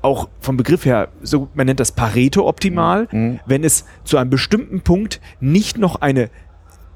[0.02, 3.20] auch vom Begriff her, so man nennt das Pareto optimal, mhm.
[3.20, 3.40] mhm.
[3.46, 6.30] wenn es zu einem bestimmten Punkt nicht noch eine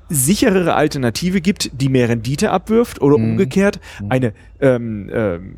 [0.08, 3.32] sicherere Alternative gibt, die mehr Rendite abwirft oder mhm.
[3.32, 5.56] umgekehrt eine ähm, ähm,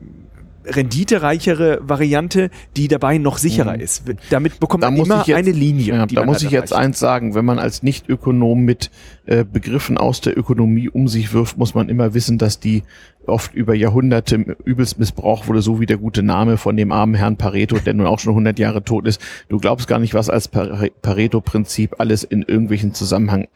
[0.67, 3.81] renditereichere Variante, die dabei noch sicherer mhm.
[3.81, 4.05] ist.
[4.31, 5.95] Damit bekommt da man immer jetzt, eine Linie.
[5.95, 8.91] Ja, da muss ich jetzt eins sagen, wenn man als Nicht-Ökonom mit
[9.27, 12.83] äh, Begriffen aus der Ökonomie um sich wirft, muss man immer wissen, dass die
[13.29, 17.37] oft über Jahrhunderte übelst missbraucht wurde, so wie der gute Name von dem armen Herrn
[17.37, 19.21] Pareto, der nun auch schon 100 Jahre tot ist.
[19.49, 23.49] Du glaubst gar nicht, was als Pareto-Prinzip alles in irgendwelchen Zusammenhängen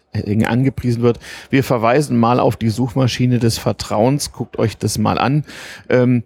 [0.44, 1.20] angepriesen wird.
[1.50, 4.32] Wir verweisen mal auf die Suchmaschine des Vertrauens.
[4.32, 5.44] Guckt euch das mal an.
[5.88, 6.24] Ähm,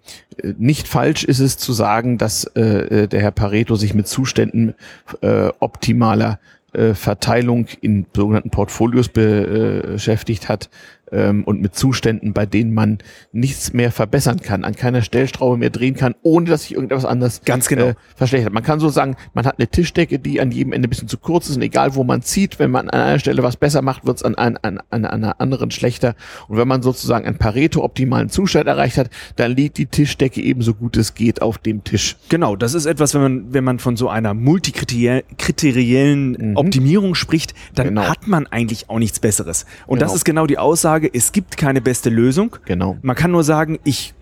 [0.57, 4.75] nicht falsch ist es zu sagen, dass äh, äh der Herr Pareto sich mit Zuständen
[5.21, 6.39] äh, optimaler
[6.73, 10.69] äh, Verteilung in sogenannten Portfolios be, äh, beschäftigt hat.
[11.11, 12.97] Ähm, und mit Zuständen, bei denen man
[13.31, 17.41] nichts mehr verbessern kann, an keiner Stellschraube mehr drehen kann, ohne dass sich irgendetwas anderes
[17.45, 17.89] Ganz genau.
[17.89, 18.53] Äh, verschlechtert.
[18.53, 21.17] Man kann so sagen, man hat eine Tischdecke, die an jedem Ende ein bisschen zu
[21.17, 24.05] kurz ist und egal wo man zieht, wenn man an einer Stelle was besser macht,
[24.05, 26.15] wird es an, an, an, an einer anderen schlechter.
[26.47, 30.97] Und wenn man sozusagen einen Pareto-optimalen Zustand erreicht hat, dann liegt die Tischdecke ebenso gut
[30.97, 32.15] es geht auf dem Tisch.
[32.29, 36.57] Genau, das ist etwas, wenn man, wenn man von so einer multikriteriellen mhm.
[36.57, 38.03] Optimierung spricht, dann genau.
[38.03, 39.65] hat man eigentlich auch nichts Besseres.
[39.87, 40.07] Und genau.
[40.07, 42.57] das ist genau die Aussage, es gibt keine beste Lösung.
[42.65, 42.97] Genau.
[43.01, 44.13] Man kann nur sagen, ich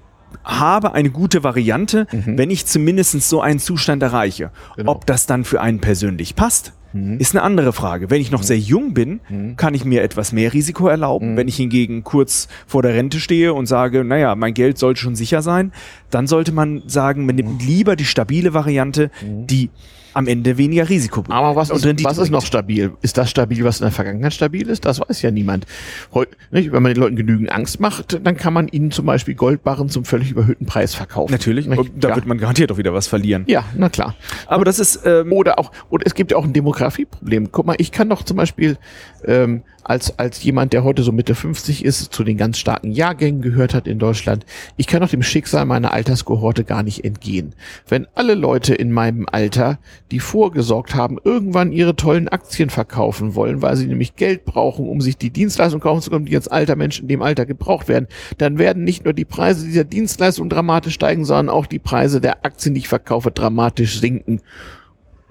[0.43, 2.37] habe eine gute Variante, mhm.
[2.37, 4.51] wenn ich zumindest so einen Zustand erreiche.
[4.75, 4.91] Genau.
[4.91, 7.17] Ob das dann für einen persönlich passt, mhm.
[7.19, 8.09] ist eine andere Frage.
[8.09, 8.45] Wenn ich noch mhm.
[8.45, 9.55] sehr jung bin, mhm.
[9.55, 11.33] kann ich mir etwas mehr Risiko erlauben.
[11.33, 11.37] Mhm.
[11.37, 15.15] Wenn ich hingegen kurz vor der Rente stehe und sage, naja, mein Geld soll schon
[15.15, 15.71] sicher sein,
[16.09, 17.67] dann sollte man sagen, man nimmt mhm.
[17.67, 19.69] lieber die stabile Variante, die
[20.13, 21.23] am Ende weniger Risiko.
[21.29, 22.91] Aber was, ist, was ist noch stabil?
[23.01, 24.85] Ist das stabil, was in der Vergangenheit stabil ist?
[24.85, 25.65] Das weiß ja niemand.
[26.13, 26.71] Heut, nicht?
[26.71, 30.05] Wenn man den Leuten genügend Angst macht, dann kann man ihnen zum Beispiel Goldbarren zum
[30.05, 31.31] völlig überhöhten Preis verkaufen.
[31.31, 31.91] Natürlich, nicht?
[31.97, 32.15] da ja.
[32.15, 33.43] wird man garantiert auch wieder was verlieren.
[33.47, 34.15] Ja, na klar.
[34.47, 37.51] Aber das ist ähm, oder auch oder es gibt ja auch ein Demografieproblem.
[37.51, 38.77] Guck mal, ich kann doch zum Beispiel
[39.25, 43.41] ähm, als, als jemand, der heute so Mitte 50 ist, zu den ganz starken Jahrgängen
[43.41, 44.45] gehört hat in Deutschland,
[44.77, 47.53] ich kann doch dem Schicksal meiner Alterskohorte gar nicht entgehen.
[47.87, 49.79] Wenn alle Leute in meinem Alter,
[50.13, 55.01] die vorgesorgt haben, irgendwann ihre tollen Aktien verkaufen wollen, weil sie nämlich Geld brauchen, um
[55.01, 58.07] sich die Dienstleistung kaufen zu können, die jetzt alter Menschen in dem Alter gebraucht werden,
[58.37, 62.45] dann werden nicht nur die Preise dieser Dienstleistung dramatisch steigen, sondern auch die Preise der
[62.45, 64.39] Aktien, die ich verkaufe, dramatisch sinken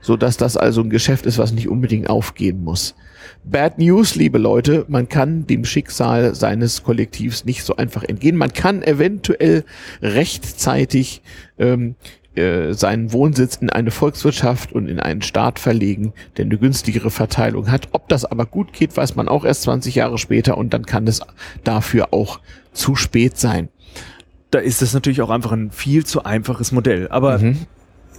[0.03, 2.97] so dass das also ein Geschäft ist, was nicht unbedingt aufgehen muss.
[3.45, 8.37] Bad News, liebe Leute, man kann dem Schicksal seines Kollektivs nicht so einfach entgehen.
[8.37, 9.65] Man kann eventuell
[10.03, 11.23] rechtzeitig
[11.57, 11.95] ähm,
[12.35, 17.71] äh, seinen Wohnsitz in eine Volkswirtschaft und in einen Staat verlegen, der eine günstigere Verteilung
[17.71, 17.89] hat.
[17.93, 21.07] Ob das aber gut geht, weiß man auch erst 20 Jahre später und dann kann
[21.07, 21.21] es
[21.65, 22.41] dafür auch
[22.73, 23.69] zu spät sein.
[24.51, 27.09] Da ist es natürlich auch einfach ein viel zu einfaches Modell.
[27.09, 27.67] Aber mhm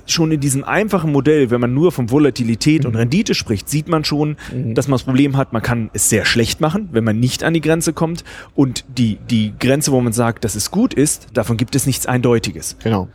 [0.05, 2.89] schon in diesem einfachen Modell, wenn man nur von Volatilität mhm.
[2.89, 4.75] und Rendite spricht, sieht man schon, mhm.
[4.75, 7.53] dass man das Problem hat, man kann es sehr schlecht machen, wenn man nicht an
[7.53, 8.23] die Grenze kommt.
[8.55, 12.05] Und die, die Grenze, wo man sagt, dass es gut ist, davon gibt es nichts
[12.05, 12.77] Eindeutiges.
[12.83, 13.07] Genau.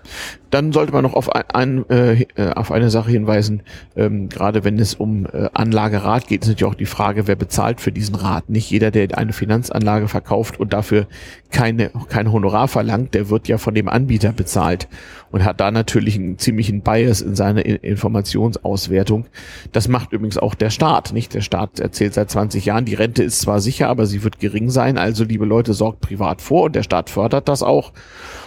[0.50, 2.24] Dann sollte man noch auf, ein, ein, äh,
[2.54, 3.62] auf eine Sache hinweisen,
[3.96, 7.80] ähm, gerade wenn es um äh, Anlagerat geht, ist natürlich auch die Frage, wer bezahlt
[7.82, 8.48] für diesen Rat.
[8.48, 11.06] Nicht jeder, der eine Finanzanlage verkauft und dafür
[11.50, 14.88] keine, kein Honorar verlangt, der wird ja von dem Anbieter bezahlt
[15.30, 19.26] und hat da natürlich einen ziemlichen Bias in seiner Informationsauswertung.
[19.72, 21.34] Das macht übrigens auch der Staat, nicht?
[21.34, 24.70] Der Staat erzählt seit 20 Jahren, die Rente ist zwar sicher, aber sie wird gering
[24.70, 27.92] sein, also liebe Leute, sorgt privat vor und der Staat fördert das auch.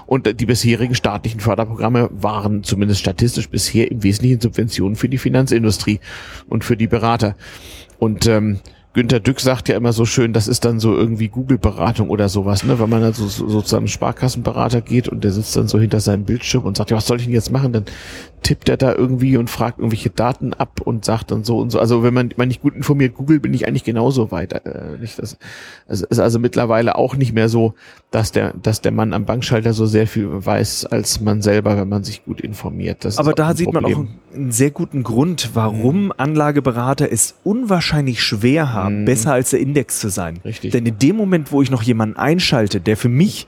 [0.05, 5.99] Und die bisherigen staatlichen Förderprogramme waren zumindest statistisch bisher im Wesentlichen Subventionen für die Finanzindustrie
[6.49, 7.35] und für die Berater.
[7.97, 8.59] Und ähm,
[8.93, 12.65] Günter Dück sagt ja immer so schön, das ist dann so irgendwie Google-Beratung oder sowas,
[12.65, 12.77] ne?
[12.77, 16.01] Wenn man dann so, so zu einem Sparkassenberater geht und der sitzt dann so hinter
[16.01, 17.71] seinem Bildschirm und sagt, ja, was soll ich denn jetzt machen?
[17.71, 17.85] Dann
[18.41, 21.79] tippt er da irgendwie und fragt irgendwelche Daten ab und sagt dann so und so.
[21.79, 24.53] Also wenn man, man nicht gut informiert Google, bin ich eigentlich genauso weit.
[24.53, 25.37] Äh, nicht das,
[25.87, 27.75] es ist also mittlerweile auch nicht mehr so,
[28.09, 31.87] dass der, dass der Mann am Bankschalter so sehr viel weiß als man selber, wenn
[31.87, 33.05] man sich gut informiert.
[33.05, 36.13] Das Aber da sieht man auch einen sehr guten Grund, warum mhm.
[36.17, 39.05] Anlageberater es unwahrscheinlich schwer haben, mhm.
[39.05, 40.39] besser als der Index zu sein.
[40.43, 40.71] Richtig.
[40.71, 43.47] Denn in dem Moment, wo ich noch jemanden einschalte, der für mich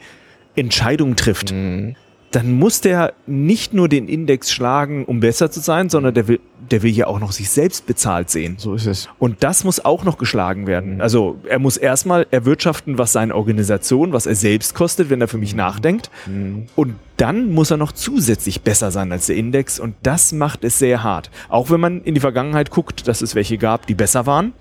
[0.55, 1.95] Entscheidungen trifft, mhm
[2.33, 6.39] dann muss der nicht nur den Index schlagen, um besser zu sein, sondern der will,
[6.71, 8.55] der will ja auch noch sich selbst bezahlt sehen.
[8.57, 9.07] So ist es.
[9.19, 10.95] Und das muss auch noch geschlagen werden.
[10.95, 11.01] Mhm.
[11.01, 15.37] Also er muss erstmal erwirtschaften, was seine Organisation, was er selbst kostet, wenn er für
[15.37, 15.57] mich mhm.
[15.57, 16.09] nachdenkt.
[16.25, 16.65] Mhm.
[16.75, 19.79] Und dann muss er noch zusätzlich besser sein als der Index.
[19.79, 21.29] Und das macht es sehr hart.
[21.49, 24.53] Auch wenn man in die Vergangenheit guckt, dass es welche gab, die besser waren.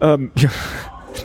[0.00, 0.50] Um, ähm, ja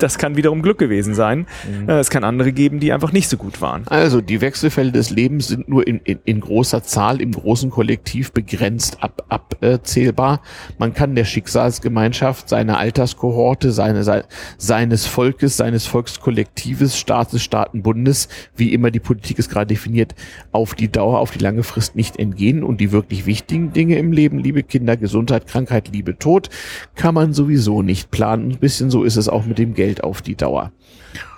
[0.02, 1.46] das kann wiederum Glück gewesen sein.
[1.70, 1.90] Mhm.
[1.90, 3.84] Äh, es kann andere geben, die einfach nicht so gut waren.
[3.88, 8.32] Also die Wechselfälle des Lebens sind nur in, in, in großer Zahl im großen Kollektiv
[8.32, 10.42] begrenzt ab, abzählbar.
[10.78, 14.26] Man kann der Schicksalsgemeinschaft, seiner Alterskohorte, seine, se,
[14.58, 20.16] seines Volkes, seines Volkskollektives, Staates, Staatenbundes, wie immer die Politik es gerade definiert,
[20.52, 22.64] auf die Dauer, auf die lange Frist nicht entgehen.
[22.64, 26.50] Und die wirklich wichtigen Dinge im Leben, liebe Kinder, Gesundheit, Krankheit, Liebe, Tod,
[26.96, 28.52] kann man sowieso nicht planen.
[28.52, 30.72] Ein bisschen so ist es auch mit dem Geld auf die Dauer.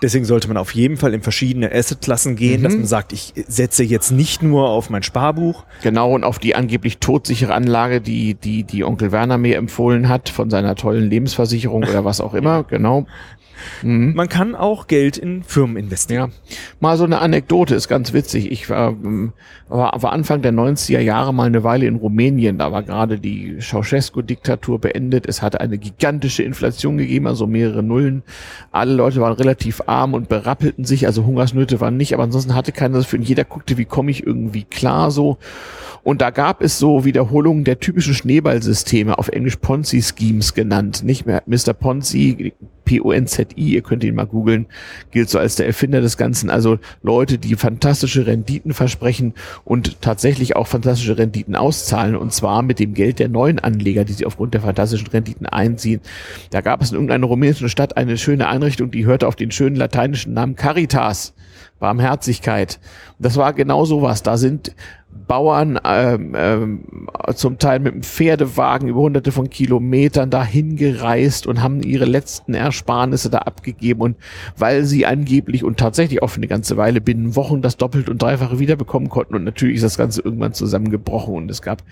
[0.01, 2.63] Deswegen sollte man auf jeden Fall in verschiedene Assetklassen gehen, mhm.
[2.63, 5.63] dass man sagt, ich setze jetzt nicht nur auf mein Sparbuch.
[5.81, 10.29] Genau, und auf die angeblich todsichere Anlage, die, die, die Onkel Werner mir empfohlen hat,
[10.29, 13.07] von seiner tollen Lebensversicherung oder was auch immer, genau.
[13.81, 14.13] Mhm.
[14.15, 16.31] Man kann auch Geld in Firmen investieren.
[16.31, 16.55] Ja.
[16.79, 18.51] Mal so eine Anekdote ist ganz witzig.
[18.51, 19.33] Ich war, ähm,
[19.69, 22.57] war, war Anfang der 90er Jahre mal eine Weile in Rumänien.
[22.57, 25.27] Da war gerade die Ceausescu-Diktatur beendet.
[25.27, 28.23] Es hatte eine gigantische Inflation gegeben, also mehrere Nullen.
[28.71, 32.71] Alle Leute waren relativ arm und berappelten sich, also Hungersnöte waren nicht, aber ansonsten hatte
[32.71, 33.23] keiner das für ihn.
[33.23, 35.37] Jeder guckte, wie komme ich irgendwie klar so.
[36.03, 41.03] Und da gab es so Wiederholungen der typischen Schneeballsysteme, auf Englisch Ponzi-Schemes genannt.
[41.03, 41.73] Nicht mehr Mr.
[41.73, 42.53] Ponzi,
[42.83, 44.67] P-O-N-Z-I, ihr könnt ihn mal googeln,
[45.11, 46.49] gilt so als der Erfinder des Ganzen.
[46.49, 49.33] Also Leute, die fantastische Renditen versprechen
[49.65, 52.15] und tatsächlich auch fantastische Renditen auszahlen.
[52.15, 56.01] Und zwar mit dem Geld der neuen Anleger, die sie aufgrund der fantastischen Renditen einziehen.
[56.49, 59.75] Da gab es in irgendeiner rumänischen Stadt eine schöne Einrichtung, die hörte auf den schönen
[59.75, 61.33] lateinischen Namen Caritas.
[61.79, 62.79] Barmherzigkeit.
[63.19, 64.23] Das war genau sowas.
[64.23, 64.73] Da sind
[65.27, 66.79] Bauern ähm, ähm,
[67.35, 72.53] zum Teil mit dem Pferdewagen über hunderte von Kilometern dahin gereist und haben ihre letzten
[72.53, 74.17] Ersparnisse da abgegeben und
[74.57, 78.21] weil sie angeblich und tatsächlich auch für eine ganze Weile binnen Wochen das doppelt und
[78.21, 81.83] dreifache wiederbekommen konnten und natürlich ist das Ganze irgendwann zusammengebrochen und es gab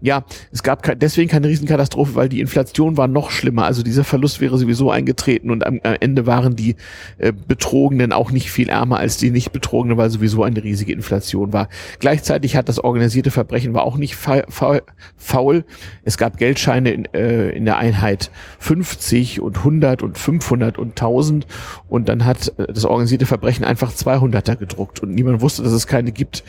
[0.00, 3.64] ja, es gab deswegen keine Riesenkatastrophe, weil die Inflation war noch schlimmer.
[3.64, 6.76] Also dieser Verlust wäre sowieso eingetreten und am, am Ende waren die
[7.18, 11.52] äh, Betrogenen auch nicht viel ärmer als die nicht Betrogenen, weil sowieso eine riesige Inflation
[11.52, 11.68] war.
[11.98, 14.80] Gleichzeitig hat das organisierte Verbrechen war auch nicht fa fa
[15.16, 15.64] faul.
[16.04, 21.46] Es gab Geldscheine in, äh, in der Einheit 50 und 100 und 500 und 1000
[21.88, 25.86] und dann hat äh, das organisierte Verbrechen einfach 200er gedruckt und niemand wusste, dass es
[25.86, 26.44] keine gibt.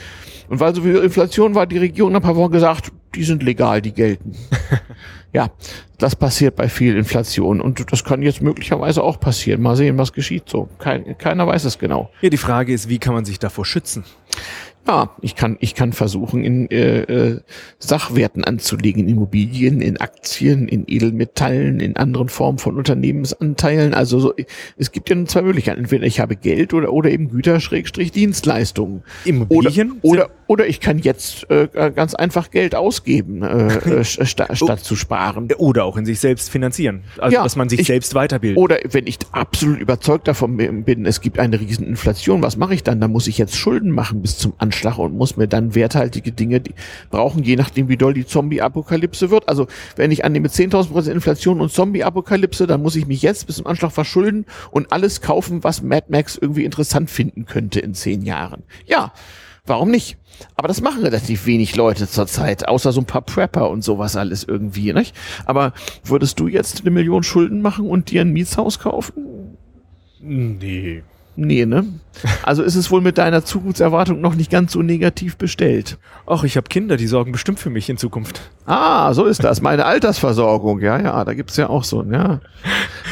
[0.49, 3.81] Und weil so viel Inflation war, die Regierung ein paar Wochen gesagt, die sind legal,
[3.81, 4.33] die gelten.
[5.33, 5.49] ja,
[5.97, 9.61] das passiert bei viel Inflation und das kann jetzt möglicherweise auch passieren.
[9.61, 10.69] Mal sehen, was geschieht so.
[10.79, 12.09] Kein, keiner weiß es genau.
[12.21, 14.05] Ja, die Frage ist, wie kann man sich davor schützen?
[14.87, 17.41] Ja, ich kann, ich kann versuchen, in äh, äh,
[17.77, 23.93] Sachwerten anzulegen, in Immobilien, in Aktien, in Edelmetallen, in anderen Formen von Unternehmensanteilen.
[23.93, 24.33] Also so,
[24.77, 25.81] es gibt ja nur zwei Möglichkeiten.
[25.81, 29.03] Entweder ich habe Geld oder, oder eben Güter, Schrägstrich, Dienstleistungen.
[29.25, 29.99] Immobilien?
[30.03, 34.79] Oder, oder, oder ich kann jetzt äh, ganz einfach Geld ausgeben, äh, äh sta statt
[34.79, 35.49] zu sparen.
[35.57, 37.03] Oder auch in sich selbst finanzieren.
[37.17, 38.57] Also, ja, dass man sich ich, selbst weiterbildet.
[38.57, 42.83] Oder wenn ich absolut überzeugt davon bin, es gibt eine riesen Inflation, was mache ich
[42.83, 43.01] dann?
[43.01, 46.61] Da muss ich jetzt Schulden machen bis zum Anschlag und muss mir dann werthaltige Dinge
[46.61, 46.73] die
[47.09, 49.49] brauchen, je nachdem, wie doll die Zombie-Apokalypse wird.
[49.49, 53.57] Also wenn ich annehme 10.000 Prozent Inflation und Zombie-Apokalypse, dann muss ich mich jetzt bis
[53.57, 58.21] zum Anschlag verschulden und alles kaufen, was Mad Max irgendwie interessant finden könnte in zehn
[58.21, 58.63] Jahren.
[58.85, 59.13] Ja,
[59.67, 60.17] warum nicht?
[60.55, 64.43] Aber das machen relativ wenig Leute zurzeit, außer so ein paar Prepper und sowas alles
[64.43, 65.15] irgendwie, nicht?
[65.45, 65.73] Aber
[66.03, 69.57] würdest du jetzt eine Million Schulden machen und dir ein Mietshaus kaufen?
[70.19, 71.03] Nee.
[71.39, 71.85] Nee, ne?
[72.41, 75.99] Also ist es wohl mit deiner Zukunftserwartung noch nicht ganz so negativ bestellt.
[76.25, 78.49] Ach, ich habe Kinder, die sorgen bestimmt für mich in Zukunft.
[78.65, 79.61] Ah, so ist das.
[79.61, 80.79] Meine Altersversorgung.
[80.79, 82.03] Ja, ja, da gibt's ja auch so.
[82.03, 82.39] Ja.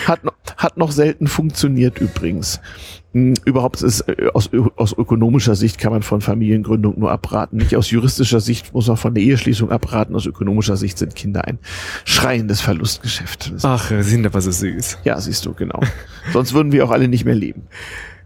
[0.08, 0.22] Hat,
[0.58, 2.60] hat noch selten funktioniert übrigens.
[3.16, 7.56] Hm, überhaupt ist äh, aus, aus ökonomischer Sicht kann man von Familiengründung nur abraten.
[7.56, 10.14] Nicht aus juristischer Sicht muss man von der Eheschließung abraten.
[10.16, 11.58] Aus ökonomischer Sicht sind Kinder ein
[12.04, 13.54] schreiendes Verlustgeschäft.
[13.64, 15.00] Ach, sind aber so süß.
[15.06, 15.80] Ja, siehst du, genau.
[16.34, 17.64] Sonst würden wir auch alle nicht mehr leben.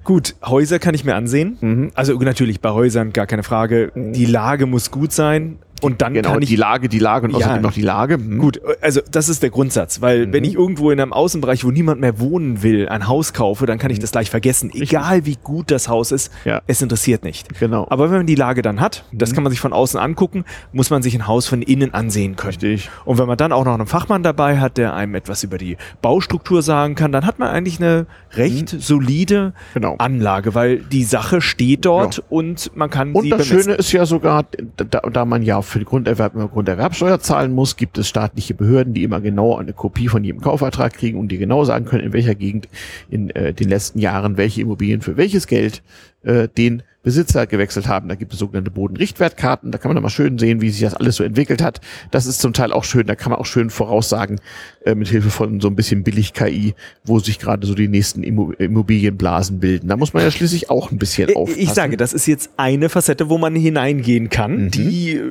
[0.04, 1.58] Gut, Häuser kann ich mir ansehen.
[1.62, 1.92] Mhm.
[1.94, 3.92] Also natürlich bei Häusern gar keine Frage.
[3.94, 4.14] Mhm.
[4.14, 5.60] Die Lage muss gut sein.
[5.82, 8.16] Und dann genau, kann ich die Lage, die Lage und außerdem ja, noch die Lage.
[8.16, 8.38] Hm.
[8.38, 10.34] Gut, also das ist der Grundsatz, weil mhm.
[10.34, 13.78] wenn ich irgendwo in einem Außenbereich, wo niemand mehr wohnen will, ein Haus kaufe, dann
[13.78, 14.02] kann ich mhm.
[14.02, 14.70] das gleich vergessen.
[14.70, 14.92] Richtig.
[14.92, 16.62] Egal wie gut das Haus ist, ja.
[16.68, 17.60] es interessiert nicht.
[17.60, 17.88] Genau.
[17.90, 19.36] Aber wenn man die Lage dann hat, das mhm.
[19.36, 22.50] kann man sich von außen angucken, muss man sich ein Haus von innen ansehen können.
[22.50, 22.90] Richtig.
[23.06, 25.78] Und wenn man dann auch noch einen Fachmann dabei hat, der einem etwas über die
[26.02, 28.80] Baustruktur sagen kann, dann hat man eigentlich eine recht mhm.
[28.80, 29.96] solide genau.
[29.98, 32.24] Anlage, weil die Sache steht dort ja.
[32.30, 33.64] und man kann und sie Und das bemessen.
[33.64, 34.46] Schöne ist ja sogar,
[34.78, 39.04] da, da man ja für die Grunderwerb Grunderwerbsteuer zahlen muss, gibt es staatliche Behörden, die
[39.04, 42.36] immer genau eine Kopie von jedem Kaufvertrag kriegen und die genau sagen können, in welcher
[42.36, 42.68] Gegend
[43.10, 45.82] in äh, den letzten Jahren welche Immobilien für welches Geld
[46.24, 48.10] äh, den Besitzer gewechselt haben.
[48.10, 49.72] Da gibt es sogenannte Bodenrichtwertkarten.
[49.72, 51.80] Da kann man dann mal schön sehen, wie sich das alles so entwickelt hat.
[52.12, 53.08] Das ist zum Teil auch schön.
[53.08, 54.42] Da kann man auch schön voraussagen,
[54.84, 56.76] äh, mit Hilfe von so ein bisschen Billig-KI,
[57.06, 59.88] wo sich gerade so die nächsten Immobilienblasen bilden.
[59.88, 61.62] Da muss man ja schließlich auch ein bisschen aufpassen.
[61.62, 64.72] Ich sage, das ist jetzt eine Facette, wo man hineingehen kann, mhm.
[64.72, 65.22] die,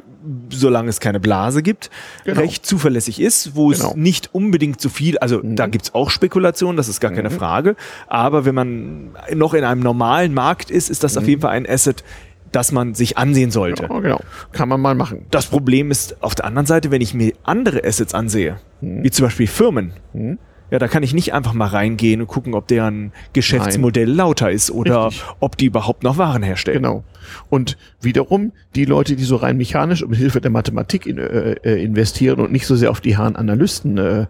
[0.51, 1.91] solange es keine Blase gibt,
[2.25, 2.41] genau.
[2.41, 3.91] recht zuverlässig ist, wo genau.
[3.91, 5.57] es nicht unbedingt so viel, also mhm.
[5.57, 7.35] da gibt's auch Spekulationen, das ist gar keine mhm.
[7.35, 7.77] Frage.
[8.07, 11.29] Aber wenn man noch in einem normalen Markt ist, ist das auf mhm.
[11.29, 12.05] jeden Fall ein Asset,
[12.53, 13.85] das man sich ansehen sollte.
[13.85, 14.21] Ja, genau.
[14.53, 15.27] Kann man mal machen.
[15.31, 19.05] Das Problem ist auf der anderen Seite, wenn ich mir andere Assets ansehe, mhm.
[19.05, 20.39] wie zum Beispiel Firmen, mhm.
[20.71, 24.17] Ja, da kann ich nicht einfach mal reingehen und gucken, ob deren Geschäftsmodell Nein.
[24.17, 25.25] lauter ist oder Richtig.
[25.41, 26.83] ob die überhaupt noch Waren herstellen.
[26.83, 27.05] Genau.
[27.49, 31.53] Und wiederum die Leute, die so rein mechanisch und mit Hilfe der Mathematik in, äh,
[31.63, 34.27] äh investieren und nicht so sehr auf die Haaren Analysten äh,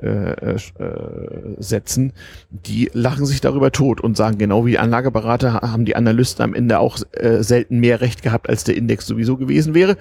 [0.00, 0.58] äh, äh,
[1.58, 2.12] setzen,
[2.50, 6.78] die lachen sich darüber tot und sagen, genau wie Anlageberater haben die Analysten am Ende
[6.78, 9.96] auch äh, selten mehr Recht gehabt, als der Index sowieso gewesen wäre.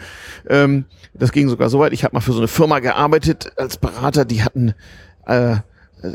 [0.49, 1.93] Ähm, das ging sogar so weit.
[1.93, 4.73] Ich habe mal für so eine Firma gearbeitet als Berater, die hatten
[5.25, 5.57] äh,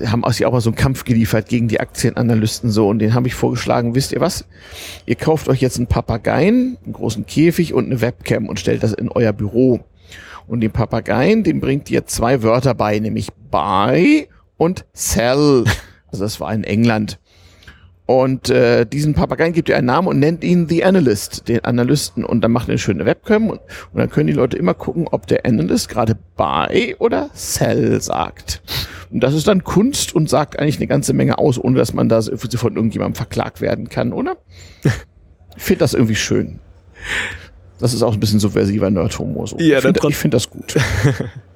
[0.06, 3.28] haben sich auch mal so einen Kampf geliefert gegen die Aktienanalysten so und den habe
[3.28, 4.44] ich vorgeschlagen, wisst ihr was?
[5.06, 8.92] Ihr kauft euch jetzt einen Papageien, einen großen Käfig und eine Webcam und stellt das
[8.92, 9.80] in euer Büro.
[10.46, 15.64] Und den Papageien, den bringt ihr zwei Wörter bei, nämlich buy und sell.
[16.08, 17.18] Also das war in England.
[18.12, 22.26] Und äh, diesen Papageien gibt ihr einen Namen und nennt ihn The Analyst, den Analysten.
[22.26, 25.08] Und dann macht ihr eine schöne Webcam und, und dann können die Leute immer gucken,
[25.10, 28.60] ob der Analyst gerade buy oder sell sagt.
[29.10, 32.10] Und das ist dann Kunst und sagt eigentlich eine ganze Menge aus, ohne dass man
[32.10, 34.36] da von irgendjemandem verklagt werden kann, oder?
[35.54, 36.60] Ich finde das irgendwie schön.
[37.78, 39.46] Das ist auch ein bisschen subversiver Nerdhumor.
[39.46, 39.58] So.
[39.58, 40.74] Ja, ich finde find das gut.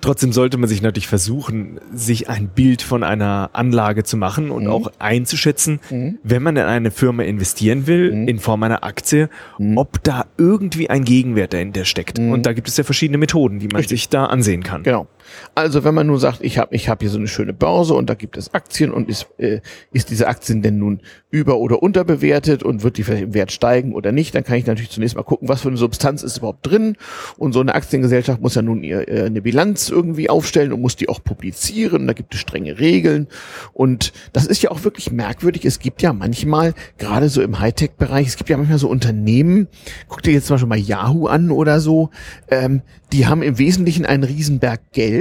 [0.00, 4.64] Trotzdem sollte man sich natürlich versuchen, sich ein Bild von einer Anlage zu machen und
[4.64, 4.70] mhm.
[4.70, 6.18] auch einzuschätzen, mhm.
[6.22, 8.28] wenn man in eine Firma investieren will, mhm.
[8.28, 9.28] in Form einer Aktie,
[9.58, 9.76] mhm.
[9.76, 12.18] ob da irgendwie ein Gegenwert dahinter steckt.
[12.18, 12.32] Mhm.
[12.32, 14.00] Und da gibt es ja verschiedene Methoden, die man Richtig.
[14.00, 14.82] sich da ansehen kann.
[14.82, 15.08] Genau.
[15.54, 18.08] Also wenn man nun sagt, ich habe ich hab hier so eine schöne Börse und
[18.08, 19.60] da gibt es Aktien und ist, äh,
[19.92, 21.00] ist diese Aktien denn nun
[21.30, 24.66] über- oder unterbewertet und wird die vielleicht im Wert steigen oder nicht, dann kann ich
[24.66, 26.96] natürlich zunächst mal gucken, was für eine Substanz ist überhaupt drin.
[27.36, 30.96] Und so eine Aktiengesellschaft muss ja nun ihr, äh, eine Bilanz irgendwie aufstellen und muss
[30.96, 32.06] die auch publizieren.
[32.06, 33.26] Da gibt es strenge Regeln.
[33.72, 35.64] Und das ist ja auch wirklich merkwürdig.
[35.64, 39.68] Es gibt ja manchmal, gerade so im Hightech-Bereich, es gibt ja manchmal so Unternehmen,
[40.08, 42.10] guck dir jetzt zum Beispiel mal Yahoo an oder so,
[42.50, 42.82] ähm,
[43.12, 45.17] die haben im Wesentlichen einen Riesenberg Geld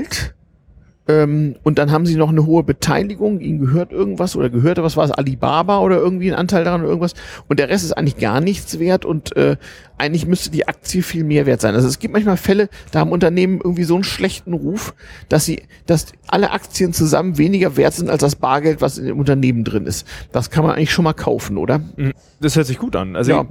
[1.07, 4.97] ähm, und dann haben sie noch eine hohe Beteiligung, ihnen gehört irgendwas oder gehörte, was
[4.97, 7.13] war es, Alibaba oder irgendwie ein Anteil daran oder irgendwas.
[7.47, 9.55] Und der Rest ist eigentlich gar nichts wert und äh,
[9.97, 11.75] eigentlich müsste die Aktie viel mehr wert sein.
[11.75, 14.93] Also es gibt manchmal Fälle, da haben Unternehmen irgendwie so einen schlechten Ruf,
[15.29, 19.19] dass sie, dass alle Aktien zusammen weniger wert sind als das Bargeld, was in dem
[19.19, 20.05] Unternehmen drin ist.
[20.33, 21.79] Das kann man eigentlich schon mal kaufen, oder?
[21.79, 22.13] Mhm.
[22.41, 23.15] Das hört sich gut an.
[23.15, 23.45] Also ja.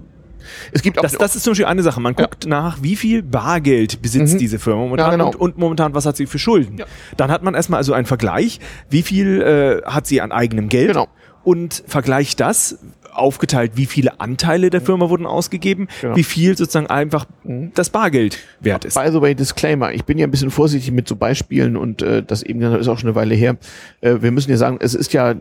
[0.72, 2.00] Es gibt auch das, das ist zum Beispiel eine Sache.
[2.00, 2.50] Man guckt ja.
[2.50, 4.38] nach, wie viel Bargeld besitzt mhm.
[4.38, 5.26] diese Firma momentan ja, genau.
[5.28, 6.78] und, und, momentan, was hat sie für Schulden.
[6.78, 6.86] Ja.
[7.16, 8.60] Dann hat man erstmal also einen Vergleich,
[8.90, 11.08] wie viel äh, hat sie an eigenem Geld genau.
[11.44, 12.78] und vergleicht das
[13.18, 16.16] aufgeteilt, wie viele Anteile der Firma wurden ausgegeben, genau.
[16.16, 17.72] wie viel sozusagen einfach mhm.
[17.74, 18.94] das Bargeld wert ist.
[18.94, 22.22] By the way, Disclaimer, ich bin ja ein bisschen vorsichtig mit so Beispielen und äh,
[22.22, 23.56] das eben ist auch schon eine Weile her.
[24.00, 25.34] Äh, wir müssen ja sagen, es ist ja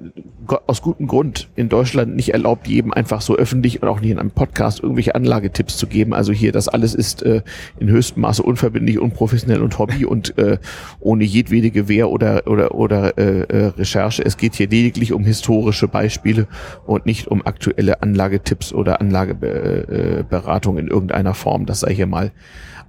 [0.68, 4.20] aus gutem Grund in Deutschland nicht erlaubt, jedem einfach so öffentlich und auch nicht in
[4.20, 6.14] einem Podcast irgendwelche Anlagetipps zu geben.
[6.14, 7.42] Also hier, das alles ist äh,
[7.80, 10.58] in höchstem Maße unverbindlich, unprofessionell und Hobby und äh,
[11.00, 14.24] ohne jedwede Gewähr oder oder oder äh, äh Recherche.
[14.24, 16.48] Es geht hier lediglich um historische Beispiele
[16.86, 21.66] und nicht um aktuelle aktuelle Anlagetipps oder Anlageberatung in irgendeiner Form.
[21.66, 22.32] Das sei hier mal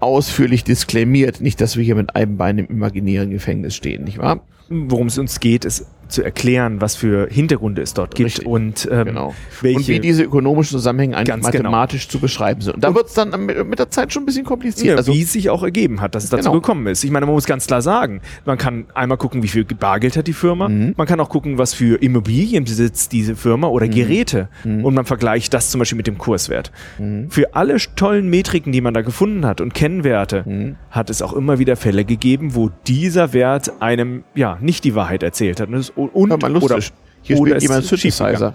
[0.00, 1.40] ausführlich disklamiert.
[1.40, 4.40] Nicht, dass wir hier mit einem Bein im imaginären Gefängnis stehen, nicht wahr?
[4.68, 8.88] Worum es uns geht, ist zu erklären, was für Hintergründe es dort gibt Richtig, und
[8.90, 9.34] ähm, genau.
[9.60, 11.46] welche und wie diese ökonomischen Zusammenhänge eigentlich genau.
[11.46, 12.12] mathematisch genau.
[12.12, 12.74] zu beschreiben sind.
[12.74, 14.86] Und da wird es dann mit der Zeit schon ein bisschen kompliziert.
[14.86, 16.60] Ja, also, wie es sich auch ergeben hat, dass es dazu genau.
[16.60, 17.04] gekommen ist.
[17.04, 20.26] Ich meine, man muss ganz klar sagen, man kann einmal gucken, wie viel Bargeld hat
[20.26, 20.68] die Firma.
[20.68, 20.94] Mhm.
[20.96, 23.90] Man kann auch gucken, was für Immobilien besitzt diese Firma oder mhm.
[23.90, 24.48] Geräte.
[24.64, 24.84] Mhm.
[24.84, 26.72] Und man vergleicht das zum Beispiel mit dem Kurswert.
[26.98, 27.30] Mhm.
[27.30, 30.76] Für alle tollen Metriken, die man da gefunden hat und Kennwerte, mhm.
[30.90, 35.22] hat es auch immer wieder Fälle gegeben, wo dieser Wert einem ja nicht die Wahrheit
[35.22, 35.68] erzählt hat.
[35.68, 36.10] Und das und
[36.52, 36.70] lustig.
[36.70, 36.82] oder
[37.22, 38.54] hier oder spielt jemand Synthesizer.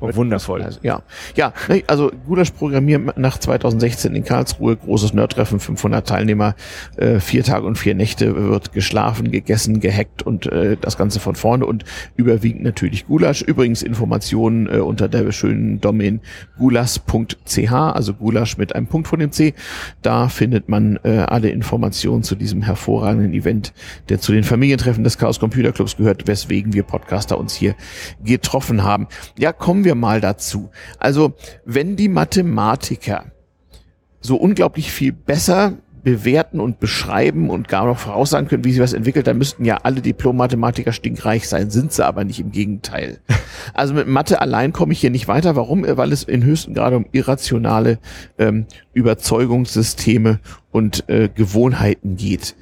[0.00, 0.62] Oh, wundervoll.
[0.62, 1.02] Also, ja,
[1.34, 1.52] ja.
[1.86, 6.54] Also Gulasch Programmieren nach 2016 in Karlsruhe, großes Nerdtreffen, 500 Teilnehmer,
[6.96, 11.34] äh, vier Tage und vier Nächte wird geschlafen, gegessen, gehackt und äh, das Ganze von
[11.34, 11.84] vorne und
[12.16, 13.42] überwiegend natürlich Gulasch.
[13.42, 16.20] Übrigens Informationen äh, unter der schönen Domain
[16.58, 19.54] gulas.ch, also Gulasch mit einem Punkt von dem C.
[20.02, 23.72] Da findet man äh, alle Informationen zu diesem hervorragenden Event,
[24.08, 27.74] der zu den Familientreffen des Chaos Computer Clubs gehört, weswegen wir Podcaster uns hier
[28.24, 29.08] getroffen haben.
[29.38, 30.70] Ja, kommen wir wir mal dazu.
[30.98, 31.34] Also,
[31.64, 33.32] wenn die Mathematiker
[34.20, 38.92] so unglaublich viel besser bewerten und beschreiben und gar noch voraussagen können, wie sie was
[38.92, 43.18] entwickelt, dann müssten ja alle Diplom-Mathematiker stinkreich sein, sind sie aber nicht im Gegenteil.
[43.74, 45.54] Also mit Mathe allein komme ich hier nicht weiter.
[45.54, 45.84] Warum?
[45.86, 47.98] Weil es in höchsten Grade um irrationale
[48.38, 50.40] ähm, Überzeugungssysteme
[50.70, 52.56] und äh, Gewohnheiten geht.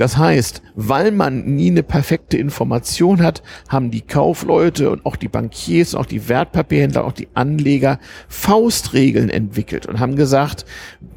[0.00, 5.28] Das heißt, weil man nie eine perfekte Information hat, haben die Kaufleute und auch die
[5.28, 10.64] Bankiers und auch die Wertpapierhändler, auch die Anleger Faustregeln entwickelt und haben gesagt,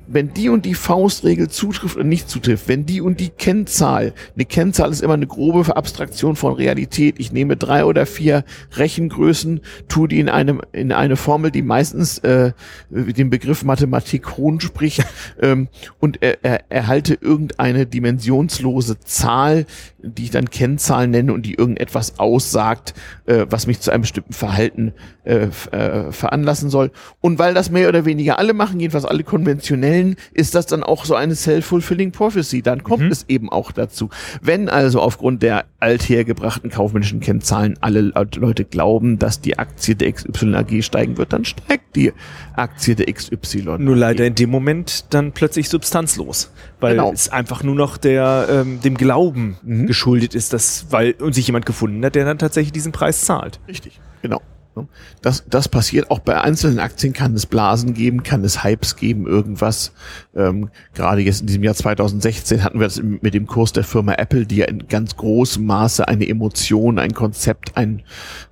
[0.05, 4.43] wenn die und die Faustregel zutrifft und nicht zutrifft, wenn die und die Kennzahl, eine
[4.43, 7.15] Kennzahl ist immer eine grobe Abstraktion von Realität.
[7.19, 8.43] Ich nehme drei oder vier
[8.75, 12.51] Rechengrößen, tue die in einem in eine Formel, die meistens äh,
[12.89, 15.05] den Begriff Mathematik hohn spricht,
[15.41, 15.69] ähm,
[15.99, 19.65] und er, er erhalte irgendeine dimensionslose Zahl,
[19.99, 22.93] die ich dann Kennzahl nenne und die irgendetwas aussagt,
[23.25, 24.93] äh, was mich zu einem bestimmten Verhalten
[25.23, 26.91] äh, äh, veranlassen soll.
[27.21, 31.05] Und weil das mehr oder weniger alle machen, jedenfalls alle konventionellen, ist das dann auch
[31.05, 32.61] so eine self-fulfilling prophecy.
[32.61, 33.11] Dann kommt mhm.
[33.11, 34.09] es eben auch dazu.
[34.41, 40.55] Wenn also aufgrund der althergebrachten kaufmännischen Kennzahlen alle Leute glauben, dass die Aktie der XY
[40.55, 42.13] AG steigen wird, dann steigt die
[42.55, 43.77] Aktie der XY.
[43.79, 46.51] Nur leider in dem Moment dann plötzlich substanzlos,
[46.83, 47.11] weil genau.
[47.11, 49.87] es einfach nur noch der ähm, dem Glauben mhm.
[49.87, 53.59] geschuldet ist, dass weil und sich jemand gefunden hat, der dann tatsächlich diesen Preis zahlt.
[53.67, 54.41] Richtig, genau.
[54.75, 54.87] Ne?
[55.21, 59.27] Das, das passiert auch bei einzelnen Aktien, kann es Blasen geben, kann es Hypes geben,
[59.27, 59.91] irgendwas.
[60.35, 64.13] Ähm, gerade jetzt in diesem Jahr 2016 hatten wir das mit dem Kurs der Firma
[64.13, 68.01] Apple, die ja in ganz großem Maße eine Emotion, ein Konzept, ein,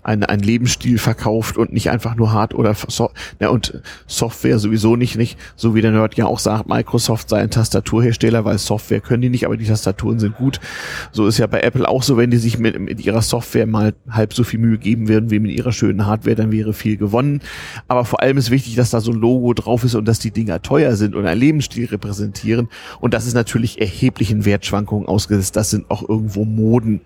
[0.03, 4.95] ein, ein Lebensstil verkauft und nicht einfach nur Hard oder so, ja, und Software sowieso
[4.95, 9.02] nicht, nicht, so wie der Nerd ja auch sagt, Microsoft sei ein Tastaturhersteller, weil Software
[9.02, 10.60] können die nicht, aber die Tastaturen sind gut.
[11.11, 13.93] So ist ja bei Apple auch so, wenn die sich mit, mit ihrer Software mal
[14.10, 17.42] halb so viel Mühe geben würden wie mit ihrer schönen Hardware, dann wäre viel gewonnen.
[17.88, 20.32] Aber vor allem ist wichtig, dass da so ein Logo drauf ist und dass die
[20.32, 22.70] Dinger teuer sind und ein Lebensstil repräsentieren.
[23.00, 25.56] Und das ist natürlich erheblichen Wertschwankungen ausgesetzt.
[25.56, 27.02] Das sind auch irgendwo Moden.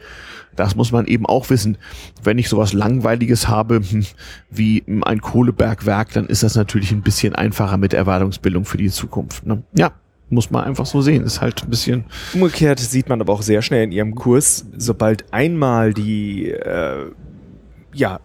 [0.55, 1.77] Das muss man eben auch wissen.
[2.23, 4.05] Wenn ich sowas Langweiliges habe hm,
[4.49, 9.45] wie ein Kohlebergwerk, dann ist das natürlich ein bisschen einfacher mit Erwartungsbildung für die Zukunft.
[9.45, 9.63] Ne?
[9.77, 9.91] Ja,
[10.29, 11.23] muss man einfach so sehen.
[11.23, 12.05] Ist halt ein bisschen.
[12.33, 17.11] Umgekehrt sieht man aber auch sehr schnell in ihrem Kurs, sobald einmal die äh,
[17.93, 18.19] ja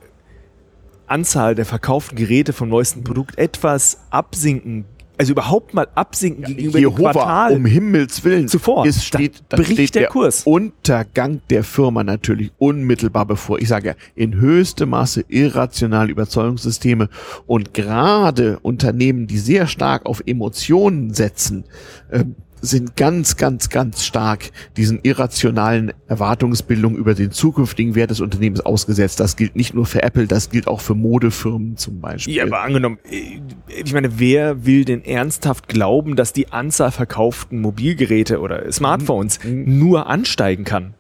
[1.11, 4.85] Anzahl der verkauften Geräte vom neuesten Produkt etwas absinken
[5.21, 7.53] also überhaupt mal absinken ja, gegenüber dem Quartal.
[7.53, 8.49] Um Himmels Willen.
[8.49, 8.87] Zuvor.
[8.87, 10.45] Es steht, dann bricht steht der, der, Kurs.
[10.45, 13.59] Untergang der Firma natürlich unmittelbar bevor.
[13.59, 17.11] Ich sage ja, in höchstem Maße irrationale Überzeugungssysteme
[17.47, 21.65] und gerade Unternehmen, die sehr stark auf Emotionen setzen,
[22.09, 22.25] äh,
[22.61, 29.21] sind ganz, ganz, ganz stark diesen irrationalen Erwartungsbildungen über den zukünftigen Wert des Unternehmens ausgesetzt.
[29.21, 32.35] Das gilt nicht nur für Apple, das gilt auch für Modefirmen zum Beispiel.
[32.35, 33.41] Ja, aber angenommen, äh,
[33.83, 39.79] ich meine, wer will denn ernsthaft glauben, dass die Anzahl verkauften Mobilgeräte oder Smartphones mhm.
[39.79, 40.95] nur ansteigen kann?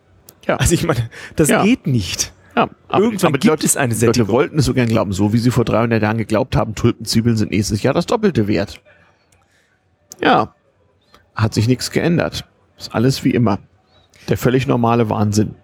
[0.46, 0.56] Ja.
[0.56, 1.62] Also ich meine, das ja.
[1.62, 2.32] geht nicht.
[2.56, 4.26] Ja, aber, Irgendwann aber gibt Leute, es eine Sättigung.
[4.26, 7.36] Leute wollten es so gern glauben, so wie sie vor 300 Jahren geglaubt haben, Tulpenzwiebeln
[7.36, 8.80] sind nächstes Jahr das Doppelte wert.
[10.22, 10.54] Ja,
[11.40, 12.44] hat sich nichts geändert.
[12.78, 13.58] Ist alles wie immer.
[14.28, 15.54] Der völlig normale Wahnsinn.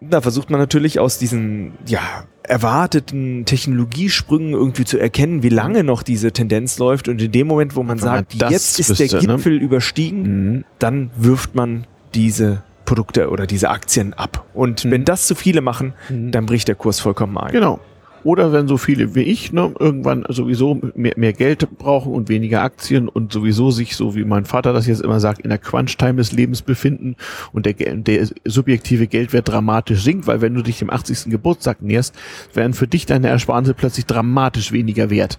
[0.00, 2.00] Da versucht man natürlich aus diesen, ja,
[2.42, 7.08] erwarteten Technologiesprüngen irgendwie zu erkennen, wie lange noch diese Tendenz läuft.
[7.08, 9.36] Und in dem Moment, wo man Wenn sagt, man jetzt ist wüsste, der ne?
[9.36, 9.64] Gipfel ne?
[9.64, 10.64] überstiegen, mhm.
[10.78, 14.46] dann wirft man diese Produkte oder diese Aktien ab.
[14.54, 14.90] Und mhm.
[14.92, 16.30] wenn das zu viele machen, mhm.
[16.30, 17.52] dann bricht der Kurs vollkommen ein.
[17.52, 17.80] Genau.
[18.24, 22.62] Oder wenn so viele wie ich ne, irgendwann sowieso mehr, mehr Geld brauchen und weniger
[22.62, 26.16] Aktien und sowieso sich, so wie mein Vater das jetzt immer sagt, in der Crunch-Time
[26.16, 27.16] des Lebens befinden
[27.52, 31.30] und der, der subjektive Geldwert dramatisch sinkt, weil wenn du dich dem 80.
[31.30, 32.14] Geburtstag näherst,
[32.54, 35.38] werden für dich deine Ersparnisse plötzlich dramatisch weniger wert.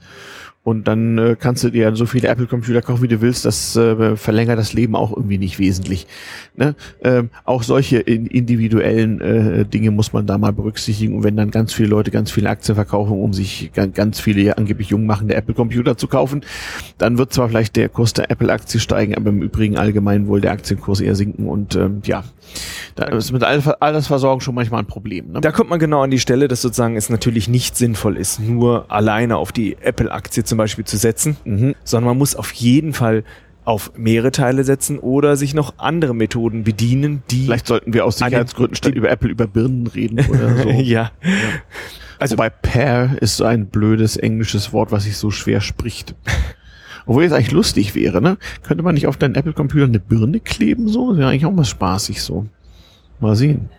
[0.70, 3.44] Und dann äh, kannst du dir so viele Apple-Computer kaufen, wie du willst.
[3.44, 6.06] Das äh, verlängert das Leben auch irgendwie nicht wesentlich.
[6.56, 6.76] Ne?
[7.04, 11.16] Ähm, auch solche in, individuellen äh, Dinge muss man da mal berücksichtigen.
[11.16, 14.90] Und wenn dann ganz viele Leute ganz viele Aktien verkaufen, um sich ganz, viele angeblich
[14.90, 16.42] jung machende Apple-Computer zu kaufen,
[17.00, 20.52] dann wird zwar vielleicht der Kurs der Apple-Aktie steigen, aber im Übrigen allgemein wohl der
[20.52, 21.48] Aktienkurs eher sinken.
[21.48, 22.24] Und ähm, ja,
[22.96, 25.32] da ist mit Altersversorgung schon manchmal ein Problem.
[25.32, 25.42] Ne?
[25.42, 28.86] Da kommt man genau an die Stelle, dass sozusagen es natürlich nicht sinnvoll ist, nur
[28.92, 31.76] alleine auf die Apple-Aktie zum Beispiel zu setzen, mhm.
[31.84, 33.24] sondern man muss auf jeden Fall
[33.66, 37.46] auf mehrere Teile setzen oder sich noch andere Methoden bedienen, die.
[37.46, 40.70] Vielleicht sollten wir aus Sicherheitsgründen statt über Apple über Birnen reden oder so.
[40.70, 40.82] ja.
[40.82, 41.12] ja.
[42.18, 46.16] Also bei Pair ist so ein blödes englisches Wort, was sich so schwer spricht.
[47.10, 48.38] Obwohl es eigentlich lustig wäre, ne?
[48.62, 51.18] Könnte man nicht auf deinen Apple-Computer eine Birne kleben so?
[51.18, 52.46] Wäre eigentlich auch mal spaßig so.
[53.20, 53.70] Mal sehen.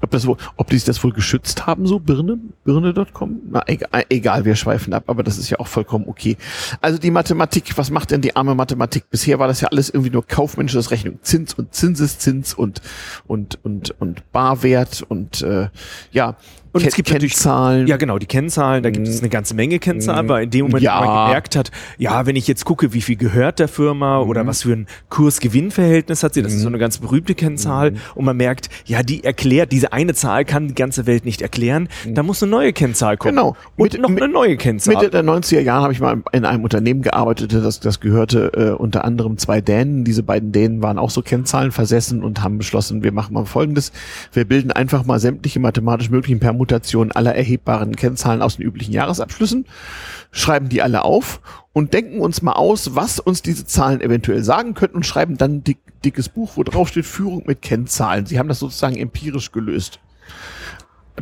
[0.00, 3.40] Ob, das wohl, ob die sich das wohl geschützt haben, so Birne, Birne.com?
[3.50, 6.38] Na, egal, egal, wir schweifen ab, aber das ist ja auch vollkommen okay.
[6.80, 9.10] Also die Mathematik, was macht denn die arme Mathematik?
[9.10, 11.18] Bisher war das ja alles irgendwie nur kaufmännisches Rechnung.
[11.20, 12.80] Zins und Zinseszins und,
[13.26, 15.68] und, und, und Barwert und, äh,
[16.10, 16.36] ja,
[16.76, 17.86] und Ken es gibt Kennzahlen.
[17.86, 20.82] Ja, genau, die Kennzahlen, da gibt es eine ganze Menge Kennzahlen, weil in dem Moment,
[20.82, 21.00] ja.
[21.00, 24.28] wo man gemerkt hat, ja, wenn ich jetzt gucke, wie viel gehört der Firma mhm.
[24.28, 26.56] oder was für ein Kurs-Gewinn-Verhältnis hat sie, das mhm.
[26.56, 27.98] ist so eine ganz berühmte Kennzahl mhm.
[28.14, 31.88] und man merkt, ja, die erklärt, diese eine Zahl kann die ganze Welt nicht erklären,
[32.04, 32.14] mhm.
[32.14, 33.36] da muss eine neue Kennzahl kommen.
[33.36, 33.56] Genau.
[33.76, 34.94] Und mit, noch mit, eine neue Kennzahl.
[34.94, 38.70] Mitte der 90er Jahre habe ich mal in einem Unternehmen gearbeitet, das, das gehörte äh,
[38.70, 40.04] unter anderem zwei Dänen.
[40.04, 43.92] Diese beiden Dänen waren auch so Kennzahlen versessen und haben beschlossen, wir machen mal Folgendes.
[44.32, 46.65] Wir bilden einfach mal sämtliche mathematisch möglichen Permutationen
[47.12, 49.66] aller erhebbaren Kennzahlen aus den üblichen Jahresabschlüssen,
[50.30, 51.40] schreiben die alle auf
[51.72, 55.56] und denken uns mal aus, was uns diese Zahlen eventuell sagen könnten und schreiben dann
[55.56, 58.26] ein dick, dickes Buch, wo drauf steht Führung mit Kennzahlen.
[58.26, 60.00] Sie haben das sozusagen empirisch gelöst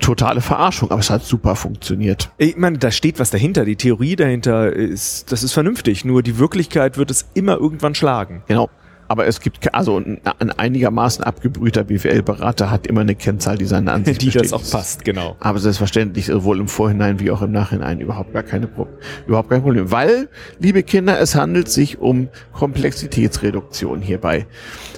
[0.00, 2.30] totale Verarschung, aber es hat super funktioniert.
[2.38, 6.38] Ich meine, da steht was dahinter, die Theorie dahinter ist, das ist vernünftig, nur die
[6.38, 8.42] Wirklichkeit wird es immer irgendwann schlagen.
[8.48, 8.70] Genau.
[9.08, 13.92] Aber es gibt, also ein, ein einigermaßen abgebrühter BWL-Berater hat immer eine Kennzahl, die seine
[13.92, 15.36] Ansicht Die das auch passt, genau.
[15.40, 18.68] Aber selbstverständlich, sowohl im Vorhinein wie auch im Nachhinein überhaupt gar keine,
[19.26, 19.90] überhaupt kein Problem.
[19.90, 20.28] Weil,
[20.58, 24.46] liebe Kinder, es handelt sich um Komplexitätsreduktion hierbei.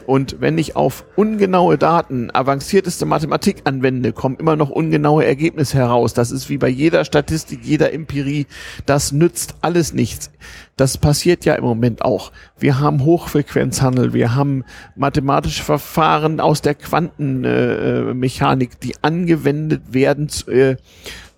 [0.06, 6.14] Und wenn ich auf ungenaue Daten avancierteste Mathematik anwende, kommen immer noch ungenaue Ergebnisse heraus.
[6.14, 8.46] Das ist wie bei jeder Statistik, jeder Empirie.
[8.86, 10.30] Das nützt alles nichts.
[10.76, 12.32] Das passiert ja im Moment auch.
[12.58, 14.62] Wir haben Hochfrequenzhandel, wir haben
[14.94, 20.76] mathematische Verfahren aus der Quantenmechanik, äh, die angewendet werden äh,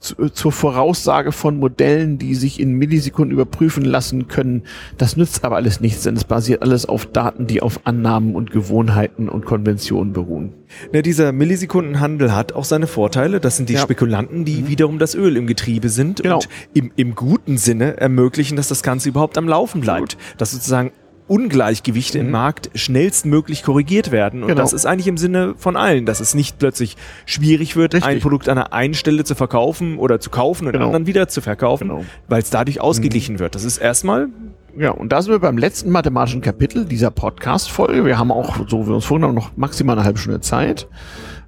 [0.01, 4.63] zu, zur Voraussage von Modellen, die sich in Millisekunden überprüfen lassen können.
[4.97, 8.51] Das nützt aber alles nichts, denn es basiert alles auf Daten, die auf Annahmen und
[8.51, 10.55] Gewohnheiten und Konventionen beruhen.
[10.93, 13.41] Ja, dieser Millisekundenhandel hat auch seine Vorteile.
[13.41, 13.81] Das sind die ja.
[13.81, 14.69] Spekulanten, die mhm.
[14.69, 16.37] wiederum das Öl im Getriebe sind genau.
[16.37, 20.17] und im, im guten Sinne ermöglichen, dass das Ganze überhaupt am Laufen bleibt.
[20.37, 20.93] Dass sozusagen
[21.29, 22.27] Ungleichgewichte mhm.
[22.27, 24.43] im Markt schnellstmöglich korrigiert werden.
[24.43, 24.63] Und genau.
[24.63, 26.97] das ist eigentlich im Sinne von allen, dass es nicht plötzlich
[27.27, 28.11] schwierig wird, Richtig.
[28.11, 30.91] ein Produkt an einer einen Stelle zu verkaufen oder zu kaufen und genau.
[30.91, 32.05] dann wieder zu verkaufen, genau.
[32.29, 33.41] weil es dadurch ausgeglichen mhm.
[33.41, 33.55] wird.
[33.55, 34.29] Das ist erstmal
[34.77, 38.05] ja, und da sind wir beim letzten mathematischen Kapitel dieser Podcast-Folge.
[38.05, 40.87] Wir haben auch, so wie wir uns vorgenommen, noch maximal eine halbe Stunde Zeit.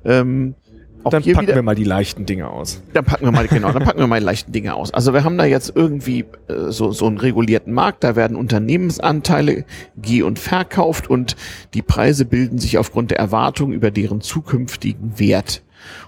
[0.04, 0.56] Ähm,
[1.04, 2.82] auch dann packen wieder, wir mal die leichten Dinge aus.
[2.92, 4.92] Dann packen wir mal, genau, dann packen wir mal die leichten Dinge aus.
[4.92, 9.64] Also wir haben da jetzt irgendwie äh, so, so einen regulierten Markt, da werden Unternehmensanteile
[9.96, 11.36] geh- und verkauft und
[11.74, 15.62] die Preise bilden sich aufgrund der Erwartung über deren zukünftigen Wert.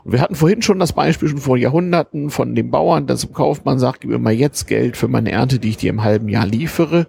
[0.04, 3.32] Und wir hatten vorhin schon das Beispiel schon vor Jahrhunderten von dem Bauern, der zum
[3.32, 6.28] Kaufmann sagt, gib mir mal jetzt Geld für meine Ernte, die ich dir im halben
[6.28, 7.06] Jahr liefere.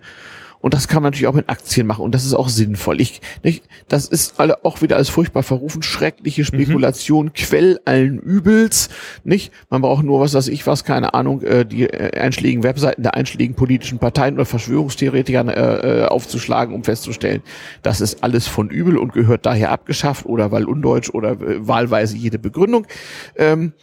[0.63, 2.05] Und das kann man natürlich auch mit Aktien machen.
[2.05, 3.01] Und das ist auch sinnvoll.
[3.01, 5.83] Ich, nicht, das ist alle auch wieder als furchtbar verrufen.
[5.83, 7.33] Schreckliche Spekulation, mhm.
[7.33, 8.87] Quell allen Übels.
[9.25, 9.51] Nicht?
[9.69, 13.13] Man braucht nur was, was ich was, keine Ahnung, äh, die äh, einschlägigen Webseiten der
[13.13, 17.41] einschlägigen politischen Parteien oder Verschwörungstheoretikern äh, äh, aufzuschlagen, um festzustellen,
[17.81, 22.15] das ist alles von übel und gehört daher abgeschafft oder weil undeutsch oder äh, wahlweise
[22.15, 22.87] jede Begründung.
[23.35, 23.73] Ähm,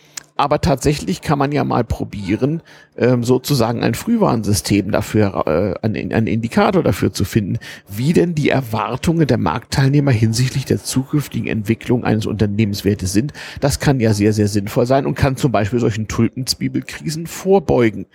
[0.40, 2.62] aber tatsächlich kann man ja mal probieren,
[2.96, 7.58] ähm, sozusagen ein Frühwarnsystem dafür, äh, ein, ein Indikator dafür zu finden,
[7.88, 13.34] wie denn die Erwartungen der Marktteilnehmer hinsichtlich der zukünftigen Entwicklung eines Unternehmenswertes sind.
[13.60, 18.06] Das kann ja sehr, sehr sinnvoll sein und kann zum Beispiel solchen Tulpenzwiebelkrisen vorbeugen.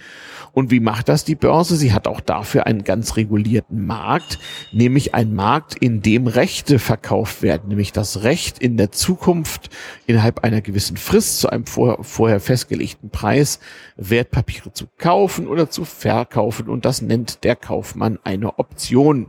[0.52, 1.76] Und wie macht das die Börse?
[1.76, 4.39] Sie hat auch dafür einen ganz regulierten Markt,
[4.72, 9.69] nämlich einen Markt, in dem Rechte verkauft werden, nämlich das Recht in der Zukunft
[10.07, 13.59] innerhalb einer gewissen Frist zu einem vor, vorher festgelegten Preis
[13.97, 16.69] Wertpapiere zu kaufen oder zu verkaufen.
[16.69, 19.27] Und das nennt der Kaufmann eine Option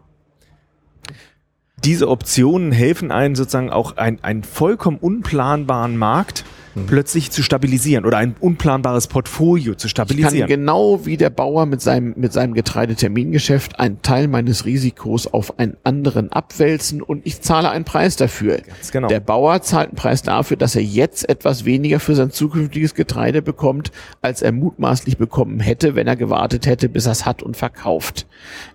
[1.85, 6.45] diese Optionen helfen einem sozusagen auch ein, einen vollkommen unplanbaren Markt
[6.77, 6.87] hm.
[6.87, 10.35] plötzlich zu stabilisieren oder ein unplanbares Portfolio zu stabilisieren.
[10.35, 15.27] Ich kann genau wie der Bauer mit seinem, mit seinem Getreidetermingeschäft einen Teil meines Risikos
[15.27, 18.59] auf einen anderen abwälzen und ich zahle einen Preis dafür.
[18.59, 19.09] Ganz genau.
[19.09, 23.41] Der Bauer zahlt einen Preis dafür, dass er jetzt etwas weniger für sein zukünftiges Getreide
[23.41, 23.91] bekommt,
[24.21, 28.27] als er mutmaßlich bekommen hätte, wenn er gewartet hätte, bis er es hat und verkauft.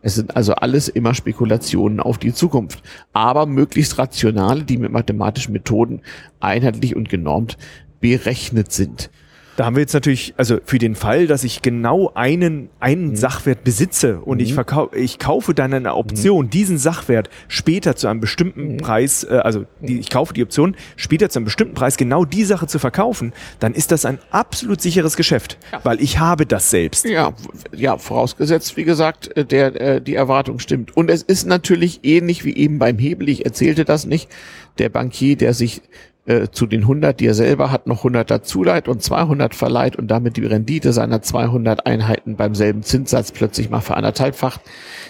[0.01, 2.81] Es sind also alles immer Spekulationen auf die Zukunft,
[3.13, 6.01] aber möglichst rationale, die mit mathematischen Methoden
[6.39, 7.57] einheitlich und genormt
[8.01, 9.09] berechnet sind.
[9.57, 13.15] Da haben wir jetzt natürlich, also für den Fall, dass ich genau einen, einen mhm.
[13.15, 14.43] Sachwert besitze und mhm.
[14.43, 16.49] ich verkaufe, ich kaufe dann eine Option, mhm.
[16.49, 18.77] diesen Sachwert später zu einem bestimmten mhm.
[18.77, 22.45] Preis, äh, also die, ich kaufe die Option, später zu einem bestimmten Preis genau die
[22.45, 25.81] Sache zu verkaufen, dann ist das ein absolut sicheres Geschäft, ja.
[25.83, 27.05] weil ich habe das selbst.
[27.05, 27.33] Ja,
[27.75, 30.95] ja, vorausgesetzt, wie gesagt, äh, der, äh, die Erwartung stimmt.
[30.95, 34.29] Und es ist natürlich ähnlich wie eben beim Hebel, ich erzählte das nicht,
[34.77, 35.81] der Bankier, der sich
[36.25, 39.95] äh, zu den 100, die er selber hat, noch 100 dazu leiht und 200 verleiht
[39.95, 44.61] und damit die Rendite seiner 200 Einheiten beim selben Zinssatz plötzlich mal veranderthalbfacht.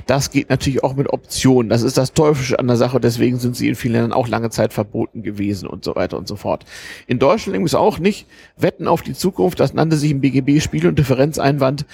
[0.07, 1.69] Das geht natürlich auch mit Optionen.
[1.69, 2.99] Das ist das Teuflische an der Sache.
[2.99, 6.27] Deswegen sind sie in vielen Ländern auch lange Zeit verboten gewesen und so weiter und
[6.27, 6.65] so fort.
[7.07, 8.25] In Deutschland übrigens auch nicht.
[8.57, 11.85] Wetten auf die Zukunft, das nannte sich im BGB Spiel- und Differenzeinwand,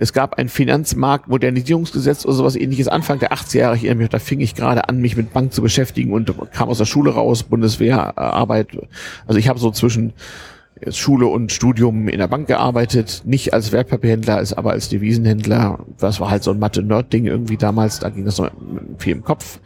[0.00, 3.76] es gab ein Finanzmarktmodernisierungsgesetz oder sowas ähnliches Anfang der 80er Jahre.
[3.76, 6.70] Ich erinnere mich, da fing ich gerade an, mich mit Bank zu beschäftigen und kam
[6.70, 8.68] aus der Schule raus, Bundeswehrarbeit.
[9.26, 10.14] Also ich habe so zwischen
[10.88, 15.84] Schule und Studium in der Bank gearbeitet, nicht als Wertpapierhändler, als aber als Devisenhändler.
[15.98, 18.50] Das war halt so ein Mathe-Nerd-Ding irgendwie damals, da ging das noch
[18.96, 19.60] viel im Kopf.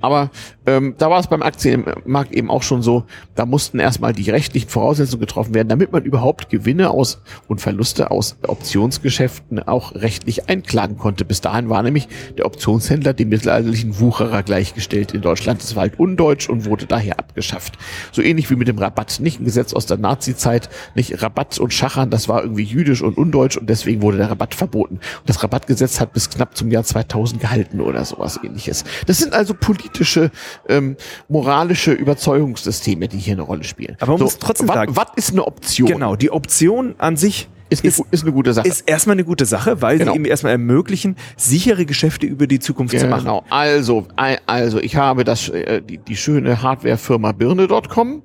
[0.00, 0.30] Aber
[0.66, 4.68] Ähm, da war es beim Aktienmarkt eben auch schon so, da mussten erstmal die rechtlichen
[4.68, 10.98] Voraussetzungen getroffen werden, damit man überhaupt Gewinne aus und Verluste aus Optionsgeschäften auch rechtlich einklagen
[10.98, 11.24] konnte.
[11.24, 12.08] Bis dahin war nämlich
[12.38, 15.62] der Optionshändler dem mittelalterlichen Wucherer gleichgestellt in Deutschland.
[15.62, 17.74] Das war halt undeutsch und wurde daher abgeschafft.
[18.12, 19.18] So ähnlich wie mit dem Rabatt.
[19.20, 23.16] Nicht ein Gesetz aus der Nazi-Zeit, nicht Rabatt und Schachern, das war irgendwie jüdisch und
[23.16, 24.96] undeutsch und deswegen wurde der Rabatt verboten.
[24.96, 28.84] Und das Rabattgesetz hat bis knapp zum Jahr 2000 gehalten oder sowas ähnliches.
[29.06, 30.30] Das sind also politische
[30.68, 30.96] ähm,
[31.28, 33.96] moralische Überzeugungssysteme, die hier eine Rolle spielen.
[34.00, 35.88] Aber man so, muss trotzdem wat, sagen, was ist eine Option?
[35.88, 38.68] Genau, die Option an sich ist, ist, ist, eine gute Sache.
[38.68, 40.12] Ist erstmal eine gute Sache, weil genau.
[40.12, 43.04] sie eben erstmal ermöglichen, sichere Geschäfte über die Zukunft genau.
[43.04, 43.24] zu machen.
[43.24, 43.44] Genau.
[43.48, 44.06] Also,
[44.46, 48.22] also ich habe das, äh, die, die schöne Hardwarefirma Birne.com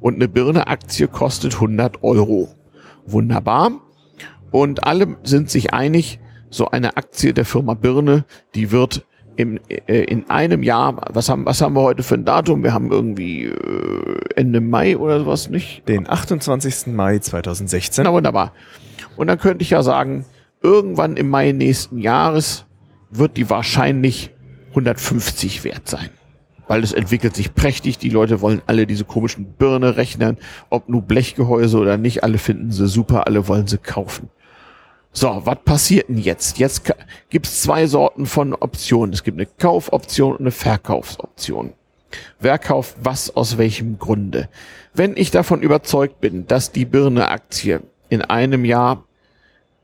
[0.00, 2.48] und eine Birne-Aktie kostet 100 Euro.
[3.06, 3.72] Wunderbar.
[4.50, 6.20] Und alle sind sich einig,
[6.50, 8.24] so eine Aktie der Firma Birne,
[8.54, 9.04] die wird
[9.36, 12.62] im, äh, in einem Jahr, was haben, was haben wir heute für ein Datum?
[12.62, 15.88] Wir haben irgendwie äh, Ende Mai oder sowas, nicht?
[15.88, 16.88] Den 28.
[16.88, 18.04] Mai 2016.
[18.04, 18.52] Na wunderbar.
[19.16, 20.24] Und dann könnte ich ja sagen,
[20.62, 22.66] irgendwann im Mai nächsten Jahres
[23.10, 24.30] wird die wahrscheinlich
[24.70, 26.10] 150 wert sein.
[26.66, 27.98] Weil es entwickelt sich prächtig.
[27.98, 30.38] Die Leute wollen alle diese komischen Birne rechnen,
[30.70, 32.24] ob nur Blechgehäuse oder nicht.
[32.24, 34.30] Alle finden sie super, alle wollen sie kaufen.
[35.16, 36.58] So, was passiert denn jetzt?
[36.58, 36.92] Jetzt
[37.30, 39.14] gibt es zwei Sorten von Optionen.
[39.14, 41.72] Es gibt eine Kaufoption und eine Verkaufsoption.
[42.40, 44.48] Wer kauft was aus welchem Grunde?
[44.92, 49.04] Wenn ich davon überzeugt bin, dass die Birne-Aktie in einem Jahr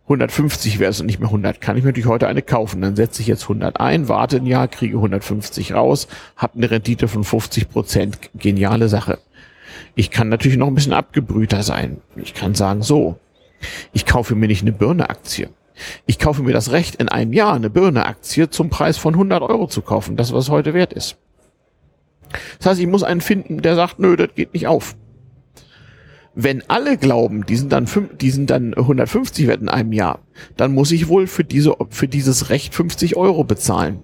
[0.05, 2.82] 150 wäre es und nicht mehr 100, kann ich mir natürlich heute eine kaufen.
[2.82, 7.07] Dann setze ich jetzt 100 ein, warte ein Jahr, kriege 150 raus, habe eine Rendite
[7.07, 8.19] von 50 Prozent.
[8.35, 9.20] Geniale Sache.
[9.94, 11.98] Ich kann natürlich noch ein bisschen abgebrühter sein.
[12.16, 13.16] Ich kann sagen, so,
[13.93, 15.51] ich kaufe mir nicht eine Birne-Aktie.
[16.07, 19.66] Ich kaufe mir das Recht, in einem Jahr eine Birne-Aktie zum Preis von 100 Euro
[19.66, 20.16] zu kaufen.
[20.16, 21.16] Das, was heute wert ist.
[22.59, 24.97] Das heißt, ich muss einen finden, der sagt, nö, das geht nicht auf.
[26.35, 27.89] Wenn alle glauben, die sind dann,
[28.20, 30.20] die sind dann 150 wert in einem Jahr,
[30.57, 34.01] dann muss ich wohl für diese, für dieses Recht 50 Euro bezahlen.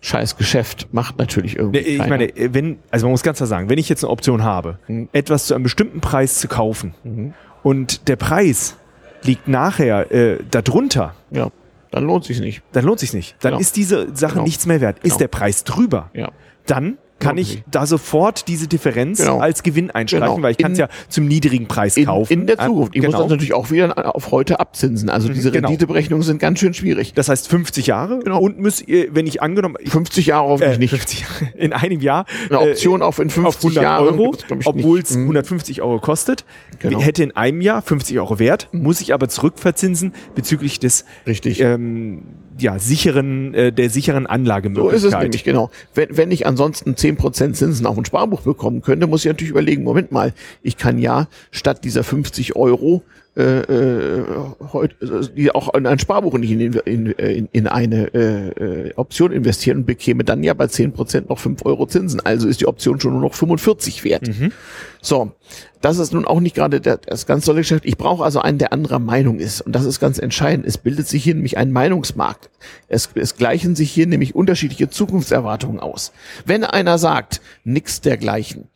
[0.00, 1.80] Scheiß Geschäft macht natürlich irgendwie.
[1.80, 2.10] Ich keiner.
[2.10, 5.08] meine, wenn, also man muss ganz klar sagen, wenn ich jetzt eine Option habe, hm.
[5.12, 8.76] etwas zu einem bestimmten Preis zu kaufen mhm und der Preis
[9.22, 11.50] liegt nachher äh, darunter, ja,
[11.90, 12.62] dann lohnt sich nicht.
[12.72, 13.36] Dann lohnt sich nicht.
[13.40, 13.60] Dann genau.
[13.60, 14.44] ist diese Sache genau.
[14.44, 14.96] nichts mehr wert.
[14.98, 15.18] Ist genau.
[15.18, 16.30] der Preis drüber, ja.
[16.66, 19.38] dann kann ich da sofort diese Differenz genau.
[19.38, 20.42] als Gewinn einstreichen, genau.
[20.42, 22.32] weil ich kann es ja zum niedrigen Preis in, kaufen.
[22.32, 22.94] In der Zukunft.
[22.94, 23.12] Ich genau.
[23.12, 25.08] muss das natürlich auch wieder auf heute abzinsen.
[25.08, 25.68] Also mhm, diese genau.
[25.68, 27.14] Renditeberechnungen sind ganz schön schwierig.
[27.14, 28.40] Das heißt 50 Jahre genau.
[28.40, 29.76] und muss, wenn ich angenommen...
[29.84, 30.90] 50 Jahre hoffentlich äh, nicht.
[30.90, 32.26] 50 Jahre, in einem Jahr.
[32.48, 36.44] Eine Option äh, auf in 50 auf 100 Jahren, Euro, obwohl es 150 Euro kostet.
[36.78, 37.00] Genau.
[37.00, 38.82] Hätte in einem Jahr 50 Euro wert, mhm.
[38.82, 41.04] muss ich aber zurückverzinsen bezüglich des...
[41.26, 41.60] Richtig.
[41.60, 42.22] Ähm,
[42.58, 45.00] ja, sicheren, äh, der sicheren Anlagemöglichkeit.
[45.00, 45.70] So ist es nämlich, genau.
[45.94, 49.50] Wenn, wenn ich ansonsten zehn Prozent Zinsen auf ein Sparbuch bekommen könnte, muss ich natürlich
[49.50, 53.02] überlegen, Moment mal, ich kann ja statt dieser 50 Euro
[53.34, 54.24] äh, äh,
[54.72, 58.48] heute, also die auch in ein Sparbuch nicht in, in, in, in eine äh,
[58.88, 62.20] äh, Option investieren und bekäme dann ja bei zehn Prozent noch fünf Euro Zinsen.
[62.20, 64.28] Also ist die Option schon nur noch 45 wert.
[64.28, 64.52] Mhm.
[65.00, 65.32] So,
[65.80, 67.86] das ist nun auch nicht gerade das ganz tolle Geschäft.
[67.86, 69.62] Ich brauche also einen, der anderer Meinung ist.
[69.62, 70.66] Und das ist ganz entscheidend.
[70.66, 72.50] Es bildet sich hier nämlich ein Meinungsmarkt.
[72.88, 76.12] Es, es gleichen sich hier nämlich unterschiedliche Zukunftserwartungen aus.
[76.44, 78.68] Wenn einer sagt, nix dergleichen,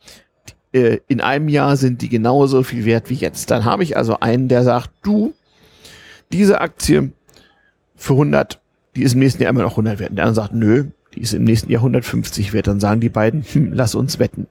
[0.77, 3.51] äh, in einem Jahr sind die genauso viel wert wie jetzt.
[3.51, 5.33] Dann habe ich also einen, der sagt, du,
[6.31, 7.11] diese Aktie
[7.95, 8.59] für 100,
[8.95, 10.09] die ist im nächsten Jahr immer noch 100 wert.
[10.11, 10.85] Und der andere sagt, nö,
[11.15, 12.67] die ist im nächsten Jahr 150 wert.
[12.67, 14.47] Dann sagen die beiden, hm, lass uns wetten.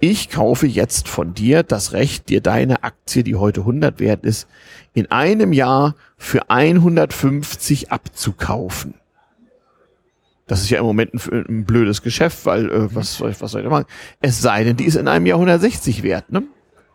[0.00, 4.46] Ich kaufe jetzt von dir das Recht, dir deine Aktie, die heute 100 wert ist,
[4.94, 8.94] in einem Jahr für 150 abzukaufen.
[10.48, 13.68] Das ist ja im Moment ein, ein blödes Geschäft, weil äh, was, was soll ich
[13.68, 13.84] machen?
[14.20, 16.42] Es sei denn, die ist in einem Jahr 160 wert, ne?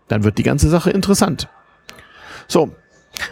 [0.09, 1.47] Dann wird die ganze Sache interessant.
[2.47, 2.75] So,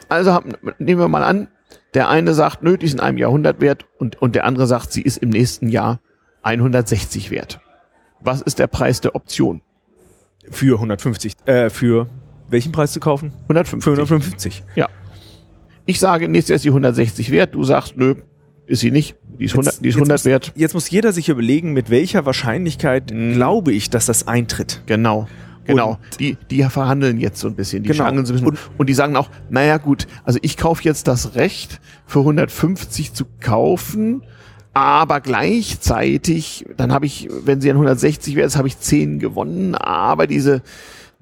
[0.08, 1.50] also haben, nehmen wir mal an,
[1.94, 4.68] der eine sagt, nö, die ist in einem Jahr 100 wert und, und der andere
[4.68, 6.00] sagt, sie ist im nächsten Jahr
[6.44, 7.60] 160 wert.
[8.22, 9.62] Was ist der Preis der Option?
[10.50, 12.08] Für 150, äh, für
[12.50, 13.34] welchen Preis zu kaufen?
[13.44, 13.84] 150.
[13.84, 14.64] Für 150.
[14.76, 14.88] Ja.
[15.86, 18.16] Ich sage, nächstes Jahr ist die 160 wert, du sagst, nö,
[18.66, 19.18] ist sie nicht.
[19.42, 20.54] Die ist 100, jetzt, die ist 100 muss, wert.
[20.56, 23.34] Jetzt muss jeder sich überlegen, mit welcher Wahrscheinlichkeit mhm.
[23.34, 24.84] glaube ich, dass das eintritt.
[24.86, 25.28] Genau.
[25.66, 27.98] Genau, und die, die verhandeln jetzt so ein bisschen, die genau.
[27.98, 31.08] verhandeln so ein bisschen und, und die sagen auch, naja gut, also ich kaufe jetzt
[31.08, 34.24] das Recht für 150 zu kaufen,
[34.74, 40.26] aber gleichzeitig, dann habe ich, wenn sie an 160 wäre, habe ich 10 gewonnen, aber
[40.26, 40.64] diese,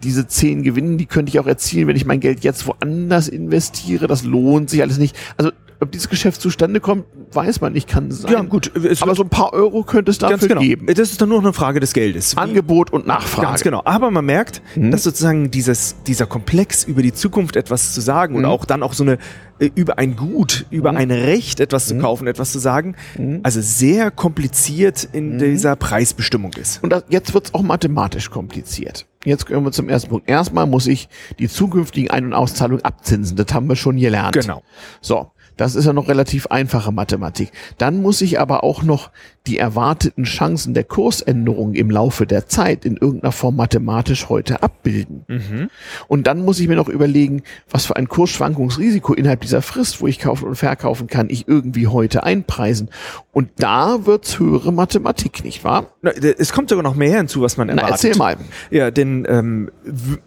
[0.02, 4.08] diese 10 Gewinnen, die könnte ich auch erzielen, wenn ich mein Geld jetzt woanders investiere,
[4.08, 5.18] das lohnt sich alles nicht.
[5.36, 5.52] Also
[5.82, 8.32] ob dieses Geschäft zustande kommt, weiß man nicht, kann sein.
[8.32, 8.72] Ja, gut.
[9.02, 10.62] Aber so ein paar Euro könnte es dafür genau.
[10.62, 10.88] geben.
[10.88, 12.36] Das ist dann nur eine Frage des Geldes.
[12.38, 13.48] Angebot und Nachfrage.
[13.48, 13.82] Ganz genau.
[13.86, 14.92] Aber man merkt, mhm.
[14.92, 18.40] dass sozusagen dieses, dieser Komplex über die Zukunft etwas zu sagen mhm.
[18.40, 19.20] und auch dann auch so eine
[19.60, 20.98] äh, über ein Gut, über mhm.
[20.98, 22.02] ein Recht etwas zu mhm.
[22.02, 23.40] kaufen, etwas zu sagen, mhm.
[23.44, 25.40] also sehr kompliziert in mhm.
[25.40, 26.84] dieser Preisbestimmung ist.
[26.84, 29.06] Und das, jetzt wird's auch mathematisch kompliziert.
[29.26, 30.30] Jetzt kommen wir zum ersten Punkt.
[30.30, 33.36] Erstmal muss ich die zukünftigen Ein- und Auszahlungen abzinsen.
[33.36, 34.34] Das haben wir schon gelernt.
[34.34, 34.64] Genau.
[35.02, 35.32] So.
[35.60, 37.52] Das ist ja noch relativ einfache Mathematik.
[37.78, 39.10] Dann muss ich aber auch noch
[39.48, 45.24] die erwarteten Chancen der Kursänderung im Laufe der Zeit in irgendeiner Form mathematisch heute abbilden.
[45.28, 45.70] Mhm.
[46.08, 50.08] Und dann muss ich mir noch überlegen, was für ein Kursschwankungsrisiko innerhalb dieser Frist, wo
[50.08, 52.90] ich kaufen und verkaufen kann, ich irgendwie heute einpreisen.
[53.32, 55.94] Und da wird's höhere Mathematik, nicht wahr?
[56.02, 57.90] Na, es kommt sogar noch mehr hinzu, was man erwartet.
[57.90, 58.38] Na, erzähl mal.
[58.70, 59.72] Ja, denn ähm,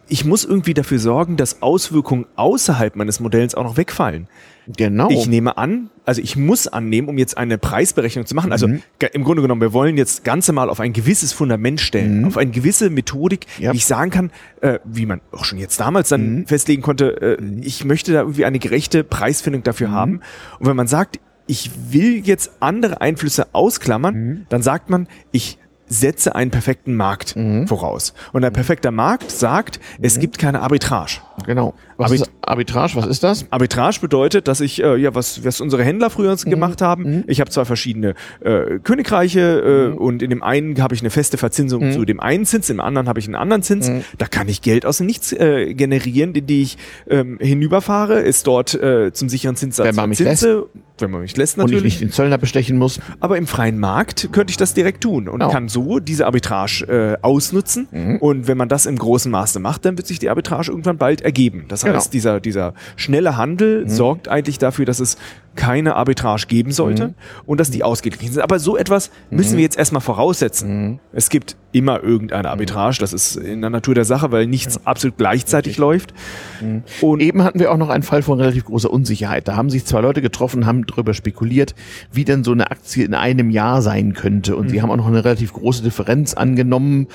[0.09, 4.28] ich muss irgendwie dafür sorgen, dass Auswirkungen außerhalb meines Modells auch noch wegfallen.
[4.66, 5.10] Genau.
[5.10, 8.53] Ich nehme an, also ich muss annehmen, um jetzt eine Preisberechnung zu machen.
[8.53, 8.83] Also mhm.
[9.12, 12.27] im Grunde genommen, wir wollen jetzt Ganze mal auf ein gewisses Fundament stellen, mhm.
[12.27, 13.73] auf eine gewisse Methodik, ja.
[13.73, 14.31] wie ich sagen kann,
[14.61, 16.47] äh, wie man auch schon jetzt damals dann mhm.
[16.47, 17.62] festlegen konnte, äh, mhm.
[17.62, 19.93] ich möchte da irgendwie eine gerechte Preisfindung dafür mhm.
[19.93, 20.20] haben.
[20.59, 24.47] Und wenn man sagt, ich will jetzt andere Einflüsse ausklammern, mhm.
[24.49, 25.59] dann sagt man, ich
[25.89, 28.15] setze einen perfekten Markt voraus.
[28.33, 31.19] Und ein perfekter Markt sagt, es gibt keine Arbitrage.
[31.45, 31.74] Genau.
[31.97, 33.47] Was Arbit ist Arbitrage, was ist das?
[33.51, 36.51] Arbitrage bedeutet, dass ich, äh, ja, was, was unsere Händler früher mhm.
[36.51, 37.24] gemacht haben, mhm.
[37.27, 39.98] ich habe zwei verschiedene äh, Königreiche äh, mhm.
[39.98, 41.93] und in dem einen habe ich eine feste Verzinsung mhm.
[41.93, 43.89] zu dem einen Zins, im anderen habe ich einen anderen Zins.
[43.89, 44.02] Mhm.
[44.19, 46.78] Da kann ich Geld aus dem Nichts äh, generieren, die, die ich
[47.09, 50.69] ähm, hinüberfahre, ist dort äh, zum sicheren Zinssatz wenn man mich Zinse, lässt.
[50.98, 51.82] wenn man mich lässt natürlich.
[51.82, 53.01] Und ich nicht den Zöllner bestechen muss.
[53.20, 55.51] Aber im freien Markt könnte ich das direkt tun und genau.
[55.51, 57.89] kann so diese Arbitrage äh, ausnutzen.
[57.90, 58.16] Mhm.
[58.19, 61.20] Und wenn man das im großen Maße macht, dann wird sich die Arbitrage irgendwann bald
[61.20, 61.66] ergeben.
[61.69, 62.12] Das heißt, genau.
[62.12, 63.88] dieser, dieser schnelle Handel mhm.
[63.88, 65.16] sorgt eigentlich dafür, dass es
[65.54, 67.14] keine Arbitrage geben sollte mhm.
[67.44, 68.42] und dass die ausgeglichen sind.
[68.42, 69.56] Aber so etwas müssen mhm.
[69.59, 70.84] wir jetzt erstmal voraussetzen.
[70.84, 70.98] Mhm.
[71.12, 74.80] Es gibt immer irgendeine Arbitrage, das ist in der Natur der Sache, weil nichts ja.
[74.84, 75.78] absolut gleichzeitig Richtig.
[75.78, 76.14] läuft.
[76.60, 76.82] Mhm.
[77.00, 79.46] Und eben hatten wir auch noch einen Fall von relativ großer Unsicherheit.
[79.46, 81.74] Da haben sich zwei Leute getroffen, haben darüber spekuliert,
[82.10, 84.56] wie denn so eine Aktie in einem Jahr sein könnte.
[84.56, 84.82] Und sie mhm.
[84.82, 87.09] haben auch noch eine relativ große Differenz angenommen.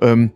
[0.00, 0.32] Ähm,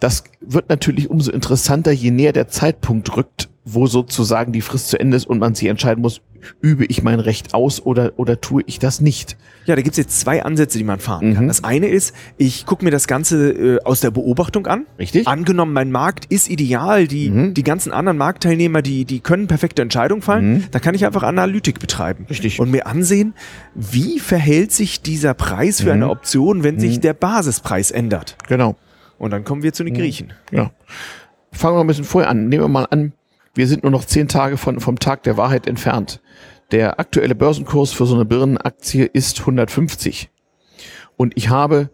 [0.00, 5.00] das wird natürlich umso interessanter, je näher der Zeitpunkt rückt, wo sozusagen die Frist zu
[5.00, 6.20] Ende ist und man sich entscheiden muss,
[6.60, 9.36] übe ich mein Recht aus oder, oder tue ich das nicht.
[9.64, 11.44] Ja, da gibt's jetzt zwei Ansätze, die man fahren kann.
[11.44, 11.48] Mhm.
[11.48, 14.86] Das eine ist, ich gucke mir das Ganze äh, aus der Beobachtung an.
[14.98, 15.26] Richtig.
[15.26, 17.54] Angenommen, mein Markt ist ideal, die, mhm.
[17.54, 20.52] die ganzen anderen Marktteilnehmer, die, die können perfekte Entscheidungen fallen.
[20.52, 20.64] Mhm.
[20.70, 22.26] Da kann ich einfach Analytik betreiben.
[22.30, 22.60] Richtig.
[22.60, 23.34] Und mir ansehen,
[23.74, 26.10] wie verhält sich dieser Preis für eine mhm.
[26.12, 27.00] Option, wenn sich mhm.
[27.00, 28.36] der Basispreis ändert.
[28.46, 28.76] Genau.
[29.18, 29.94] Und dann kommen wir zu den.
[29.94, 30.32] Griechen.
[30.50, 30.70] Ja.
[31.52, 32.48] Fangen wir ein bisschen vorher an.
[32.48, 33.12] Nehmen wir mal an,
[33.54, 36.20] wir sind nur noch zehn Tage von, vom Tag der Wahrheit entfernt.
[36.70, 40.28] Der aktuelle Börsenkurs für so eine Birnenaktie ist 150.
[41.16, 41.90] Und ich habe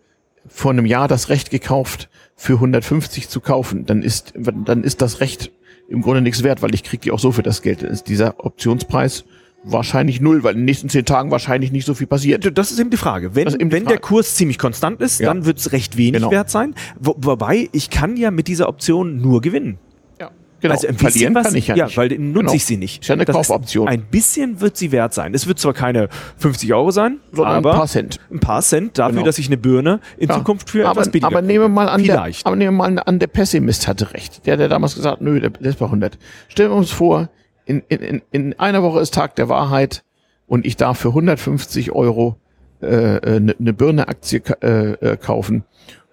[0.48, 3.86] vor einem Jahr das Recht gekauft, für 150 zu kaufen.
[3.86, 5.52] Dann ist, dann ist das Recht
[5.88, 7.82] im Grunde nichts wert, weil ich kriege die auch so für das Geld.
[7.82, 9.24] Dann ist dieser Optionspreis
[9.64, 12.58] Wahrscheinlich null, weil in den nächsten zehn Tagen wahrscheinlich nicht so viel passiert.
[12.58, 13.36] Das ist eben die Frage.
[13.36, 13.84] Wenn, wenn Frage.
[13.84, 15.28] der Kurs ziemlich konstant ist, ja.
[15.28, 16.32] dann wird es recht wenig genau.
[16.32, 16.74] wert sein.
[16.98, 19.78] Wo, wobei, ich kann ja mit dieser Option nur gewinnen.
[20.20, 20.32] Ja.
[20.60, 20.74] Genau.
[20.74, 21.96] Also ein Verlieren was, kann ich ja, ja nicht.
[21.96, 22.52] weil nutze genau.
[22.54, 23.02] ich sie nicht.
[23.02, 23.88] Ist ja eine das Kaufoption.
[23.88, 25.32] Heißt, ein bisschen wird sie wert sein.
[25.32, 26.08] Es wird zwar keine
[26.38, 28.18] 50 Euro sein, sondern aber ein paar Cent.
[28.32, 29.26] Ein paar Cent dafür, genau.
[29.26, 30.38] dass ich eine Birne in ja.
[30.38, 32.44] Zukunft für aber, etwas billiger Aber nehmen wir mal an, Vielleicht.
[32.44, 34.44] der, aber nehmen wir mal an, der Pessimist hatte recht.
[34.44, 36.18] Der, der damals gesagt, nö, der, der ist bei 100.
[36.48, 37.28] Stellen wir uns vor,
[37.64, 40.04] in, in, in einer Woche ist Tag der Wahrheit
[40.46, 42.36] und ich darf für 150 Euro
[42.80, 45.64] äh, eine, eine Birne-Aktie äh, äh, kaufen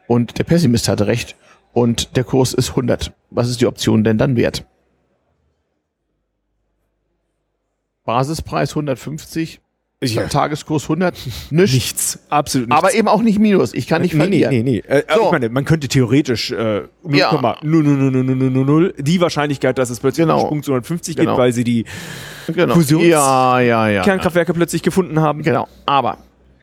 [0.08, 1.36] und der Pessimist hatte recht
[1.74, 3.14] und der Kurs ist 100.
[3.30, 4.66] Was ist die Option denn dann wert?
[8.06, 9.62] Basispreis 150,
[10.02, 10.28] ja.
[10.28, 11.14] Tageskurs 100,
[11.52, 11.74] nichts.
[11.74, 12.20] nichts.
[12.30, 12.84] Absolut nichts.
[12.84, 13.74] Aber eben auch nicht Minus.
[13.74, 14.52] Ich kann nicht nee, verlieren.
[14.52, 14.94] Nee, nee, nee.
[14.96, 15.26] Äh, so.
[15.26, 18.92] Ich meine, man könnte theoretisch äh, 0,000 ja.
[18.98, 20.38] die Wahrscheinlichkeit, dass es plötzlich genau.
[20.38, 21.32] einen Sprung zu 150 genau.
[21.32, 21.84] gibt, weil sie die
[22.48, 22.76] genau.
[22.76, 25.44] Fusions ja, ja, ja, Kernkraftwerke plötzlich gefunden haben.
[25.44, 25.68] Genau.
[25.86, 26.20] Aber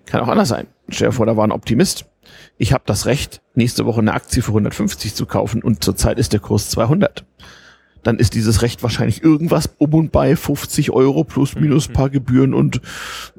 [0.07, 0.67] kann auch anders sein.
[0.89, 2.07] Stell dir vor, da war ein Optimist.
[2.57, 6.33] Ich habe das Recht, nächste Woche eine Aktie für 150 zu kaufen und zurzeit ist
[6.33, 7.25] der Kurs 200
[8.07, 11.93] dann ist dieses Recht wahrscheinlich irgendwas um und bei 50 Euro plus minus mhm.
[11.93, 12.81] paar Gebühren und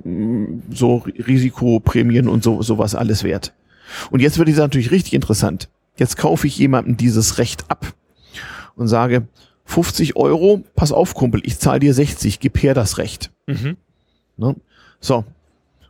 [0.03, 3.53] mh, mm, so Risikoprämien und so sowas alles wert.
[4.11, 5.69] Und jetzt wird es natürlich richtig interessant.
[5.95, 7.93] Jetzt kaufe ich jemandem dieses Recht ab
[8.75, 9.27] und sage
[9.65, 13.31] 50 Euro, pass auf Kumpel, ich zahle dir 60, gib her das Recht.
[13.47, 13.77] Mhm.
[14.35, 14.55] Ne?
[14.99, 15.23] So,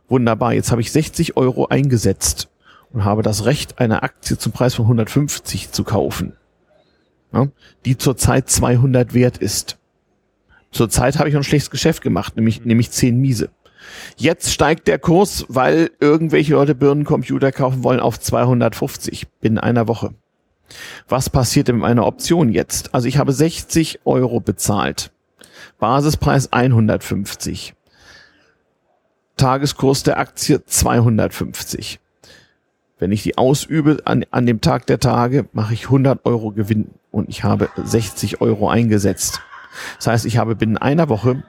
[0.08, 0.54] wunderbar.
[0.54, 2.48] Jetzt habe ich 60 Euro eingesetzt
[2.92, 6.34] und habe das Recht, eine Aktie zum Preis von 150 zu kaufen
[7.32, 7.48] ja,
[7.84, 9.78] die zurzeit 200 wert ist.
[10.70, 13.50] Zurzeit habe ich ein schlechtes Geschäft gemacht, nämlich, nämlich 10 Miese.
[14.16, 20.14] Jetzt steigt der Kurs, weil irgendwelche Leute Birnencomputer kaufen wollen auf 250 binnen einer Woche.
[21.08, 22.94] Was passiert mit meiner Option jetzt?
[22.94, 25.10] Also ich habe 60 Euro bezahlt.
[25.78, 27.74] Basispreis 150.
[29.36, 32.00] Tageskurs der Aktie 250.
[32.98, 36.90] Wenn ich die ausübe an, an dem Tag der Tage, mache ich 100 Euro Gewinn
[37.10, 39.40] und ich habe 60 Euro eingesetzt.
[39.96, 41.42] Das heißt, ich habe binnen einer Woche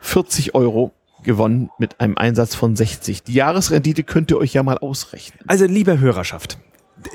[0.00, 0.92] 40 Euro
[1.22, 3.24] gewonnen mit einem Einsatz von 60.
[3.24, 5.40] Die Jahresrendite könnt ihr euch ja mal ausrechnen.
[5.46, 6.58] Also lieber Hörerschaft,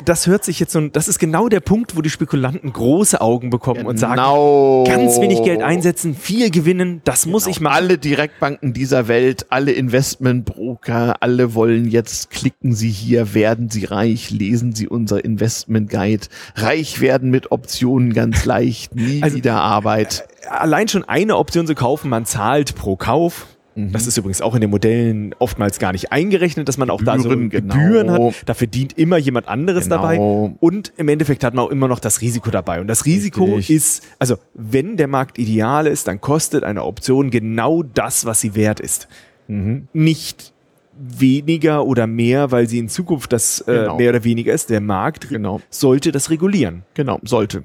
[0.06, 3.50] das hört sich jetzt so, das ist genau der Punkt, wo die Spekulanten große Augen
[3.50, 3.90] bekommen genau.
[3.90, 4.84] und sagen, genau.
[4.86, 7.34] ganz wenig Geld einsetzen, viel gewinnen, das genau.
[7.34, 7.76] muss ich machen.
[7.76, 14.30] Alle Direktbanken dieser Welt, alle Investmentbroker, alle wollen jetzt, klicken Sie hier, werden Sie reich,
[14.32, 16.28] lesen Sie unser Investment Guide.
[16.56, 20.28] Reich werden mit Optionen ganz leicht, nie also, wieder Arbeit.
[20.50, 23.91] Allein schon eine Option zu kaufen, man zahlt pro Kauf, Mhm.
[23.91, 27.18] Das ist übrigens auch in den Modellen oftmals gar nicht eingerechnet, dass man auch Gebühren,
[27.18, 28.28] da so Gebühren genau.
[28.28, 28.44] hat.
[28.45, 29.95] Da verdient immer jemand anderes genau.
[29.98, 30.20] dabei.
[30.20, 32.82] Und im Endeffekt hat man auch immer noch das Risiko dabei.
[32.82, 33.76] Und das Risiko Richtig.
[33.76, 38.56] ist, also wenn der Markt ideal ist, dann kostet eine Option genau das, was sie
[38.56, 39.08] wert ist.
[39.48, 39.88] Mhm.
[39.94, 40.54] Nicht
[40.95, 43.98] weniger oder mehr, weil sie in Zukunft das äh, genau.
[43.98, 44.70] mehr oder weniger ist.
[44.70, 45.62] Der Markt genau.
[45.70, 46.84] sollte das regulieren.
[46.94, 47.64] Genau, sollte.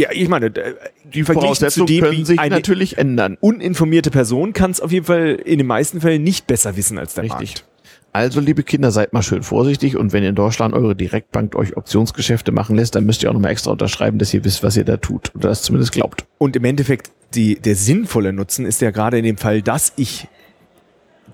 [0.00, 0.50] Ja, ich meine,
[1.12, 3.36] die Voraussetzungen dem, können sich natürlich ändern.
[3.38, 7.12] Uninformierte Person kann es auf jeden Fall in den meisten Fällen nicht besser wissen als
[7.12, 7.38] der Richtig.
[7.38, 7.64] Markt.
[8.14, 12.50] Also, liebe Kinder, seid mal schön vorsichtig und wenn in Deutschland eure Direktbank euch Optionsgeschäfte
[12.50, 14.96] machen lässt, dann müsst ihr auch nochmal extra unterschreiben, dass ihr wisst, was ihr da
[14.96, 16.24] tut oder das zumindest glaubt.
[16.38, 20.28] Und im Endeffekt, die, der sinnvolle Nutzen ist ja gerade in dem Fall, dass ich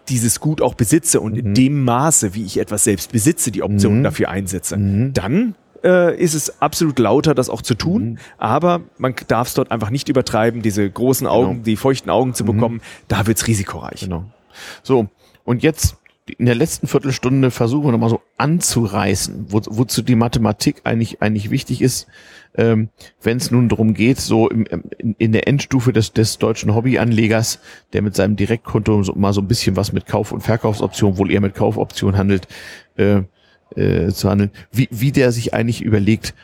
[0.08, 1.38] dieses Gut auch besitze und mhm.
[1.38, 4.02] in dem Maße, wie ich etwas selbst besitze, die Option mhm.
[4.02, 4.76] dafür einsetze.
[4.76, 5.12] Mhm.
[5.12, 5.54] Dann
[5.86, 8.02] äh, ist es absolut lauter, das auch zu tun.
[8.02, 8.18] Mhm.
[8.38, 11.64] Aber man darf es dort einfach nicht übertreiben, diese großen Augen, genau.
[11.64, 12.48] die feuchten Augen zu mhm.
[12.48, 12.80] bekommen.
[13.08, 14.00] Da wird's risikoreich.
[14.00, 14.24] Genau.
[14.82, 15.08] So,
[15.44, 15.96] und jetzt
[16.38, 21.50] in der letzten Viertelstunde versuchen wir nochmal so anzureißen, wo, wozu die Mathematik eigentlich, eigentlich
[21.50, 22.08] wichtig ist,
[22.56, 22.88] ähm,
[23.22, 27.60] wenn es nun darum geht, so im, in, in der Endstufe des, des deutschen Hobbyanlegers,
[27.92, 31.30] der mit seinem Direktkonto so, mal so ein bisschen was mit Kauf- und Verkaufsoptionen, wohl
[31.30, 32.48] eher mit Kaufoptionen handelt,
[32.96, 33.22] äh,
[33.74, 36.34] äh, zu handeln, wie, wie der sich eigentlich überlegt,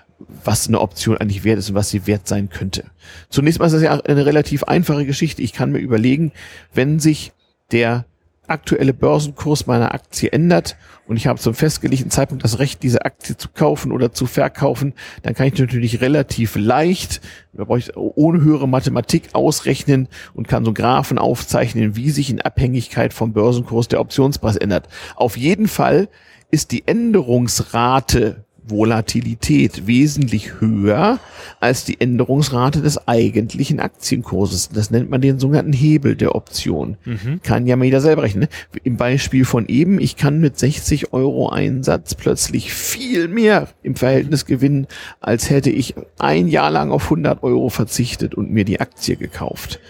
[0.44, 2.84] was eine Option eigentlich wert ist und was sie wert sein könnte.
[3.28, 5.42] Zunächst mal ist das ja eine relativ einfache Geschichte.
[5.42, 6.32] Ich kann mir überlegen,
[6.72, 7.32] wenn sich
[7.70, 8.04] der
[8.48, 10.76] aktuelle Börsenkurs meiner Aktie ändert
[11.06, 14.94] und ich habe zum festgelegten Zeitpunkt das Recht, diese Aktie zu kaufen oder zu verkaufen,
[15.22, 17.20] dann kann ich natürlich relativ leicht,
[17.52, 22.40] da brauche ich ohne höhere Mathematik ausrechnen und kann so Graphen aufzeichnen, wie sich in
[22.40, 24.88] Abhängigkeit vom Börsenkurs der Optionspreis ändert.
[25.16, 26.08] Auf jeden Fall
[26.52, 31.18] ist die Änderungsrate Volatilität wesentlich höher
[31.58, 34.68] als die Änderungsrate des eigentlichen Aktienkurses.
[34.68, 36.96] Das nennt man den sogenannten Hebel der Option.
[37.04, 37.40] Mhm.
[37.42, 38.42] Kann ja mal jeder selber rechnen.
[38.42, 38.80] Ne?
[38.84, 44.46] Im Beispiel von eben, ich kann mit 60 Euro Einsatz plötzlich viel mehr im Verhältnis
[44.46, 44.86] gewinnen,
[45.20, 49.80] als hätte ich ein Jahr lang auf 100 Euro verzichtet und mir die Aktie gekauft.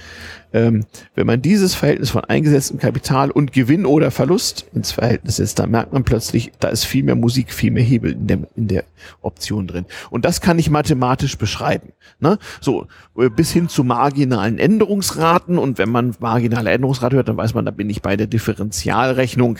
[0.52, 0.84] Ähm,
[1.14, 5.70] wenn man dieses Verhältnis von eingesetztem Kapital und Gewinn oder Verlust ins Verhältnis setzt, dann
[5.70, 8.84] merkt man plötzlich, da ist viel mehr Musik, viel mehr Hebel in der, in der
[9.22, 9.86] Option drin.
[10.10, 11.92] Und das kann ich mathematisch beschreiben.
[12.20, 12.38] Ne?
[12.60, 15.58] So, äh, bis hin zu marginalen Änderungsraten.
[15.58, 19.58] Und wenn man marginale Änderungsrate hört, dann weiß man, da bin ich bei der Differentialrechnung.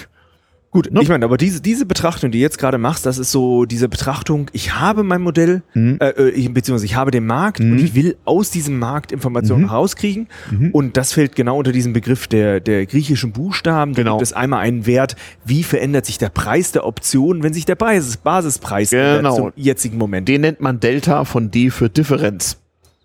[0.73, 1.03] Gut, ne?
[1.03, 3.90] ich meine, aber diese, diese Betrachtung, die du jetzt gerade machst, das ist so diese
[3.90, 5.99] Betrachtung, ich habe mein Modell, mhm.
[6.01, 7.73] äh, äh ich, beziehungsweise ich habe den Markt mhm.
[7.73, 9.69] und ich will aus diesem Markt Informationen mhm.
[9.69, 10.28] rauskriegen.
[10.51, 10.70] Mhm.
[10.70, 13.93] Und das fällt genau unter diesen Begriff der, der griechischen Buchstaben.
[13.93, 14.12] Genau.
[14.12, 17.66] Da gibt es einmal einen Wert, wie verändert sich der Preis der Option, wenn sich
[17.66, 19.36] der Basis, Basispreis genau.
[19.36, 20.27] zum jetzigen Moment.
[20.27, 22.61] Den nennt man Delta von D für Differenz.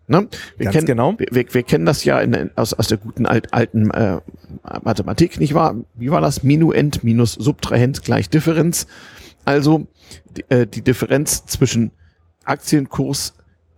[0.08, 0.28] Ne?
[0.56, 1.16] Wir, Ganz kennen, genau.
[1.18, 4.20] Wir, wir, wir, kennen das ja in, aus, aus der guten alt, alten äh,
[4.82, 5.76] Mathematik, nicht wahr?
[5.96, 6.44] Wie war das?
[6.44, 8.88] Minuend minus Subtrahend gleich Differenz.
[9.44, 9.88] Also
[10.38, 11.92] die, äh, die Differenz zwischen
[12.46, 13.34] Aktienkurs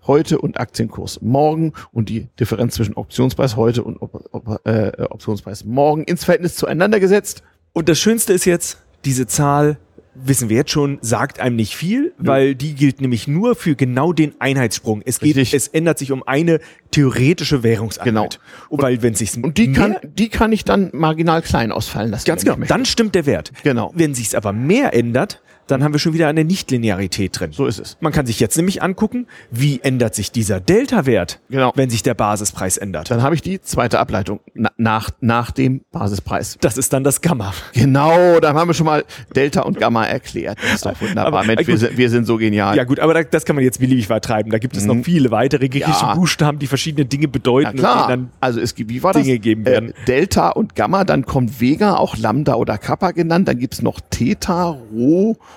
[0.06, 5.66] heute und Aktienkurs morgen und die Differenz zwischen Optionspreis heute und Op Op äh, Optionspreis
[5.66, 7.42] morgen ins Verhältnis zueinander gesetzt.
[7.74, 9.78] Und das Schönste ist jetzt, diese Zahl
[10.16, 12.28] wissen wir jetzt schon, sagt einem nicht viel, ja.
[12.28, 15.02] weil die gilt nämlich nur für genau den Einheitssprung.
[15.06, 15.54] Es geht, Richtig.
[15.54, 16.60] es ändert sich um eine
[16.92, 18.06] theoretische Währungseinheit.
[18.06, 18.30] Genau.
[18.70, 22.26] Und, weil wenn sich und die kann, die kann ich dann marginal klein ausfallen lassen.
[22.26, 22.58] Ganz genau.
[22.68, 23.52] Dann stimmt der Wert.
[23.64, 23.92] Genau.
[23.96, 25.42] Wenn sich's aber mehr ändert,
[25.72, 27.52] dann haben wir schon wieder eine Nichtlinearität drin.
[27.52, 27.98] So ist es.
[28.00, 31.72] Man kann sich jetzt nämlich angucken, wie ändert sich dieser Delta-Wert, genau.
[31.76, 33.12] wenn sich der Basispreis ändert.
[33.12, 36.58] Dann habe ich die zweite Ableitung na, nach, nach dem Basispreis.
[36.62, 37.54] Das ist dann das Gamma.
[37.74, 39.06] Genau, da haben wir schon mal
[39.36, 40.58] Delta und Gamma erklärt.
[40.62, 41.28] Das ist doch wunderbar.
[41.28, 42.76] Aber, Mensch, wir sind, wir sind so genial.
[42.76, 44.52] Ja gut, aber da, das kann man jetzt beliebig weit treiben.
[44.52, 44.98] Da gibt es mhm.
[44.98, 46.16] noch viele weitere griechische ja.
[46.16, 48.04] Buchstaben, die verschiedene Dinge bedeuten ja, klar.
[48.04, 49.44] und dann also es gibt, wie war Dinge das?
[49.44, 49.90] geben werden.
[49.90, 53.48] Äh, Delta und Gamma, dann kommt Vega, auch Lambda oder Kappa genannt.
[53.48, 55.38] Dann gibt's noch Theta, Rho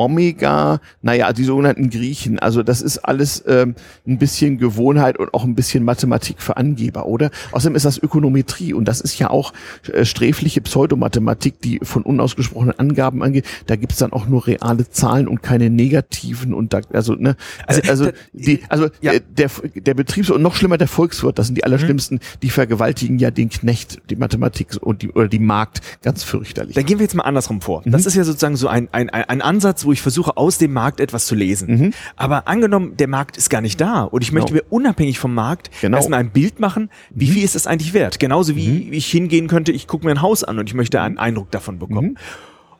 [0.00, 2.38] Omega, naja, die sogenannten Griechen.
[2.38, 3.74] Also das ist alles ähm,
[4.06, 7.30] ein bisschen Gewohnheit und auch ein bisschen Mathematik für Angeber, oder?
[7.52, 9.52] Außerdem ist das Ökonometrie und das ist ja auch
[9.92, 13.44] äh, sträfliche Pseudomathematik, die von unausgesprochenen Angaben angeht.
[13.66, 17.36] Da gibt's dann auch nur reale Zahlen und keine negativen und da, also ne,
[17.66, 19.12] also, also die, also ja.
[19.12, 22.38] Äh, der der Betriebs und noch schlimmer der Volkswirt, das sind die allerschlimmsten, mhm.
[22.42, 26.74] die vergewaltigen ja den Knecht, die Mathematik und die oder die Markt ganz fürchterlich.
[26.74, 27.82] Dann gehen wir jetzt mal andersrum vor.
[27.84, 27.92] Mhm.
[27.92, 30.72] Das ist ja sozusagen so ein ein ein Ansatz, wo wo ich versuche, aus dem
[30.72, 31.68] Markt etwas zu lesen.
[31.68, 31.94] Mhm.
[32.14, 34.64] Aber angenommen, der Markt ist gar nicht da und ich möchte genau.
[34.64, 35.96] mir unabhängig vom Markt genau.
[35.96, 37.32] erstmal ein Bild machen, wie mhm.
[37.32, 38.20] viel ist das eigentlich wert?
[38.20, 38.92] Genauso wie mhm.
[38.92, 41.80] ich hingehen könnte, ich gucke mir ein Haus an und ich möchte einen Eindruck davon
[41.80, 42.10] bekommen.
[42.10, 42.16] Mhm.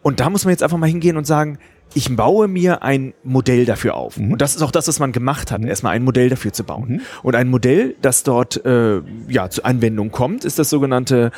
[0.03, 1.59] Und da muss man jetzt einfach mal hingehen und sagen,
[1.95, 4.17] ich baue mir ein Modell dafür auf.
[4.17, 4.33] Mhm.
[4.33, 5.67] Und das ist auch das, was man gemacht hat, mhm.
[5.67, 6.89] erstmal ein Modell dafür zu bauen.
[6.89, 7.01] Mhm.
[7.25, 11.33] Und ein Modell, das dort äh, ja zur Anwendung kommt, ist das sogenannte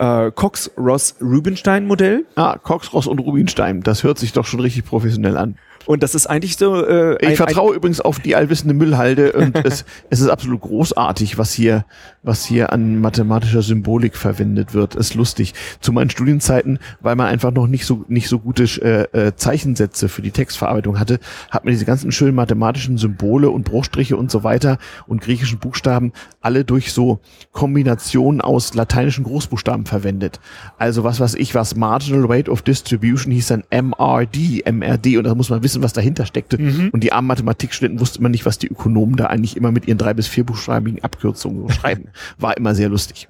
[0.00, 2.26] äh, Cox-Ross-Rubinstein-Modell.
[2.34, 3.82] Ah, Cox, Ross und Rubinstein.
[3.82, 5.56] Das hört sich doch schon richtig professionell an.
[5.86, 6.84] Und das ist eigentlich so.
[6.84, 10.60] Äh, ich ein, vertraue ein übrigens auf die allwissende Müllhalde und es, es ist absolut
[10.60, 11.84] großartig, was hier,
[12.22, 14.94] was hier an mathematischer Symbolik verwendet wird.
[14.94, 15.54] Ist lustig.
[15.80, 20.08] Zu meinen Studienzeiten, weil man einfach noch nicht so nicht so gute äh, äh, Zeichensätze
[20.08, 21.18] für die Textverarbeitung hatte,
[21.50, 26.12] hat man diese ganzen schönen mathematischen Symbole und Bruchstriche und so weiter und griechischen Buchstaben
[26.40, 27.20] alle durch so
[27.52, 30.40] Kombinationen aus lateinischen Großbuchstaben verwendet.
[30.78, 35.34] Also was weiß ich, was Marginal Rate of Distribution hieß dann MRD, MRD und da
[35.34, 36.60] muss man wissen wissen, was dahinter steckte.
[36.60, 36.90] Mhm.
[36.90, 39.98] Und die armen Mathematikstudenten wussten man nicht, was die Ökonomen da eigentlich immer mit ihren
[39.98, 42.08] drei bis vier buchstabigen Abkürzungen so schreiben.
[42.38, 43.28] War immer sehr lustig.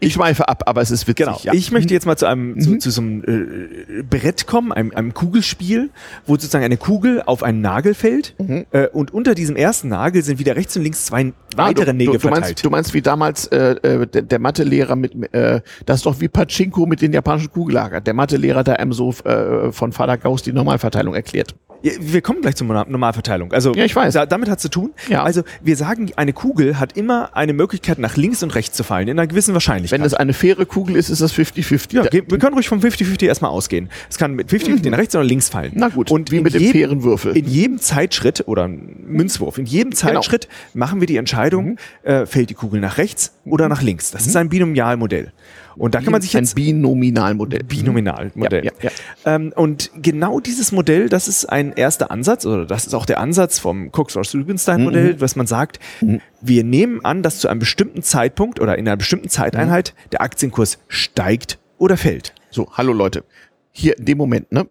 [0.00, 1.26] Ich schweife ab, aber es ist witzig.
[1.26, 1.40] Genau.
[1.42, 1.52] Ja.
[1.54, 2.60] Ich möchte jetzt mal zu einem mhm.
[2.60, 5.90] zu, zu, so einem äh, Brett kommen, einem, einem Kugelspiel,
[6.26, 8.66] wo sozusagen eine Kugel auf einen Nagel fällt mhm.
[8.70, 11.92] äh, und unter diesem ersten Nagel sind wieder rechts und links zwei ah, weitere du,
[11.94, 12.44] Nägel du, du verteilt.
[12.44, 16.20] Meinst, du meinst wie damals äh, äh der, der Mathelehrer mit, äh, das ist doch
[16.20, 18.00] wie Pachinko mit den japanischen Kugellager.
[18.00, 21.54] Der Mathelehrer, der einem so äh, von Vater Gauss die Normalverteilung erklärt.
[21.82, 23.52] Wir kommen gleich zur Normalverteilung.
[23.52, 24.14] Also ja, ich weiß.
[24.14, 24.92] Da, damit hat zu tun.
[25.08, 25.22] Ja.
[25.22, 29.08] Also wir sagen, eine Kugel hat immer eine Möglichkeit, nach links und rechts zu fallen,
[29.08, 29.98] in einer gewissen Wahrscheinlichkeit.
[29.98, 31.94] Wenn das eine faire Kugel ist, ist das 50-50.
[31.94, 33.88] Ja, wir können ruhig vom 50-50 erstmal ausgehen.
[34.10, 34.90] Es kann mit 50-50 mhm.
[34.90, 35.72] nach rechts oder links fallen.
[35.74, 37.36] Na gut, und wie mit dem fairen Würfel.
[37.36, 40.00] In jedem Zeitschritt oder Münzwurf, in jedem genau.
[40.00, 40.86] Zeitschritt genau.
[40.86, 41.78] machen wir die Entscheidung, mhm.
[42.02, 44.10] äh, fällt die Kugel nach rechts oder nach links.
[44.10, 44.28] Das mhm.
[44.28, 45.32] ist ein Binomialmodell.
[45.78, 47.62] Und da kann man sich jetzt ein Binominalmodell.
[47.64, 48.64] Binominalmodell.
[48.64, 48.90] Ja, ja,
[49.24, 49.34] ja.
[49.34, 53.20] Ähm, und genau dieses Modell, das ist ein erster Ansatz oder das ist auch der
[53.20, 55.20] Ansatz vom Cox-Ross-Rubinstein-Modell, mhm.
[55.20, 56.20] was man sagt, mhm.
[56.40, 60.10] wir nehmen an, dass zu einem bestimmten Zeitpunkt oder in einer bestimmten Zeiteinheit mhm.
[60.10, 62.34] der Aktienkurs steigt oder fällt.
[62.50, 63.24] So, hallo Leute.
[63.70, 64.66] Hier in dem Moment, ne?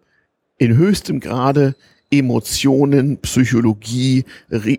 [0.58, 1.74] In höchstem Grade
[2.10, 4.78] Emotionen, Psychologie, Re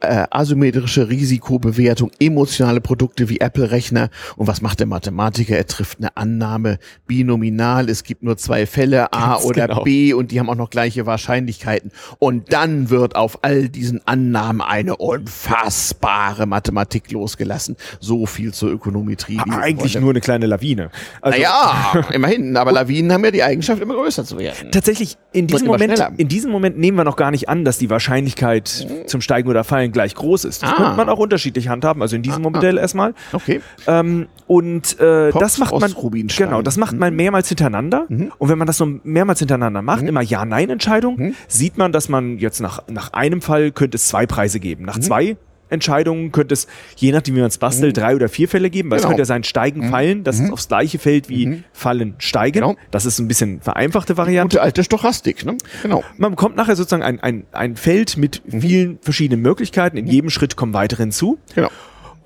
[0.00, 4.10] äh, asymmetrische Risikobewertung, emotionale Produkte wie Apple-Rechner.
[4.36, 5.56] Und was macht der Mathematiker?
[5.56, 7.88] Er trifft eine Annahme binominal.
[7.88, 9.82] Es gibt nur zwei Fälle, A Ganz oder genau.
[9.82, 11.92] B, und die haben auch noch gleiche Wahrscheinlichkeiten.
[12.18, 17.76] Und dann wird auf all diesen Annahmen eine unfassbare Mathematik losgelassen.
[18.00, 19.38] So viel zur Ökonometrie.
[19.50, 20.90] Eigentlich nur eine kleine Lawine.
[21.20, 22.56] Also, naja, immerhin.
[22.56, 24.70] Aber Lawinen haben ja die Eigenschaft, immer größer zu werden.
[24.70, 27.90] Tatsächlich, in diesem Moment, in diesem Moment nehmen wir noch gar nicht an, dass die
[27.90, 29.06] Wahrscheinlichkeit mhm.
[29.06, 30.62] zum Steigen oder Fallen Zahlen gleich groß ist.
[30.62, 30.76] Das ah.
[30.76, 32.82] könnte man auch unterschiedlich handhaben, also in diesem ah, Modell ah.
[32.82, 33.14] erstmal.
[33.32, 33.60] Okay.
[33.86, 35.94] Ähm, und äh, das macht man
[36.28, 37.16] genau, das macht man mhm.
[37.16, 38.06] mehrmals hintereinander.
[38.08, 38.32] Mhm.
[38.38, 40.08] Und wenn man das so mehrmals hintereinander macht, mhm.
[40.08, 41.34] immer Ja-Nein-Entscheidung, mhm.
[41.48, 44.84] sieht man, dass man jetzt nach, nach einem Fall könnte es zwei Preise geben.
[44.84, 45.02] Nach mhm.
[45.02, 45.36] zwei
[45.70, 46.66] Entscheidungen könnte es,
[46.96, 48.00] je nachdem wie man es bastelt, mhm.
[48.00, 49.08] drei oder vier Fälle geben, weil genau.
[49.08, 49.90] es könnte ja sein Steigen, mhm.
[49.90, 50.46] Fallen, dass mhm.
[50.46, 51.64] es aufs gleiche fällt wie mhm.
[51.72, 52.60] Fallen, Steigen.
[52.60, 52.76] Genau.
[52.90, 54.56] Das ist ein bisschen vereinfachte Variante.
[54.56, 55.56] Gute alte Stochastik, ne?
[55.82, 56.02] Genau.
[56.16, 58.60] Man bekommt nachher sozusagen ein, ein, ein Feld mit mhm.
[58.60, 59.96] vielen verschiedenen Möglichkeiten.
[59.96, 60.10] In mhm.
[60.10, 61.38] jedem Schritt kommen weitere hinzu.
[61.54, 61.70] Genau.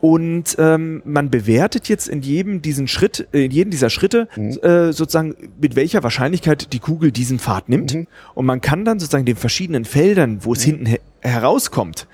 [0.05, 4.59] Und ähm, man bewertet jetzt in jedem diesen Schritt, äh, in jedem dieser Schritte mhm.
[4.59, 7.95] äh, sozusagen mit welcher Wahrscheinlichkeit die Kugel diesen Pfad nimmt.
[7.95, 8.07] Mhm.
[8.35, 10.71] Und man kann dann sozusagen den verschiedenen Feldern, wo es mhm.
[10.71, 12.07] hinten he herauskommt,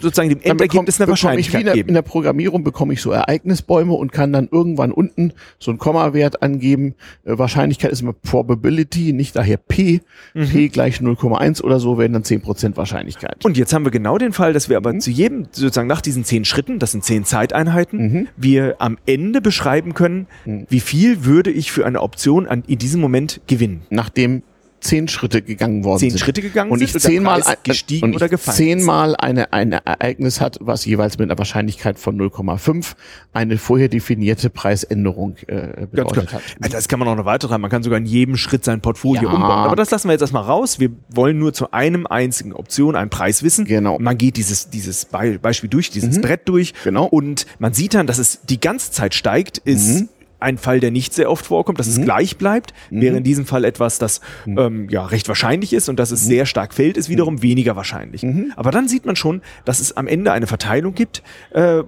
[0.00, 1.88] sozusagen dem Endergebnis eine Wahrscheinlichkeit in der, geben.
[1.88, 6.42] In der Programmierung bekomme ich so Ereignisbäume und kann dann irgendwann unten so einen Kommawert
[6.42, 6.94] angeben.
[7.24, 10.00] Äh, Wahrscheinlichkeit ist immer Probability, nicht daher P.
[10.34, 10.48] Mhm.
[10.48, 13.44] P gleich 0,1 oder so werden dann 10% Wahrscheinlichkeit.
[13.44, 15.00] Und jetzt haben wir genau den Fall, dass wir aber mhm.
[15.00, 18.28] zu jedem, sozusagen nach diesen 10 Schritten, das sind 10 Zeiteinheiten, mhm.
[18.36, 20.66] wir am Ende beschreiben können, mhm.
[20.68, 23.82] wie viel würde ich für eine Option an, in diesem Moment gewinnen.
[23.90, 24.42] Nachdem
[24.80, 26.18] zehn Schritte gegangen worden zehn sind.
[26.20, 30.58] Schritte gegangen und ich zehnmal gestiegen und ich oder gefallen zehnmal eine, ein Ereignis hat,
[30.60, 32.94] was jeweils mit einer Wahrscheinlichkeit von 0,5
[33.32, 36.42] eine vorher definierte Preisänderung äh, bedeutet hat.
[36.60, 37.62] Also das kann man auch noch weiter treiben.
[37.62, 39.34] Man kann sogar in jedem Schritt sein Portfolio ja.
[39.34, 39.50] umbauen.
[39.50, 40.80] Aber das lassen wir jetzt erstmal raus.
[40.80, 43.64] Wir wollen nur zu einem einzigen Option einen Preis wissen.
[43.64, 43.98] Genau.
[43.98, 46.22] Man geht dieses, dieses Beispiel durch, dieses mhm.
[46.22, 46.74] Brett durch.
[46.84, 47.06] Genau.
[47.06, 50.08] Und man sieht dann, dass es die ganze Zeit steigt, ist mhm
[50.40, 51.92] ein Fall, der nicht sehr oft vorkommt, dass mhm.
[51.92, 53.00] es gleich bleibt, mhm.
[53.00, 54.58] wäre in diesem Fall etwas, das mhm.
[54.58, 56.28] ähm, ja recht wahrscheinlich ist und dass es mhm.
[56.28, 57.42] sehr stark fällt, ist wiederum mhm.
[57.42, 58.22] weniger wahrscheinlich.
[58.22, 58.52] Mhm.
[58.56, 61.82] Aber dann sieht man schon, dass es am Ende eine Verteilung gibt, äh,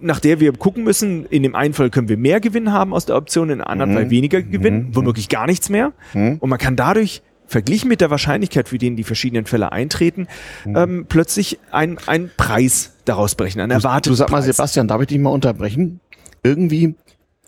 [0.00, 3.06] nach der wir gucken müssen, in dem einen Fall können wir mehr Gewinn haben aus
[3.06, 5.92] der Option, in dem anderen Fall weniger Gewinn, womöglich gar nichts mehr.
[6.12, 10.26] Und man kann dadurch verglichen mit der Wahrscheinlichkeit, für den die verschiedenen Fälle eintreten,
[10.66, 14.10] ähm, plötzlich ein, ein Preis daraus brechen, ein erwartetes.
[14.10, 16.00] Du sag mal, Sebastian, darf ich dich mal unterbrechen?
[16.42, 16.94] Irgendwie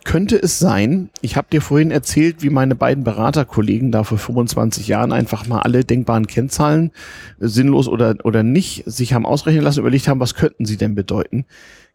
[0.06, 4.86] könnte es sein, ich habe dir vorhin erzählt, wie meine beiden Beraterkollegen da vor 25
[4.86, 6.92] Jahren einfach mal alle denkbaren Kennzahlen,
[7.40, 10.94] äh, sinnlos oder, oder nicht, sich haben ausrechnen lassen, überlegt haben, was könnten sie denn
[10.94, 11.44] bedeuten.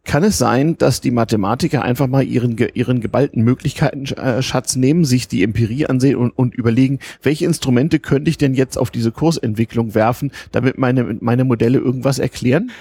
[0.04, 5.42] Kann es sein, dass die Mathematiker einfach mal ihren, ihren geballten Möglichkeiten-Schatz nehmen, sich die
[5.42, 10.32] Empirie ansehen und, und überlegen, welche Instrumente könnte ich denn jetzt auf diese Kursentwicklung werfen,
[10.50, 12.72] damit meine, meine Modelle irgendwas erklären?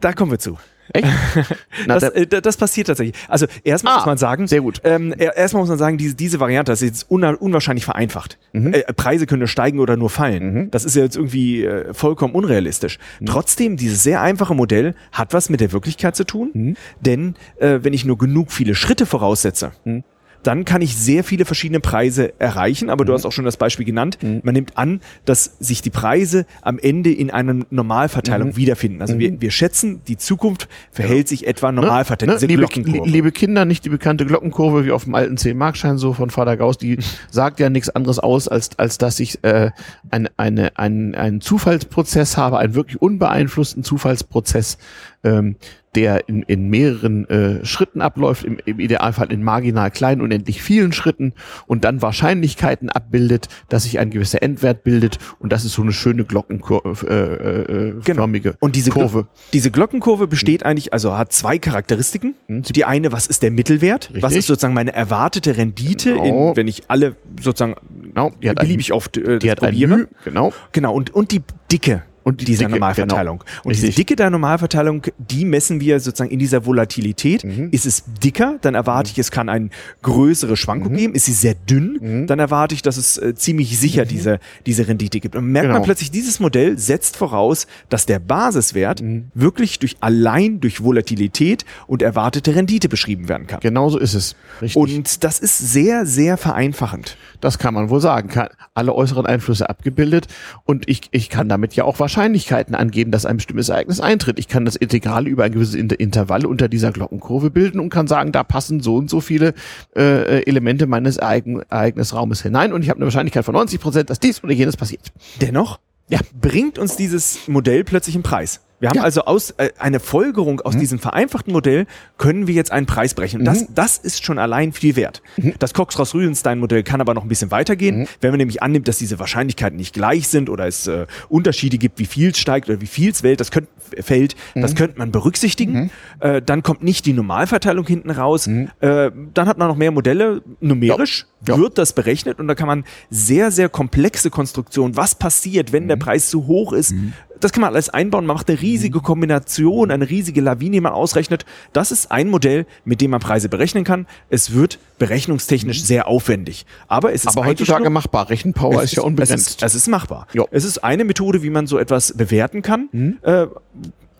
[0.00, 0.58] Da kommen wir zu.
[0.92, 1.08] Echt?
[1.86, 3.16] Na, das, äh, das, passiert tatsächlich.
[3.28, 4.80] Also erstmal ah, muss man sagen, sehr gut.
[4.84, 8.38] Ähm, erstmal muss man sagen, diese, diese Variante, das ist jetzt unwahrscheinlich vereinfacht.
[8.52, 8.74] Mhm.
[8.74, 10.54] Äh, Preise können steigen oder nur fallen.
[10.54, 10.70] Mhm.
[10.70, 12.98] Das ist ja jetzt irgendwie äh, vollkommen unrealistisch.
[13.20, 13.26] Mhm.
[13.26, 16.76] Trotzdem, dieses sehr einfache Modell hat was mit der Wirklichkeit zu tun, mhm.
[17.00, 20.04] denn äh, wenn ich nur genug viele Schritte voraussetze, mhm
[20.46, 22.90] dann kann ich sehr viele verschiedene Preise erreichen.
[22.90, 23.08] Aber mhm.
[23.08, 24.18] du hast auch schon das Beispiel genannt.
[24.22, 24.40] Mhm.
[24.44, 28.56] Man nimmt an, dass sich die Preise am Ende in einer Normalverteilung mhm.
[28.56, 29.00] wiederfinden.
[29.00, 29.40] Also wir, mhm.
[29.40, 31.80] wir schätzen, die Zukunft verhält sich etwa ne?
[31.80, 32.40] normalverteilt.
[32.40, 32.46] Ne?
[32.46, 32.66] Liebe,
[33.04, 36.78] liebe, Kinder, nicht die bekannte Glockenkurve wie auf dem alten 10-Markschein so von Vater Gauss,
[36.78, 36.98] die
[37.30, 39.70] sagt ja nichts anderes aus, als, als dass ich äh,
[40.10, 44.78] ein, eine, ein, einen Zufallsprozess habe, einen wirklich unbeeinflussten Zufallsprozess,
[45.24, 45.56] ähm,
[45.96, 50.92] der in, in mehreren äh, Schritten abläuft, im, im Idealfall in marginal kleinen, unendlich vielen
[50.92, 51.32] Schritten
[51.66, 55.92] und dann Wahrscheinlichkeiten abbildet, dass sich ein gewisser Endwert bildet und das ist so eine
[55.92, 57.06] schöne Glockenkurve.
[57.08, 58.28] Äh, äh, genau.
[58.60, 59.22] Und diese Kurve.
[59.22, 60.66] Glo diese Glockenkurve besteht mhm.
[60.66, 62.34] eigentlich, also hat zwei Charakteristiken.
[62.46, 62.62] Mhm.
[62.62, 64.08] Die eine, was ist der Mittelwert?
[64.08, 64.22] Richtig.
[64.22, 66.50] Was ist sozusagen meine erwartete Rendite, genau.
[66.50, 67.76] in, wenn ich alle sozusagen
[68.12, 68.32] genau.
[68.40, 69.94] beliebig oft äh, die hat probiere?
[69.94, 70.52] Ein genau.
[70.72, 70.94] Genau.
[70.94, 71.42] Und, und die
[71.72, 73.38] Dicke und die dieser Dicke, Normalverteilung.
[73.38, 73.50] Genau.
[73.62, 73.86] Und Richtig.
[73.90, 77.44] diese Dicke der Normalverteilung, die messen wir sozusagen in dieser Volatilität.
[77.44, 77.68] Mhm.
[77.70, 79.70] Ist es dicker, dann erwarte ich, es kann eine
[80.02, 80.96] größere Schwankung mhm.
[80.96, 81.14] geben.
[81.14, 82.26] Ist sie sehr dünn, mhm.
[82.26, 84.08] dann erwarte ich, dass es äh, ziemlich sicher mhm.
[84.08, 85.36] diese, diese Rendite gibt.
[85.36, 85.74] Und merkt genau.
[85.74, 89.30] man plötzlich, dieses Modell setzt voraus, dass der Basiswert mhm.
[89.34, 93.60] wirklich durch allein durch Volatilität und erwartete Rendite beschrieben werden kann.
[93.60, 94.34] Genauso ist es.
[94.60, 94.76] Richtig.
[94.76, 97.16] Und das ist sehr, sehr vereinfachend.
[97.40, 98.30] Das kann man wohl sagen.
[98.74, 100.26] Alle äußeren Einflüsse abgebildet
[100.64, 104.38] und ich, ich kann damit ja auch Wahrscheinlichkeiten angeben, dass ein bestimmtes Ereignis eintritt.
[104.38, 108.32] Ich kann das Integral über ein gewisses Intervall unter dieser Glockenkurve bilden und kann sagen,
[108.32, 109.54] da passen so und so viele
[109.94, 114.20] äh, Elemente meines Ereign Ereignisraumes hinein und ich habe eine Wahrscheinlichkeit von 90 Prozent, dass
[114.20, 115.12] dies oder jenes passiert.
[115.40, 116.20] Dennoch ja.
[116.40, 118.60] bringt uns dieses Modell plötzlich einen Preis.
[118.78, 119.02] Wir haben ja.
[119.02, 120.80] also aus äh, eine Folgerung aus mhm.
[120.80, 121.86] diesem vereinfachten Modell
[122.18, 123.40] können wir jetzt einen Preis brechen.
[123.40, 123.46] Und mhm.
[123.46, 125.22] das, das ist schon allein viel wert.
[125.36, 125.54] Mhm.
[125.58, 128.00] Das Cox-Ross-Rüdenstein-Modell kann aber noch ein bisschen weitergehen.
[128.00, 128.06] Mhm.
[128.20, 131.98] Wenn man nämlich annimmt, dass diese Wahrscheinlichkeiten nicht gleich sind oder es äh, Unterschiede gibt,
[131.98, 133.70] wie viel es steigt oder wie viel es fällt, das könnte
[134.00, 134.76] fällt, das mhm.
[134.76, 135.74] könnte man berücksichtigen.
[135.74, 135.90] Mhm.
[136.20, 138.46] Äh, dann kommt nicht die Normalverteilung hinten raus.
[138.46, 140.42] Äh, dann hat man noch mehr Modelle.
[140.60, 141.56] Numerisch ja.
[141.58, 145.96] wird das berechnet und da kann man sehr, sehr komplexe Konstruktionen, was passiert, wenn der
[145.96, 146.94] Preis zu hoch ist,
[147.40, 148.26] das kann man alles einbauen.
[148.26, 151.44] Man macht eine riesige Kombination, eine riesige Lawine, die man ausrechnet.
[151.72, 154.06] Das ist ein Modell, mit dem man Preise berechnen kann.
[154.28, 155.84] Es wird berechnungstechnisch mhm.
[155.84, 156.66] sehr aufwendig.
[156.88, 158.30] Aber es ist Aber heutzutage machbar.
[158.30, 159.46] Rechenpower ist, ist, ja unbegrenzt.
[159.48, 160.26] Es ist, es ist machbar.
[160.32, 160.48] Jo.
[160.50, 162.88] Es ist eine Methode, wie man so etwas bewerten kann.
[162.92, 163.18] Mhm.
[163.22, 163.46] Äh,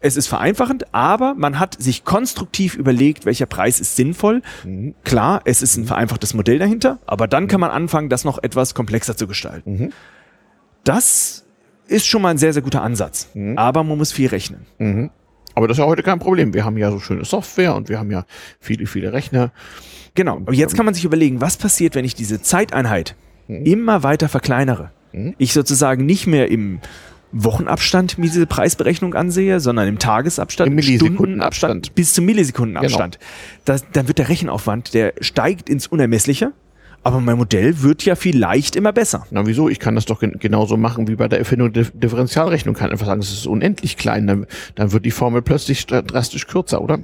[0.01, 4.43] es ist vereinfachend, aber man hat sich konstruktiv überlegt, welcher Preis ist sinnvoll.
[4.65, 4.95] Mhm.
[5.05, 5.87] Klar, es ist ein mhm.
[5.87, 9.73] vereinfachtes Modell dahinter, aber dann kann man anfangen, das noch etwas komplexer zu gestalten.
[9.73, 9.93] Mhm.
[10.85, 11.46] Das
[11.89, 13.29] ist schon mal ein sehr, sehr guter Ansatz.
[13.35, 13.57] Mhm.
[13.59, 14.67] Aber man muss viel rechnen.
[14.79, 15.11] Mhm.
[15.55, 16.53] Aber das ist ja heute kein Problem.
[16.53, 18.25] Wir haben ja so schöne Software und wir haben ja
[18.61, 19.53] viele, viele Rechner.
[20.15, 20.37] Genau.
[20.37, 23.17] Und jetzt kann man sich überlegen, was passiert, wenn ich diese Zeiteinheit
[23.49, 23.65] mhm.
[23.65, 24.91] immer weiter verkleinere.
[25.13, 25.35] Mhm.
[25.39, 26.81] Ich sozusagen nicht mehr im
[27.33, 33.19] Wochenabstand diese Preisberechnung ansehe, sondern im Tagesabstand, Im Millisekundenabstand bis zum Millisekundenabstand.
[33.19, 33.31] Genau.
[33.65, 36.53] Das, dann wird der Rechenaufwand, der steigt ins Unermessliche
[37.07, 39.29] aber mein Modell wird ja vielleicht immer besser.
[39.31, 39.69] Na wieso?
[39.69, 42.75] Ich kann das doch gen genauso machen wie bei der Erfindung der Differentialrechnung.
[42.75, 44.27] Ich kann einfach sagen, es ist unendlich klein.
[44.27, 46.99] Dann, dann wird die Formel plötzlich drastisch kürzer, oder?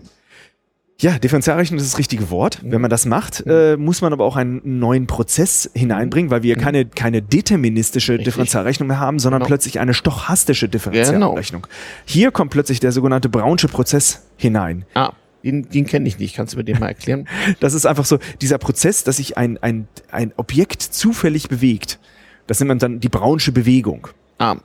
[0.98, 2.58] Ja, Differentialrechnung ist das richtige Wort.
[2.64, 3.52] Wenn man das macht, mhm.
[3.52, 6.60] äh, muss man aber auch einen neuen Prozess hineinbringen, weil wir mhm.
[6.60, 8.24] keine, keine deterministische Richtig.
[8.24, 9.48] Differentialrechnung mehr haben, sondern genau.
[9.48, 11.62] plötzlich eine stochastische Differentialrechnung.
[11.62, 11.74] Genau.
[12.06, 14.84] Hier kommt plötzlich der sogenannte Brownsche Prozess hinein.
[14.94, 15.12] Ah.
[15.44, 16.36] Den, den kenne ich nicht.
[16.36, 17.28] Kannst du mir den mal erklären?
[17.60, 21.98] das ist einfach so dieser Prozess, dass sich ein, ein, ein Objekt zufällig bewegt.
[22.46, 24.08] Das nennt man dann die Brownsche Bewegung.
[24.38, 24.56] Ah,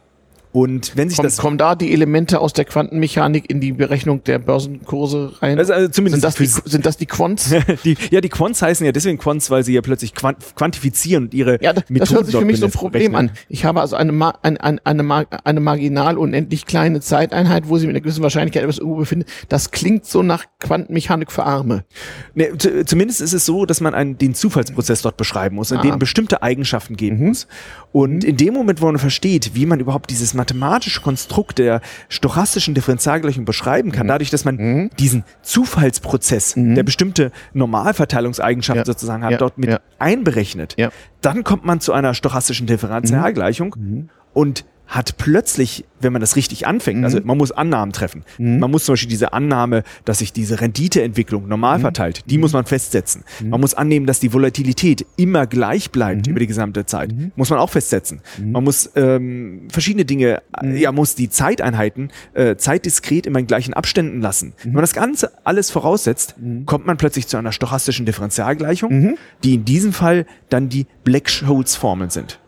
[0.58, 4.24] und wenn sich Komm, das kommen da die Elemente aus der Quantenmechanik in die Berechnung
[4.24, 5.60] der Börsenkurse rein?
[5.60, 7.54] Also, also zumindest sind das, die, sind das die Quants?
[7.86, 11.36] die, ja, die Quants heißen ja deswegen Quants, weil sie ja plötzlich quant quantifizieren und
[11.36, 13.30] ihre ja, das, Methoden das hört sich für mich so ein Problem rechnen.
[13.30, 13.38] an.
[13.50, 14.12] Ich habe also eine,
[14.42, 18.80] eine, eine, eine, eine marginal unendlich kleine Zeiteinheit, wo sie mit einer gewissen Wahrscheinlichkeit etwas
[18.80, 19.30] irgendwo befindet.
[19.50, 21.86] Das klingt so nach Quantenmechanik für Arme.
[22.34, 25.82] Nee, zumindest ist es so, dass man einen, den Zufallsprozess dort beschreiben muss, in ah.
[25.84, 27.28] dem bestimmte Eigenschaften geben mhm.
[27.28, 27.48] muss.
[27.92, 28.30] Und mhm.
[28.30, 33.46] in dem Moment, wo man versteht, wie man überhaupt dieses mathematische Konstrukt der stochastischen Differentialgleichung
[33.46, 34.10] beschreiben kann, mhm.
[34.10, 34.90] dadurch, dass man mhm.
[35.00, 36.76] diesen Zufallsprozess, mhm.
[36.76, 38.86] der bestimmte Normalverteilungseigenschaften ja.
[38.86, 39.38] sozusagen hat, ja.
[39.38, 39.80] dort mit ja.
[40.00, 40.76] einberechnet,
[41.22, 44.10] dann kommt man zu einer stochastischen Differentialgleichung mhm.
[44.34, 47.28] und hat plötzlich, wenn man das richtig anfängt, also mhm.
[47.28, 48.24] man muss Annahmen treffen.
[48.38, 48.60] Mhm.
[48.60, 51.82] Man muss zum Beispiel diese Annahme, dass sich diese Renditeentwicklung normal mhm.
[51.82, 53.24] verteilt, die muss man festsetzen.
[53.42, 53.50] Mhm.
[53.50, 56.32] Man muss annehmen, dass die Volatilität immer gleich bleibt mhm.
[56.32, 57.12] über die gesamte Zeit.
[57.12, 57.32] Mhm.
[57.36, 58.22] Muss man auch festsetzen.
[58.42, 64.22] Man muss ähm, verschiedene Dinge, ja, muss die Zeiteinheiten äh, zeitdiskret immer in gleichen Abständen
[64.22, 64.54] lassen.
[64.64, 66.36] Wenn man das Ganze alles voraussetzt,
[66.66, 72.40] kommt man plötzlich zu einer stochastischen Differentialgleichung, die in diesem Fall dann die Black-Scholes-Formeln sind.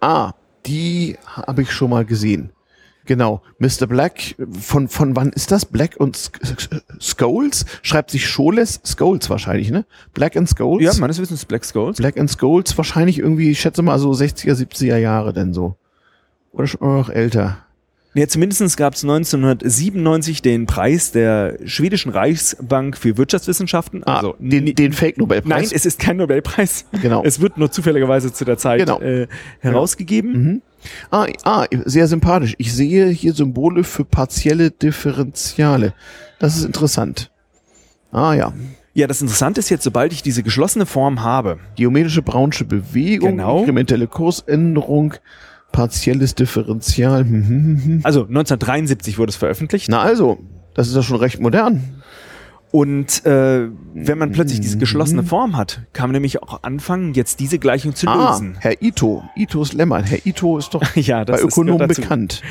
[0.00, 0.32] Ah,
[0.66, 2.50] die habe ich schon mal gesehen.
[3.06, 3.86] Genau, Mr.
[3.88, 5.64] Black, von, von wann ist das?
[5.64, 6.30] Black und
[7.00, 7.64] Skulls?
[7.82, 9.84] Schreibt sich Scholes, Skulls wahrscheinlich, ne?
[10.14, 10.82] Black and Skulls?
[10.82, 11.96] Ja, meines Wissens Black Skulls.
[11.96, 15.76] Black and Skulls, wahrscheinlich irgendwie, ich schätze mal so 60er, 70er Jahre denn so.
[16.52, 17.64] Oder schon noch älter.
[18.12, 24.02] Ja, zumindest gab es 1997 den Preis der schwedischen Reichsbank für Wirtschaftswissenschaften.
[24.04, 25.48] Ah, also den, den Fake-Nobelpreis.
[25.48, 26.86] Nein, es ist kein Nobelpreis.
[27.02, 27.22] Genau.
[27.24, 29.00] Es wird nur zufälligerweise zu der Zeit genau.
[29.00, 29.28] äh,
[29.60, 30.32] herausgegeben.
[30.32, 30.62] Mhm.
[31.10, 32.54] Ah, ah, sehr sympathisch.
[32.58, 35.94] Ich sehe hier Symbole für partielle Differentiale.
[36.40, 37.30] Das ist interessant.
[38.10, 38.52] Ah ja.
[38.92, 41.58] Ja, das Interessante ist jetzt, sobald ich diese geschlossene Form habe.
[41.76, 43.60] Geometrische Brownsche Bewegung, genau.
[43.60, 45.14] inkrementelle Kursänderung,
[45.72, 47.20] partielles Differential.
[47.20, 49.88] Hm, hm, hm, also 1973 wurde es veröffentlicht.
[49.88, 50.38] Na also,
[50.74, 52.00] das ist ja schon recht modern.
[52.72, 57.40] Und äh, wenn man plötzlich diese geschlossene Form hat, kann man nämlich auch anfangen, jetzt
[57.40, 58.56] diese Gleichung zu ah, lösen.
[58.60, 60.02] Herr Ito, Itos Lemmer.
[60.02, 62.42] Herr Ito ist doch ja, bei Ökonomen bekannt.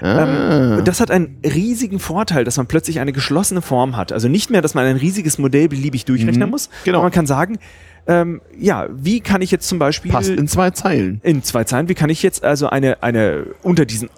[0.00, 0.76] Ah.
[0.76, 4.12] Ähm, das hat einen riesigen Vorteil, dass man plötzlich eine geschlossene Form hat.
[4.12, 6.50] Also nicht mehr, dass man ein riesiges Modell beliebig durchrechnen mhm.
[6.50, 6.70] muss.
[6.84, 7.02] Genau.
[7.02, 7.58] man kann sagen,
[8.06, 10.12] ähm, ja, wie kann ich jetzt zum Beispiel.
[10.12, 11.20] Passt in zwei Zeilen.
[11.22, 11.88] In zwei Zeilen.
[11.88, 14.10] Wie kann ich jetzt also eine, eine unter diesen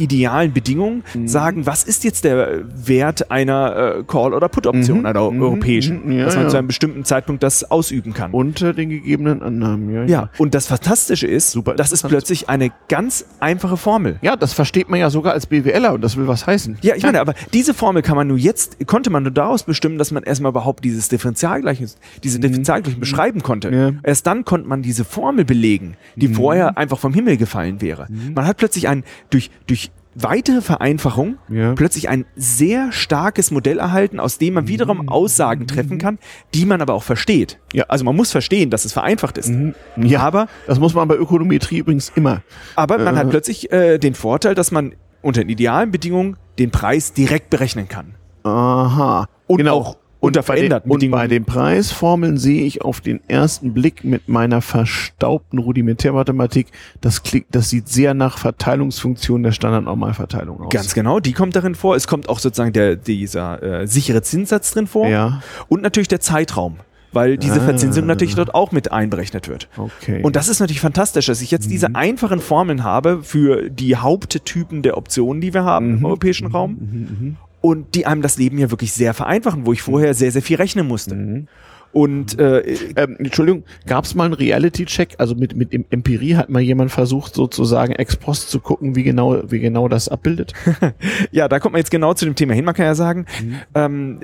[0.00, 1.28] idealen Bedingungen mhm.
[1.28, 5.06] sagen, was ist jetzt der Wert einer äh, Call- oder Put-Option, mhm.
[5.06, 5.42] einer mhm.
[5.42, 6.50] europäischen, ja, dass man ja.
[6.50, 8.32] zu einem bestimmten Zeitpunkt das ausüben kann.
[8.32, 10.00] Unter den gegebenen Annahmen, ja.
[10.02, 10.30] Ja, ja.
[10.38, 14.18] und das Fantastische ist, Super das ist plötzlich eine ganz einfache Formel.
[14.22, 16.78] Ja, das versteht man ja sogar als BWLer und das will was heißen.
[16.82, 19.98] Ja, ich meine, aber diese Formel kann man nur jetzt, konnte man nur daraus bestimmen,
[19.98, 21.88] dass man erstmal überhaupt dieses Differentialgleichen,
[22.22, 22.40] diese.
[22.40, 23.98] Differentialgleichen beschreiben konnte.
[24.02, 28.06] Erst dann konnte man diese Formel belegen, die vorher einfach vom Himmel gefallen wäre.
[28.34, 31.74] Man hat plötzlich ein, durch, durch weitere Vereinfachung ja.
[31.74, 35.08] plötzlich ein sehr starkes Modell erhalten, aus dem man wiederum mhm.
[35.08, 36.18] Aussagen treffen kann,
[36.54, 37.58] die man aber auch versteht.
[37.72, 39.48] Ja, also man muss verstehen, dass es vereinfacht ist.
[39.48, 39.74] Mhm.
[39.96, 42.42] Ja, aber das muss man bei Ökonometrie übrigens immer.
[42.76, 43.18] Aber man äh.
[43.18, 47.88] hat plötzlich äh, den Vorteil, dass man unter den idealen Bedingungen den Preis direkt berechnen
[47.88, 48.14] kann.
[48.42, 49.28] Aha.
[49.46, 49.76] Und genau.
[49.76, 54.60] auch unter veränderten Und bei den Preisformeln sehe ich auf den ersten Blick mit meiner
[54.60, 56.68] verstaubten Rudimentärmathematik,
[57.00, 60.72] das klingt, das sieht sehr nach Verteilungsfunktion der Standardnormalverteilung aus.
[60.72, 61.96] Ganz genau, die kommt darin vor.
[61.96, 65.08] Es kommt auch sozusagen der, dieser äh, sichere Zinssatz drin vor.
[65.08, 65.42] Ja.
[65.68, 66.76] Und natürlich der Zeitraum
[67.12, 67.64] weil diese ah.
[67.64, 69.68] Verzinsung natürlich dort auch mit einberechnet wird.
[69.76, 70.22] Okay.
[70.22, 71.70] Und das ist natürlich fantastisch, dass ich jetzt mhm.
[71.70, 75.98] diese einfachen Formeln habe für die Haupttypen der Optionen, die wir haben mhm.
[75.98, 76.54] im europäischen mhm.
[76.54, 77.36] Raum.
[77.60, 80.56] Und die einem das Leben ja wirklich sehr vereinfachen, wo ich vorher sehr, sehr viel
[80.56, 81.14] rechnen musste.
[81.14, 81.48] Mhm.
[81.92, 82.60] Und äh,
[82.96, 85.16] ähm, Entschuldigung, gab es mal einen Reality-Check?
[85.18, 89.42] Also mit mit Empirie hat mal jemand versucht, sozusagen ex post zu gucken, wie genau
[89.50, 90.52] wie genau das abbildet?
[91.32, 92.64] ja, da kommt man jetzt genau zu dem Thema hin.
[92.64, 93.56] Man kann ja sagen, mhm.
[93.74, 94.20] ähm,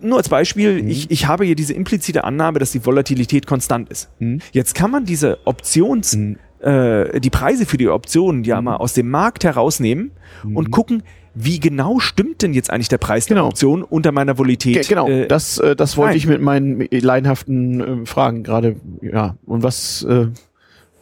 [0.00, 0.88] nur als Beispiel, mhm.
[0.88, 4.08] ich, ich habe hier diese implizite Annahme, dass die Volatilität konstant ist.
[4.18, 4.40] Mhm.
[4.52, 6.38] Jetzt kann man diese Options, mhm.
[6.60, 8.64] äh, die Preise für die Optionen ja mhm.
[8.64, 10.70] mal aus dem Markt herausnehmen und mhm.
[10.70, 11.02] gucken,
[11.34, 13.42] wie genau stimmt denn jetzt eigentlich der Preis genau.
[13.42, 14.88] der Option unter meiner Volatilität?
[14.88, 16.16] Ge genau, äh, das, äh, das wollte nein.
[16.16, 19.36] ich mit meinen laienhaften äh, Fragen gerade, ja.
[19.44, 20.28] Und was, äh,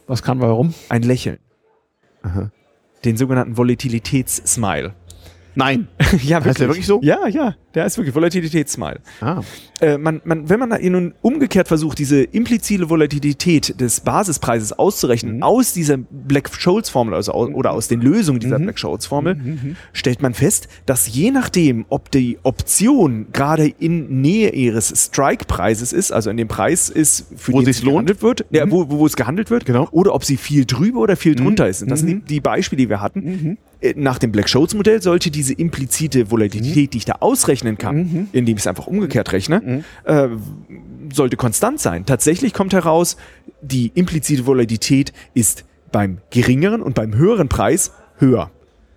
[0.07, 0.73] was kann warum?
[0.89, 1.37] Ein Lächeln.
[2.23, 2.51] Aha.
[3.05, 4.93] Den sogenannten Volatilitätssmile.
[5.55, 5.87] Nein.
[5.99, 6.45] ja, wirklich.
[6.45, 6.99] Heißt der wirklich so?
[7.03, 7.55] Ja, ja.
[7.75, 8.99] Der ist wirklich Volatilitätssmile.
[9.21, 9.41] Ah.
[9.81, 15.43] Äh, man, man, wenn man nun umgekehrt versucht, diese implizite Volatilität des Basispreises auszurechnen mhm.
[15.43, 18.63] aus dieser Black-Scholes-Formel also aus, oder aus den Lösungen dieser mhm.
[18.63, 19.75] Black-Scholes-Formel, mhm, mhm.
[19.91, 26.11] stellt man fest, dass je nachdem, ob die Option gerade in Nähe ihres Strike-Preises ist,
[26.11, 28.71] also in dem Preis ist, für wo den es gehandelt wird, ja, mhm.
[28.71, 29.87] wo, wo, es gehandelt wird, genau.
[29.91, 31.81] oder ob sie viel drüber oder viel drunter ist.
[31.81, 35.53] Und das sind die, die Beispiele, die wir hatten äh, nach dem Black-Scholes-Modell sollte diese
[35.53, 36.89] implizite Volatilität, mhm.
[36.91, 37.17] die ich da
[37.63, 38.27] ausrechnen kann, mhm.
[38.31, 39.83] indem ich es einfach umgekehrt rechne, mhm.
[40.05, 40.29] äh,
[41.13, 42.05] sollte konstant sein.
[42.05, 43.17] Tatsächlich kommt heraus,
[43.61, 48.51] die implizite Volatilität ist beim geringeren und beim höheren Preis höher.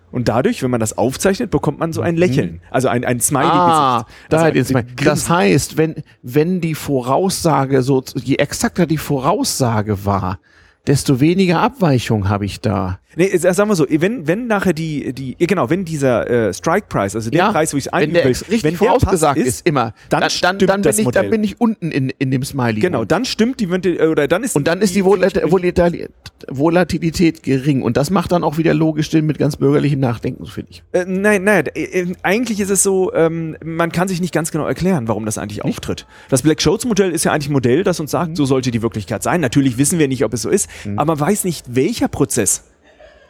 [0.09, 2.53] Und dadurch, wenn man das aufzeichnet, bekommt man so ein Lächeln.
[2.53, 2.61] Mhm.
[2.71, 3.45] Also ein, ein Smiley.
[3.45, 4.73] Ah, da also jetzt
[5.03, 10.39] das heißt, wenn, wenn die Voraussage so, je exakter die Voraussage war,
[10.87, 12.99] desto weniger Abweichung habe ich da.
[13.15, 17.15] Nee, sagen wir so, wenn, wenn nachher die, die, genau, wenn dieser äh, Strike Price,
[17.15, 19.93] also der ja, Preis, wo ich es eingeben will, richtig wenn vorausgesagt ist, ist, immer,
[20.09, 22.81] dann, dann, dann, dann, bin ich, dann bin ich unten in, in dem Smiley.
[22.81, 26.07] Genau, dann stimmt die, oder dann ist Und dann ist die, die
[26.49, 30.71] Volatilität gering und das macht dann auch wieder logisch Sinn mit ganz bürgerlichem Nachdenken, finde
[30.71, 30.83] ich.
[30.91, 34.51] Äh, nein, nein, äh, äh, eigentlich ist es so, ähm, man kann sich nicht ganz
[34.51, 35.75] genau erklären, warum das eigentlich nicht?
[35.75, 36.05] auftritt.
[36.29, 38.35] Das Black-Scholes-Modell ist ja eigentlich ein Modell, das uns sagt, mhm.
[38.35, 39.41] so sollte die Wirklichkeit sein.
[39.41, 40.99] Natürlich wissen wir nicht, ob es so ist, mhm.
[40.99, 42.63] aber man weiß nicht, welcher Prozess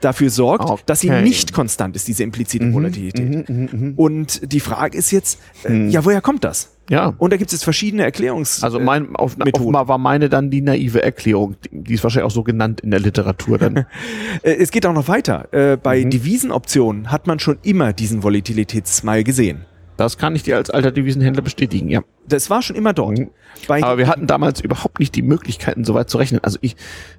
[0.02, 0.82] dafür sorgt, okay.
[0.86, 3.50] dass sie nicht konstant ist, diese implizite mhm, Volatilität.
[3.50, 3.94] Mhm, mh, mh.
[3.96, 5.90] Und die Frage ist jetzt, äh, mhm.
[5.90, 6.70] ja, woher kommt das?
[6.90, 7.14] Ja.
[7.18, 8.64] Und da gibt es verschiedene Erklärungs.
[8.64, 11.56] Also mein, auf, offenbar war meine dann die naive Erklärung.
[11.72, 13.86] Die ist wahrscheinlich auch so genannt in der Literatur dann.
[14.44, 15.52] Äh, es geht auch noch weiter.
[15.52, 16.12] Äh, bei mhm.
[16.12, 19.66] Devisenoptionen hat man schon immer diesen Volatilitätssmile gesehen.
[19.98, 22.02] Das kann ich dir als alter Devisenhändler bestätigen, ja.
[22.28, 23.18] Das war schon immer dort.
[23.18, 23.30] Mhm.
[23.68, 26.40] Aber wir hatten damals überhaupt nicht die Möglichkeiten, so weit zu rechnen.
[26.44, 26.76] Also ich,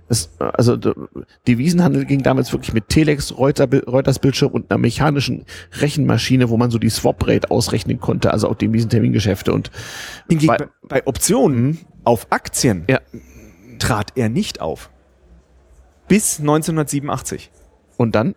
[0.08, 0.76] das, also
[1.48, 5.44] Devisenhandel ging damals wirklich mit Telex, Reuters Bildschirm und einer mechanischen
[5.80, 9.72] Rechenmaschine, wo man so die Swap Rate ausrechnen konnte, also auch Devisentermingeschäfte und
[10.28, 11.78] bei, bei, Optionen mhm.
[12.04, 13.00] auf Aktien ja.
[13.80, 14.90] trat er nicht auf.
[16.06, 17.50] Bis 1987.
[17.96, 18.34] Und dann?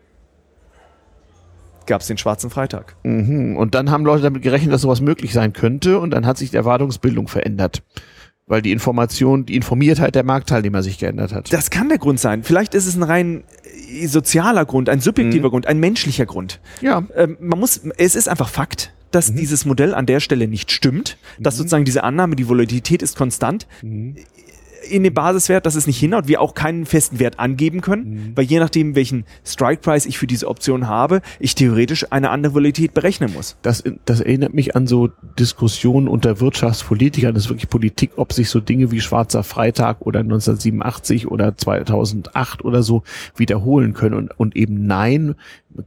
[1.88, 2.96] Gab es den Schwarzen Freitag.
[3.04, 3.56] Mhm.
[3.58, 6.52] Und dann haben Leute damit gerechnet, dass sowas möglich sein könnte und dann hat sich
[6.52, 7.84] die Erwartungsbildung verändert.
[8.48, 11.54] Weil die Information, die Informiertheit der Marktteilnehmer sich geändert hat.
[11.54, 12.44] Das kann der Grund sein.
[12.44, 13.44] Vielleicht ist es ein rein
[13.90, 15.52] äh, sozialer Grund, ein subjektiver mhm.
[15.52, 16.60] Grund, ein menschlicher Grund.
[16.82, 17.04] Ja.
[17.16, 19.38] Ähm, man muss, es ist einfach Fakt, dass mhm.
[19.38, 21.58] dieses Modell an der Stelle nicht stimmt, dass mhm.
[21.60, 24.16] sozusagen diese Annahme, die Volatilität ist konstant, mhm
[24.90, 28.32] in den Basiswert, dass es nicht hinhaut, wir auch keinen festen Wert angeben können, mhm.
[28.36, 32.54] weil je nachdem, welchen Strike Price ich für diese Option habe, ich theoretisch eine andere
[32.54, 33.58] Volatilität berechnen muss.
[33.62, 38.50] Das, das erinnert mich an so Diskussionen unter Wirtschaftspolitikern, das ist wirklich Politik, ob sich
[38.50, 43.04] so Dinge wie Schwarzer Freitag oder 1987 oder 2008 oder so
[43.36, 45.36] wiederholen können und, und eben nein,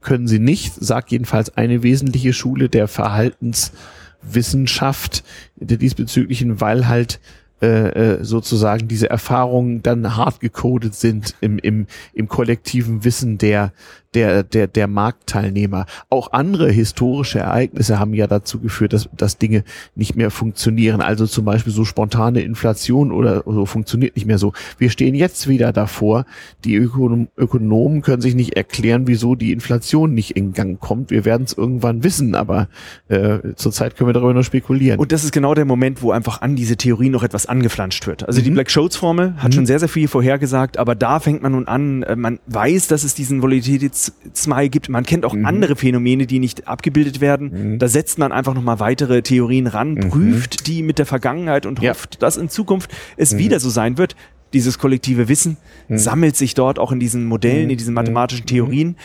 [0.01, 5.25] können sie nicht, sagt jedenfalls eine wesentliche Schule der Verhaltenswissenschaft
[5.57, 7.21] der diesbezüglichen, weil halt
[7.65, 13.73] äh, äh, sozusagen diese Erfahrungen dann hart gecodet sind im, im, im kollektiven Wissen der,
[14.15, 15.87] der, der, der Marktteilnehmer.
[16.11, 19.65] Auch andere historische Ereignisse haben ja dazu geführt, dass, dass Dinge
[19.95, 21.01] nicht mehr funktionieren.
[21.01, 24.53] Also zum Beispiel so spontane Inflation oder so funktioniert nicht mehr so.
[24.79, 26.27] Wir stehen jetzt wieder davor.
[26.65, 31.11] Die Ökonom Ökonomen können sich nicht erklären, wieso die Inflation nicht in Gang kommt.
[31.11, 32.69] Wir werden es irgendwann wissen, aber
[33.09, 35.01] äh, zurzeit können wir darüber nur spekulieren.
[35.01, 38.27] Und das ist genau der Moment, wo einfach an diese Theorie noch etwas angeflanscht wird.
[38.27, 38.45] Also mhm.
[38.45, 39.55] die Black-Scholes-Formel hat mhm.
[39.55, 43.05] schon sehr, sehr viel vorhergesagt, aber da fängt man nun an, äh, man weiß, dass
[43.05, 44.04] es diesen Volatilitäts
[44.35, 44.89] Smile gibt.
[44.89, 45.47] Man kennt auch mhm.
[45.47, 47.73] andere Phänomene, die nicht abgebildet werden.
[47.73, 47.79] Mhm.
[47.79, 50.09] Da setzt man einfach nochmal weitere Theorien ran, mhm.
[50.09, 51.91] prüft die mit der Vergangenheit und ja.
[51.91, 53.39] hofft, dass in Zukunft es mhm.
[53.39, 54.17] wieder so sein wird.
[54.53, 55.57] Dieses kollektive Wissen
[55.89, 55.99] mhm.
[55.99, 58.97] sammelt sich dort auch in diesen Modellen, in diesen mathematischen Theorien.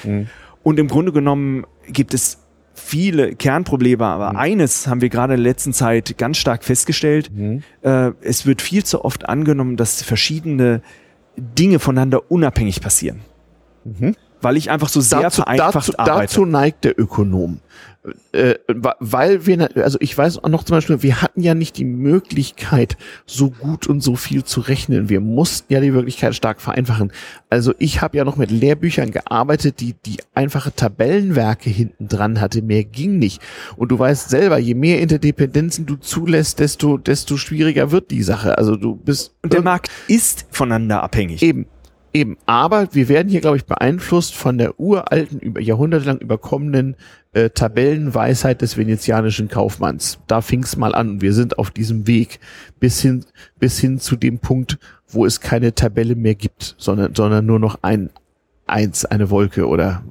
[0.62, 2.40] Und im Grunde genommen gibt es
[2.80, 4.38] viele Kernprobleme, aber mhm.
[4.38, 7.32] eines haben wir gerade in der letzten Zeit ganz stark festgestellt.
[7.34, 7.64] Mhm.
[7.82, 10.82] Äh, es wird viel zu oft angenommen, dass verschiedene
[11.38, 13.22] Dinge voneinander unabhängig passieren.
[14.42, 16.22] Weil ich einfach so sehr dazu, vereinfacht dazu, arbeite.
[16.22, 17.60] Dazu neigt der Ökonom.
[18.32, 21.84] Äh, weil wir, also ich weiß auch noch zum Beispiel, wir hatten ja nicht die
[21.84, 22.96] Möglichkeit,
[23.26, 25.10] so gut und so viel zu rechnen.
[25.10, 27.12] Wir mussten ja die Wirklichkeit stark vereinfachen.
[27.50, 32.62] Also ich habe ja noch mit Lehrbüchern gearbeitet, die die einfache Tabellenwerke hinten dran hatte.
[32.62, 33.42] Mehr ging nicht.
[33.76, 38.58] Und du weißt selber, je mehr Interdependenzen du zulässt, desto desto schwieriger wird die Sache.
[38.58, 41.44] Also du bist und der Markt ist voneinander abhängig.
[41.44, 41.66] Eben.
[42.12, 46.96] Eben, aber wir werden hier, glaube ich, beeinflusst von der uralten, über jahrhundertelang überkommenen
[47.34, 50.18] äh, Tabellenweisheit des venezianischen Kaufmanns.
[50.26, 52.40] Da fing's mal an und wir sind auf diesem Weg
[52.80, 53.26] bis hin,
[53.60, 57.80] bis hin zu dem Punkt, wo es keine Tabelle mehr gibt, sondern, sondern nur noch
[57.84, 58.10] ein
[58.66, 60.04] Eins, eine Wolke oder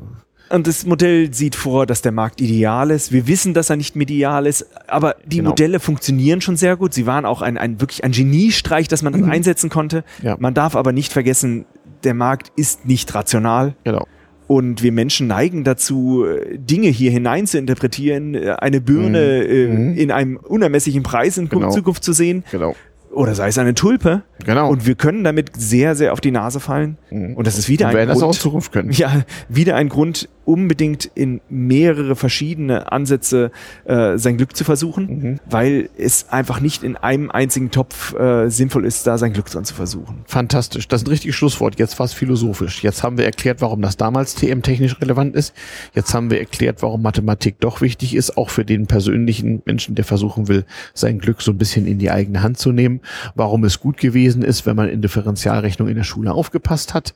[0.51, 3.13] Und das Modell sieht vor, dass der Markt ideal ist.
[3.13, 5.51] Wir wissen, dass er nicht medial ist, aber die genau.
[5.51, 6.93] Modelle funktionieren schon sehr gut.
[6.93, 9.31] Sie waren auch ein, ein wirklich ein Geniestreich, dass man das mhm.
[9.31, 10.03] einsetzen konnte.
[10.23, 10.37] Ja.
[10.41, 11.67] Man darf aber nicht vergessen,
[12.05, 13.75] der Markt ist nicht rational.
[13.85, 14.07] Genau.
[14.47, 19.53] Und wir Menschen neigen dazu, Dinge hier hinein zu interpretieren, eine Birne mhm.
[19.53, 19.95] äh, mhm.
[19.95, 21.71] in einem unermesslichen Preis in genau.
[21.71, 22.45] Zukunft zu sehen.
[22.51, 22.75] Genau
[23.11, 24.23] oder sei es eine Tulpe.
[24.45, 24.71] Genau.
[24.71, 26.99] Und wir können damit sehr, sehr auf die Nase fallen.
[27.11, 27.35] Mhm.
[27.35, 28.11] Und das ist wieder ein Grund.
[28.11, 28.91] das auch in Zukunft können.
[28.99, 33.51] Ja, wieder ein Grund, unbedingt in mehrere verschiedene Ansätze
[33.85, 35.41] äh, sein Glück zu versuchen, mhm.
[35.45, 39.67] weil es einfach nicht in einem einzigen Topf äh, sinnvoll ist, da sein Glück dran
[39.67, 40.25] zu versuchen.
[40.27, 40.89] Fantastisch.
[40.89, 41.79] Das ist ein richtiges Schlusswort.
[41.79, 42.83] Jetzt fast philosophisch.
[42.83, 45.53] Jetzt haben wir erklärt, warum das damals TM technisch relevant ist.
[45.95, 50.07] Jetzt haben wir erklärt, warum Mathematik doch wichtig ist, auch für den persönlichen Menschen, der
[50.07, 50.65] versuchen will,
[50.95, 53.01] sein Glück so ein bisschen in die eigene Hand zu nehmen.
[53.35, 57.13] Warum es gut gewesen ist, wenn man in Differentialrechnung in der Schule aufgepasst hat.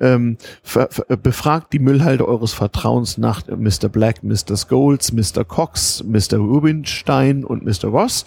[0.00, 0.36] Ähm,
[1.22, 3.88] befragt die Müllhalde eures Vertrauens Vertrauens nach Mr.
[3.88, 4.56] Black, Mr.
[4.56, 5.44] Scholes, Mr.
[5.44, 6.38] Cox, Mr.
[6.38, 7.88] Rubinstein und Mr.
[7.88, 8.24] Ross.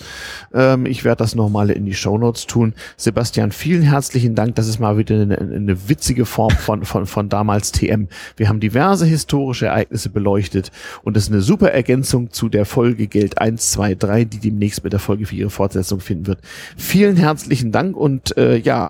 [0.53, 2.73] Ähm, ich werde das nochmal in die Show Notes tun.
[2.95, 4.55] Sebastian, vielen herzlichen Dank.
[4.55, 8.07] Das ist mal wieder eine, eine witzige Form von, von, von damals TM.
[8.37, 10.71] Wir haben diverse historische Ereignisse beleuchtet
[11.03, 14.81] und das ist eine super Ergänzung zu der Folge Geld 1, 2, 3, die demnächst
[14.81, 16.39] mit der Folge für ihre Fortsetzung finden wird.
[16.77, 18.85] Vielen herzlichen Dank und äh, ja,